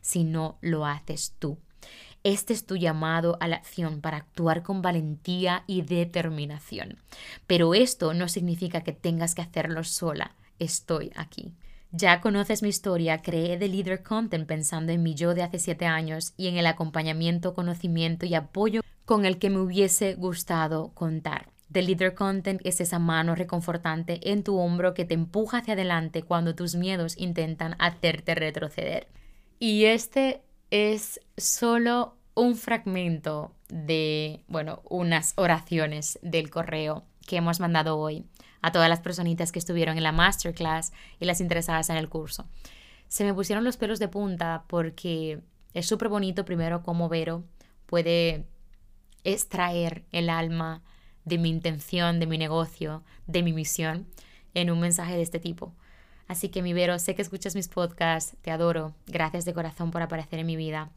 si 0.00 0.24
no 0.24 0.58
lo 0.60 0.86
haces 0.86 1.34
tú. 1.38 1.58
Este 2.24 2.52
es 2.52 2.66
tu 2.66 2.76
llamado 2.76 3.36
a 3.40 3.46
la 3.46 3.56
acción 3.56 4.00
para 4.00 4.16
actuar 4.16 4.64
con 4.64 4.82
valentía 4.82 5.62
y 5.68 5.82
determinación. 5.82 6.98
Pero 7.46 7.74
esto 7.74 8.14
no 8.14 8.28
significa 8.28 8.80
que 8.80 8.92
tengas 8.92 9.34
que 9.34 9.42
hacerlo 9.42 9.84
sola. 9.84 10.34
Estoy 10.58 11.12
aquí. 11.14 11.52
Ya 11.92 12.20
conoces 12.20 12.62
mi 12.62 12.68
historia, 12.68 13.22
creé 13.22 13.56
The 13.56 13.68
Leader 13.68 14.02
Content 14.02 14.46
pensando 14.46 14.90
en 14.90 15.04
mi 15.04 15.14
yo 15.14 15.34
de 15.34 15.44
hace 15.44 15.60
siete 15.60 15.86
años 15.86 16.34
y 16.36 16.48
en 16.48 16.56
el 16.56 16.66
acompañamiento, 16.66 17.54
conocimiento 17.54 18.26
y 18.26 18.34
apoyo 18.34 18.80
con 19.04 19.24
el 19.24 19.38
que 19.38 19.50
me 19.50 19.60
hubiese 19.60 20.14
gustado 20.14 20.90
contar. 20.94 21.48
The 21.70 21.82
Leader 21.82 22.14
Content 22.14 22.60
es 22.64 22.80
esa 22.80 22.98
mano 22.98 23.34
reconfortante 23.34 24.32
en 24.32 24.42
tu 24.42 24.58
hombro 24.58 24.94
que 24.94 25.04
te 25.04 25.14
empuja 25.14 25.58
hacia 25.58 25.74
adelante 25.74 26.22
cuando 26.22 26.54
tus 26.54 26.74
miedos 26.74 27.16
intentan 27.16 27.76
hacerte 27.78 28.34
retroceder. 28.34 29.06
Y 29.58 29.84
este 29.84 30.42
es 30.70 31.20
solo 31.36 32.16
un 32.34 32.56
fragmento 32.56 33.54
de, 33.68 34.44
bueno, 34.48 34.82
unas 34.88 35.32
oraciones 35.36 36.18
del 36.22 36.50
correo 36.50 37.04
que 37.26 37.36
hemos 37.36 37.60
mandado 37.60 37.98
hoy 37.98 38.26
a 38.60 38.72
todas 38.72 38.88
las 38.88 39.00
personitas 39.00 39.52
que 39.52 39.58
estuvieron 39.58 39.96
en 39.96 40.02
la 40.02 40.12
masterclass 40.12 40.92
y 41.18 41.24
las 41.24 41.40
interesadas 41.40 41.88
en 41.88 41.96
el 41.96 42.08
curso. 42.08 42.46
Se 43.08 43.24
me 43.24 43.32
pusieron 43.32 43.64
los 43.64 43.76
pelos 43.76 43.98
de 43.98 44.08
punta 44.08 44.64
porque 44.66 45.40
es 45.72 45.86
súper 45.86 46.08
bonito 46.08 46.44
primero 46.44 46.82
cómo 46.82 47.08
Vero 47.08 47.44
puede 47.86 48.46
extraer 49.24 50.04
el 50.12 50.28
alma 50.28 50.82
de 51.24 51.38
mi 51.38 51.48
intención, 51.48 52.20
de 52.20 52.26
mi 52.26 52.38
negocio, 52.38 53.02
de 53.26 53.42
mi 53.42 53.52
misión 53.52 54.06
en 54.54 54.70
un 54.70 54.80
mensaje 54.80 55.16
de 55.16 55.22
este 55.22 55.40
tipo. 55.40 55.74
Así 56.28 56.48
que 56.48 56.62
mi 56.62 56.72
Vero, 56.72 56.98
sé 56.98 57.14
que 57.14 57.22
escuchas 57.22 57.54
mis 57.54 57.68
podcasts, 57.68 58.36
te 58.42 58.50
adoro, 58.50 58.94
gracias 59.06 59.44
de 59.44 59.54
corazón 59.54 59.90
por 59.90 60.02
aparecer 60.02 60.40
en 60.40 60.46
mi 60.46 60.56
vida. 60.56 60.90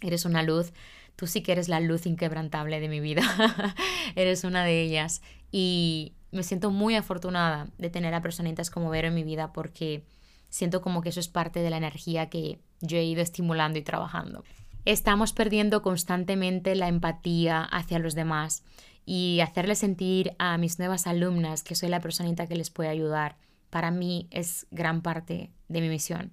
Eres 0.00 0.24
una 0.24 0.42
luz, 0.42 0.72
tú 1.16 1.26
sí 1.26 1.42
que 1.42 1.52
eres 1.52 1.68
la 1.68 1.80
luz 1.80 2.06
inquebrantable 2.06 2.80
de 2.80 2.88
mi 2.88 3.00
vida, 3.00 3.22
eres 4.16 4.44
una 4.44 4.64
de 4.64 4.82
ellas. 4.82 5.22
Y 5.50 6.14
me 6.30 6.42
siento 6.42 6.70
muy 6.70 6.96
afortunada 6.96 7.68
de 7.76 7.90
tener 7.90 8.14
a 8.14 8.22
personitas 8.22 8.70
como 8.70 8.90
Vero 8.90 9.08
en 9.08 9.14
mi 9.14 9.24
vida 9.24 9.52
porque 9.52 10.04
siento 10.48 10.80
como 10.80 11.02
que 11.02 11.10
eso 11.10 11.20
es 11.20 11.28
parte 11.28 11.60
de 11.60 11.70
la 11.70 11.76
energía 11.76 12.30
que 12.30 12.58
yo 12.80 12.96
he 12.96 13.04
ido 13.04 13.20
estimulando 13.20 13.78
y 13.78 13.82
trabajando. 13.82 14.42
Estamos 14.84 15.32
perdiendo 15.32 15.82
constantemente 15.82 16.74
la 16.74 16.88
empatía 16.88 17.62
hacia 17.62 17.98
los 17.98 18.14
demás 18.14 18.64
y 19.04 19.40
hacerle 19.40 19.74
sentir 19.74 20.34
a 20.38 20.56
mis 20.58 20.78
nuevas 20.78 21.06
alumnas 21.06 21.62
que 21.62 21.74
soy 21.74 21.88
la 21.88 22.00
personita 22.00 22.46
que 22.46 22.56
les 22.56 22.70
puede 22.70 22.88
ayudar 22.88 23.36
para 23.72 23.90
mí 23.90 24.28
es 24.30 24.66
gran 24.70 25.00
parte 25.00 25.50
de 25.68 25.80
mi 25.80 25.88
misión, 25.88 26.30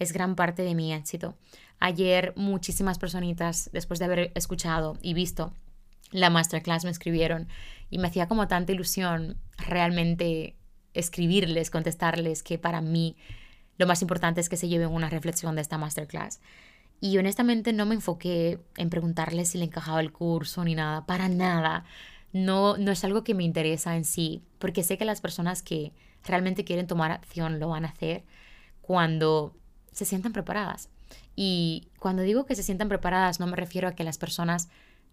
es 0.00 0.12
gran 0.12 0.34
parte 0.34 0.62
de 0.62 0.74
mi 0.74 0.92
éxito. 0.92 1.36
Ayer 1.78 2.32
muchísimas 2.34 2.98
personitas, 2.98 3.70
después 3.72 4.00
de 4.00 4.06
haber 4.06 4.32
escuchado 4.34 4.98
y 5.00 5.14
visto 5.14 5.54
la 6.10 6.28
masterclass, 6.28 6.84
me 6.84 6.90
escribieron 6.90 7.46
y 7.88 7.98
me 7.98 8.08
hacía 8.08 8.26
como 8.26 8.48
tanta 8.48 8.72
ilusión 8.72 9.38
realmente 9.58 10.56
escribirles, 10.92 11.70
contestarles 11.70 12.42
que 12.42 12.58
para 12.58 12.80
mí 12.80 13.16
lo 13.78 13.86
más 13.86 14.02
importante 14.02 14.40
es 14.40 14.48
que 14.48 14.56
se 14.56 14.66
lleven 14.66 14.88
una 14.88 15.08
reflexión 15.08 15.54
de 15.54 15.62
esta 15.62 15.78
masterclass. 15.78 16.40
Y 17.00 17.16
honestamente 17.16 17.72
no 17.72 17.86
me 17.86 17.94
enfoqué 17.94 18.58
en 18.76 18.90
preguntarles 18.90 19.50
si 19.50 19.58
le 19.58 19.66
encajaba 19.66 20.00
el 20.00 20.10
curso 20.10 20.64
ni 20.64 20.74
nada, 20.74 21.06
para 21.06 21.28
nada. 21.28 21.84
No, 22.32 22.76
no 22.76 22.90
es 22.90 23.04
algo 23.04 23.22
que 23.22 23.34
me 23.34 23.44
interesa 23.44 23.94
en 23.94 24.04
sí, 24.04 24.42
porque 24.58 24.82
sé 24.82 24.98
que 24.98 25.04
las 25.04 25.20
personas 25.20 25.62
que 25.62 25.92
realmente 26.24 26.64
quieren 26.64 26.86
tomar 26.86 27.10
acción 27.10 27.60
lo 27.60 27.68
van 27.68 27.84
a 27.84 27.88
hacer 27.88 28.24
cuando 28.80 29.56
se 29.92 30.04
sientan 30.04 30.32
preparadas. 30.32 30.88
Y 31.36 31.88
cuando 31.98 32.22
digo 32.22 32.46
que 32.46 32.54
se 32.54 32.62
sientan 32.62 32.88
preparadas 32.88 33.40
no 33.40 33.46
me 33.46 33.56
refiero 33.56 33.88
a 33.88 33.92
que 33.92 34.04
las 34.04 34.18
personas 34.18 34.68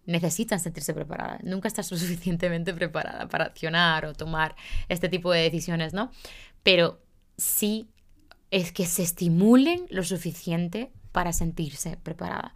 necesitan 0.05 0.60
sentirse 0.60 0.93
preparadas. 0.93 1.43
Nunca 1.43 1.68
estás 1.68 1.91
lo 1.91 1.97
suficientemente 1.97 2.74
preparada 2.74 3.28
para 3.28 3.45
accionar 3.45 4.05
o 4.05 4.14
tomar 4.14 4.55
este 4.89 5.10
tipo 5.10 5.32
de 5.32 5.41
decisiones, 5.41 5.93
¿no? 5.93 6.12
Pero 6.64 7.01
sí 7.38 7.89
es 8.51 8.72
que 8.72 8.86
se 8.86 9.03
estimulen 9.03 9.86
lo 9.89 10.03
suficiente 10.03 10.91
para 11.12 11.34
sentirse 11.34 11.97
preparada. 11.97 12.53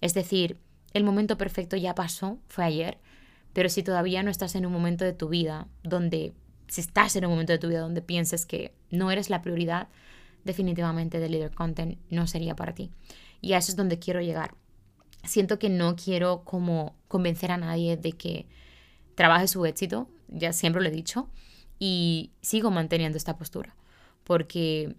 Es 0.00 0.14
decir, 0.14 0.58
el 0.92 1.04
momento 1.04 1.36
perfecto 1.36 1.76
ya 1.76 1.94
pasó, 1.94 2.38
fue 2.48 2.64
ayer, 2.64 2.98
pero 3.52 3.68
si 3.68 3.82
todavía 3.82 4.22
no 4.22 4.30
estás 4.30 4.54
en 4.54 4.66
un 4.66 4.72
momento 4.72 5.04
de 5.04 5.12
tu 5.12 5.28
vida 5.28 5.68
donde 5.82 6.32
si 6.68 6.80
estás 6.80 7.14
en 7.16 7.24
un 7.24 7.32
momento 7.32 7.52
de 7.52 7.58
tu 7.58 7.68
vida 7.68 7.80
donde 7.80 8.02
pienses 8.02 8.46
que 8.46 8.74
no 8.90 9.10
eres 9.10 9.30
la 9.30 9.42
prioridad, 9.42 9.88
definitivamente 10.44 11.18
The 11.18 11.28
Leader 11.28 11.54
Content 11.54 11.98
no 12.10 12.26
sería 12.26 12.54
para 12.54 12.74
ti. 12.74 12.90
Y 13.40 13.52
a 13.52 13.58
eso 13.58 13.72
es 13.72 13.76
donde 13.76 13.98
quiero 13.98 14.20
llegar. 14.20 14.54
Siento 15.24 15.58
que 15.58 15.68
no 15.68 15.96
quiero 15.96 16.44
como 16.44 16.96
convencer 17.08 17.50
a 17.50 17.56
nadie 17.56 17.96
de 17.96 18.12
que 18.12 18.46
trabaje 19.14 19.48
su 19.48 19.64
éxito, 19.66 20.08
ya 20.28 20.52
siempre 20.52 20.82
lo 20.82 20.88
he 20.88 20.92
dicho, 20.92 21.28
y 21.78 22.32
sigo 22.40 22.70
manteniendo 22.70 23.18
esta 23.18 23.36
postura. 23.36 23.74
Porque 24.24 24.96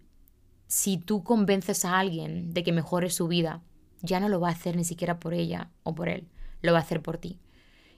si 0.67 0.97
tú 0.97 1.23
convences 1.23 1.85
a 1.85 1.99
alguien 1.99 2.53
de 2.53 2.63
que 2.63 2.71
mejore 2.71 3.09
su 3.09 3.27
vida, 3.27 3.61
ya 4.01 4.19
no 4.19 4.29
lo 4.29 4.39
va 4.39 4.49
a 4.49 4.53
hacer 4.53 4.75
ni 4.75 4.83
siquiera 4.83 5.19
por 5.19 5.33
ella 5.33 5.71
o 5.83 5.95
por 5.95 6.09
él, 6.09 6.27
lo 6.61 6.73
va 6.73 6.79
a 6.79 6.81
hacer 6.81 7.01
por 7.01 7.17
ti. 7.17 7.39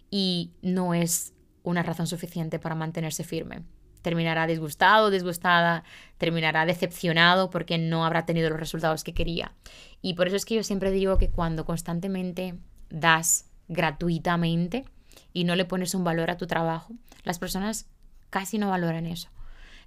Y 0.10 0.52
no 0.62 0.94
es 0.94 1.34
una 1.64 1.84
razón 1.84 2.08
suficiente 2.08 2.60
para 2.60 2.76
mantenerse 2.76 3.24
firme. 3.24 3.64
Terminará 4.02 4.48
disgustado, 4.48 5.10
disgustada, 5.10 5.84
terminará 6.18 6.66
decepcionado 6.66 7.50
porque 7.50 7.78
no 7.78 8.06
habrá 8.06 8.26
tenido 8.26 8.50
los 8.50 8.60
resultados 8.60 9.04
que 9.04 9.14
quería. 9.14 9.54
Y 10.02 10.14
por 10.14 10.28
eso 10.28 10.36
es 10.36 10.46
que 10.46 10.56
yo 10.56 10.64
siempre 10.64 10.92
digo 10.92 11.18
que 11.18 11.30
cuando 11.30 11.66
constantemente 11.66 12.56
das 12.90 13.50
gratuitamente 13.68 14.86
y 15.34 15.44
no 15.44 15.56
le 15.56 15.66
pones 15.66 15.94
un 15.94 16.04
valor 16.04 16.30
a 16.30 16.38
tu 16.38 16.48
trabajo, 16.48 16.94
las 17.24 17.40
personas 17.40 17.88
casi 18.30 18.58
no 18.58 18.70
valoran 18.70 19.06
eso. 19.06 19.30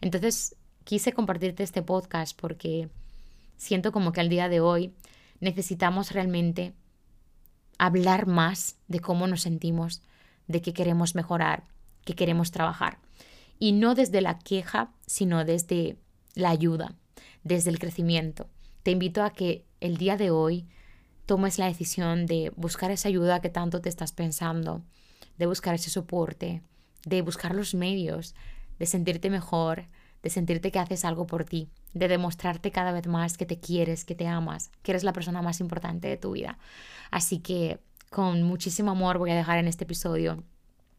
Entonces, 0.01 0.57
quise 0.85 1.13
compartirte 1.13 1.63
este 1.63 1.83
podcast 1.83 2.39
porque 2.39 2.89
siento 3.57 3.93
como 3.93 4.13
que 4.13 4.21
al 4.21 4.29
día 4.29 4.49
de 4.49 4.61
hoy 4.61 4.95
necesitamos 5.41 6.13
realmente 6.13 6.75
hablar 7.79 8.27
más 8.27 8.77
de 8.89 9.01
cómo 9.01 9.27
nos 9.27 9.43
sentimos, 9.43 10.03
de 10.51 10.61
qué 10.61 10.73
queremos 10.73 11.15
mejorar, 11.15 11.65
qué 12.05 12.15
queremos 12.15 12.51
trabajar. 12.51 12.99
Y 13.59 13.73
no 13.73 13.95
desde 13.95 14.21
la 14.21 14.39
queja, 14.39 14.93
sino 15.07 15.45
desde 15.45 15.97
la 16.35 16.51
ayuda, 16.51 16.97
desde 17.45 17.71
el 17.71 17.79
crecimiento. 17.79 18.49
Te 18.83 18.91
invito 18.91 19.23
a 19.23 19.31
que 19.31 19.65
el 19.81 19.97
día 19.97 20.17
de 20.17 20.31
hoy 20.31 20.67
tomes 21.27 21.59
la 21.59 21.67
decisión 21.67 22.27
de 22.27 22.53
buscar 22.57 22.91
esa 22.91 23.09
ayuda 23.09 23.41
que 23.41 23.51
tanto 23.51 23.81
te 23.81 23.89
estás 23.89 24.13
pensando, 24.13 24.83
de 25.39 25.47
buscar 25.47 25.75
ese 25.75 25.91
soporte, 25.91 26.63
de 27.07 27.23
buscar 27.23 27.55
los 27.55 27.75
medios, 27.75 28.35
de 28.79 28.87
sentirte 28.87 29.31
mejor, 29.31 29.87
de 30.23 30.31
sentirte 30.31 30.73
que 30.73 30.81
haces 30.81 31.05
algo 31.05 31.27
por 31.27 31.45
ti, 31.45 31.71
de 31.95 32.09
demostrarte 32.09 32.73
cada 32.73 32.93
vez 32.93 33.07
más 33.07 33.37
que 33.37 33.47
te 33.47 33.61
quieres, 33.61 34.05
que 34.05 34.17
te 34.17 34.27
amas, 34.27 34.73
que 34.83 34.93
eres 34.93 35.05
la 35.05 35.13
persona 35.13 35.43
más 35.43 35.61
importante 35.61 36.09
de 36.09 36.17
tu 36.17 36.33
vida. 36.33 36.59
Así 37.11 37.39
que 37.39 37.79
con 38.11 38.43
muchísimo 38.43 38.91
amor 38.91 39.19
voy 39.19 39.31
a 39.31 39.37
dejar 39.37 39.59
en 39.59 39.69
este 39.69 39.85
episodio 39.85 40.43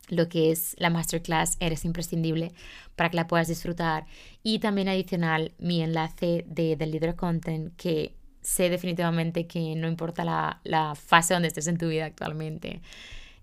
lo 0.07 0.27
que 0.29 0.51
es 0.51 0.75
la 0.77 0.89
masterclass 0.89 1.57
Eres 1.59 1.85
imprescindible 1.85 2.51
para 2.95 3.09
que 3.09 3.17
la 3.17 3.27
puedas 3.27 3.47
disfrutar. 3.47 4.05
Y 4.43 4.59
también 4.59 4.89
adicional 4.89 5.53
mi 5.59 5.81
enlace 5.81 6.43
de, 6.47 6.75
del 6.75 6.91
Leader 6.91 7.15
Content 7.15 7.73
que 7.75 8.15
sé 8.41 8.69
definitivamente 8.69 9.45
que 9.45 9.75
no 9.75 9.87
importa 9.87 10.25
la, 10.25 10.61
la 10.63 10.95
fase 10.95 11.33
donde 11.33 11.49
estés 11.49 11.67
en 11.67 11.77
tu 11.77 11.87
vida 11.87 12.05
actualmente 12.05 12.81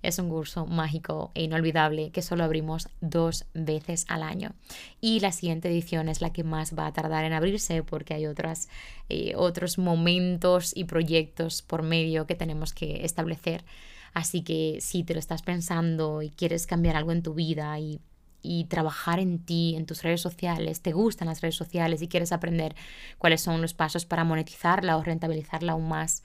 es 0.02 0.18
un 0.18 0.28
curso 0.28 0.66
mágico 0.66 1.32
e 1.34 1.42
inolvidable 1.42 2.10
que 2.10 2.22
solo 2.22 2.44
abrimos 2.44 2.88
dos 3.00 3.46
veces 3.54 4.04
al 4.08 4.22
año. 4.22 4.54
Y 5.00 5.20
la 5.20 5.32
siguiente 5.32 5.68
edición 5.68 6.08
es 6.08 6.20
la 6.20 6.32
que 6.32 6.44
más 6.44 6.76
va 6.78 6.86
a 6.86 6.92
tardar 6.92 7.24
en 7.24 7.32
abrirse 7.32 7.82
porque 7.82 8.14
hay 8.14 8.26
otras, 8.26 8.68
eh, 9.08 9.32
otros 9.36 9.78
momentos 9.78 10.76
y 10.76 10.84
proyectos 10.84 11.62
por 11.62 11.82
medio 11.82 12.26
que 12.26 12.34
tenemos 12.34 12.72
que 12.72 13.04
establecer. 13.04 13.64
Así 14.14 14.42
que 14.42 14.78
si 14.80 15.04
te 15.04 15.14
lo 15.14 15.20
estás 15.20 15.42
pensando 15.42 16.22
y 16.22 16.30
quieres 16.30 16.66
cambiar 16.66 16.96
algo 16.96 17.12
en 17.12 17.22
tu 17.22 17.34
vida 17.34 17.78
y 17.78 18.00
y 18.42 18.64
trabajar 18.64 19.18
en 19.18 19.44
ti, 19.44 19.74
en 19.76 19.86
tus 19.86 20.02
redes 20.02 20.20
sociales, 20.20 20.80
te 20.80 20.92
gustan 20.92 21.28
las 21.28 21.40
redes 21.40 21.56
sociales 21.56 22.02
y 22.02 22.08
quieres 22.08 22.32
aprender 22.32 22.74
cuáles 23.18 23.40
son 23.40 23.60
los 23.60 23.74
pasos 23.74 24.06
para 24.06 24.24
monetizarla 24.24 24.96
o 24.96 25.02
rentabilizarla 25.02 25.72
aún 25.72 25.88
más, 25.88 26.22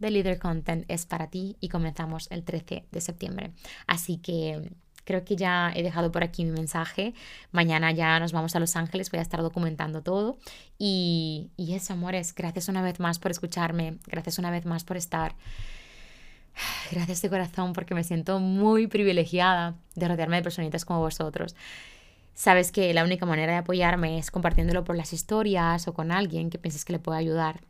The 0.00 0.10
Leader 0.10 0.38
Content 0.38 0.84
es 0.88 1.06
para 1.06 1.28
ti 1.28 1.56
y 1.60 1.68
comenzamos 1.68 2.28
el 2.30 2.44
13 2.44 2.86
de 2.90 3.00
septiembre. 3.00 3.52
Así 3.86 4.18
que 4.18 4.72
creo 5.04 5.24
que 5.24 5.36
ya 5.36 5.72
he 5.74 5.82
dejado 5.82 6.12
por 6.12 6.22
aquí 6.22 6.44
mi 6.44 6.52
mensaje. 6.52 7.14
Mañana 7.52 7.92
ya 7.92 8.18
nos 8.20 8.32
vamos 8.32 8.54
a 8.56 8.60
Los 8.60 8.76
Ángeles, 8.76 9.10
voy 9.10 9.18
a 9.18 9.22
estar 9.22 9.42
documentando 9.42 10.02
todo. 10.02 10.38
Y, 10.78 11.50
y 11.56 11.74
eso, 11.74 11.92
amores, 11.92 12.34
gracias 12.34 12.68
una 12.68 12.82
vez 12.82 13.00
más 13.00 13.18
por 13.18 13.30
escucharme, 13.30 13.98
gracias 14.06 14.38
una 14.38 14.50
vez 14.50 14.66
más 14.66 14.84
por 14.84 14.96
estar. 14.96 15.34
Gracias 16.90 17.22
de 17.22 17.30
corazón 17.30 17.72
porque 17.72 17.94
me 17.94 18.04
siento 18.04 18.40
muy 18.40 18.86
privilegiada 18.86 19.76
de 19.94 20.08
rodearme 20.08 20.36
de 20.36 20.42
personitas 20.42 20.84
como 20.84 21.00
vosotros. 21.00 21.54
Sabes 22.34 22.72
que 22.72 22.92
la 22.94 23.04
única 23.04 23.26
manera 23.26 23.52
de 23.52 23.58
apoyarme 23.58 24.18
es 24.18 24.30
compartiéndolo 24.30 24.84
por 24.84 24.96
las 24.96 25.12
historias 25.12 25.86
o 25.88 25.94
con 25.94 26.10
alguien 26.10 26.50
que 26.50 26.58
pienses 26.58 26.84
que 26.84 26.94
le 26.94 26.98
pueda 26.98 27.18
ayudar. 27.18 27.60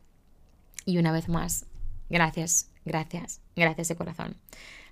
Y 0.85 0.97
una 0.97 1.11
vez 1.11 1.29
más, 1.29 1.65
Gracias, 2.11 2.69
gracias, 2.83 3.39
gracias 3.55 3.87
de 3.87 3.95
corazón. 3.95 4.35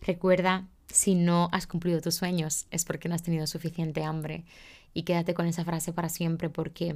Recuerda, 0.02 0.70
si 0.88 1.16
no 1.16 1.50
has 1.52 1.68
cumplido 1.68 2.00
tus 2.00 2.16
sueños 2.16 2.66
es 2.72 2.86
porque 2.86 3.10
no 3.10 3.16
has 3.16 3.24
tenido 3.24 3.46
suficiente 3.46 4.06
hambre. 4.06 4.46
Y 4.94 5.04
quédate 5.04 5.34
con 5.34 5.46
esa 5.46 5.66
frase 5.66 5.92
para 5.92 6.08
siempre 6.08 6.50
porque 6.50 6.96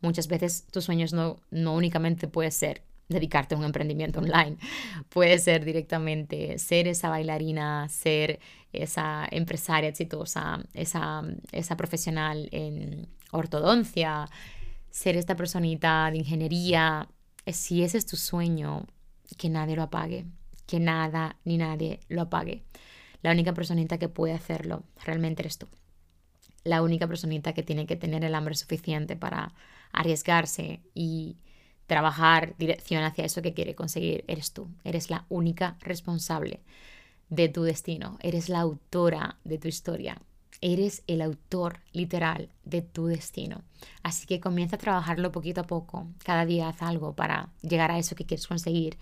muchas 0.00 0.28
veces 0.28 0.68
tus 0.70 0.84
sueños 0.84 1.12
no, 1.12 1.40
no 1.50 1.74
únicamente 1.74 2.28
puede 2.28 2.52
ser 2.52 2.82
dedicarte 3.08 3.56
a 3.56 3.58
un 3.58 3.64
emprendimiento 3.64 4.20
online, 4.20 4.58
puede 5.08 5.40
ser 5.40 5.64
directamente 5.64 6.56
ser 6.60 6.86
esa 6.86 7.08
bailarina, 7.10 7.88
ser 7.88 8.38
esa 8.72 9.26
empresaria 9.28 9.88
exitosa, 9.88 10.64
esa, 10.72 11.22
esa 11.50 11.76
profesional 11.76 12.48
en 12.52 13.08
ortodoncia, 13.32 14.28
ser 14.90 15.16
esta 15.16 15.34
personita 15.34 16.08
de 16.12 16.18
ingeniería. 16.18 17.08
Si 17.52 17.82
ese 17.82 17.98
es 17.98 18.06
tu 18.06 18.16
sueño, 18.16 18.86
que 19.36 19.48
nadie 19.48 19.76
lo 19.76 19.82
apague, 19.82 20.26
que 20.66 20.80
nada 20.80 21.36
ni 21.44 21.58
nadie 21.58 22.00
lo 22.08 22.22
apague. 22.22 22.62
La 23.22 23.32
única 23.32 23.54
personita 23.54 23.98
que 23.98 24.08
puede 24.08 24.34
hacerlo 24.34 24.84
realmente 25.02 25.42
eres 25.42 25.58
tú. 25.58 25.66
La 26.62 26.82
única 26.82 27.06
personita 27.06 27.52
que 27.52 27.62
tiene 27.62 27.86
que 27.86 27.96
tener 27.96 28.24
el 28.24 28.34
hambre 28.34 28.54
suficiente 28.54 29.16
para 29.16 29.54
arriesgarse 29.92 30.80
y 30.94 31.36
trabajar 31.86 32.54
dirección 32.58 33.02
hacia 33.04 33.24
eso 33.24 33.42
que 33.42 33.54
quiere 33.54 33.74
conseguir 33.74 34.24
eres 34.28 34.52
tú. 34.52 34.68
Eres 34.84 35.10
la 35.10 35.26
única 35.28 35.76
responsable 35.80 36.60
de 37.28 37.48
tu 37.48 37.62
destino. 37.62 38.18
Eres 38.22 38.48
la 38.48 38.60
autora 38.60 39.38
de 39.44 39.58
tu 39.58 39.68
historia. 39.68 40.20
Eres 40.60 41.02
el 41.06 41.20
autor 41.22 41.80
literal 41.92 42.48
de 42.64 42.82
tu 42.82 43.06
destino. 43.06 43.62
Así 44.02 44.26
que 44.26 44.40
comienza 44.40 44.76
a 44.76 44.78
trabajarlo 44.78 45.32
poquito 45.32 45.62
a 45.62 45.66
poco. 45.66 46.06
Cada 46.24 46.46
día 46.46 46.68
haz 46.68 46.82
algo 46.82 47.14
para 47.14 47.50
llegar 47.62 47.90
a 47.90 47.98
eso 47.98 48.14
que 48.14 48.24
quieres 48.24 48.46
conseguir. 48.46 48.98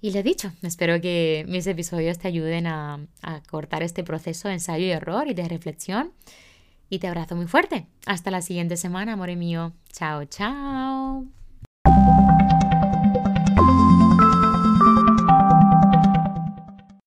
Y 0.00 0.16
he 0.16 0.22
dicho, 0.22 0.52
espero 0.62 1.00
que 1.00 1.46
mis 1.48 1.66
episodios 1.66 2.18
te 2.18 2.28
ayuden 2.28 2.66
a, 2.66 3.06
a 3.22 3.42
cortar 3.42 3.82
este 3.82 4.04
proceso 4.04 4.48
de 4.48 4.54
ensayo 4.54 4.84
y 4.84 4.90
error 4.90 5.28
y 5.28 5.34
de 5.34 5.48
reflexión. 5.48 6.12
Y 6.90 6.98
te 6.98 7.08
abrazo 7.08 7.36
muy 7.36 7.46
fuerte. 7.46 7.86
Hasta 8.04 8.30
la 8.30 8.42
siguiente 8.42 8.76
semana, 8.76 9.14
amor 9.14 9.34
mío. 9.34 9.72
Chao, 9.92 10.24
chao. 10.26 11.43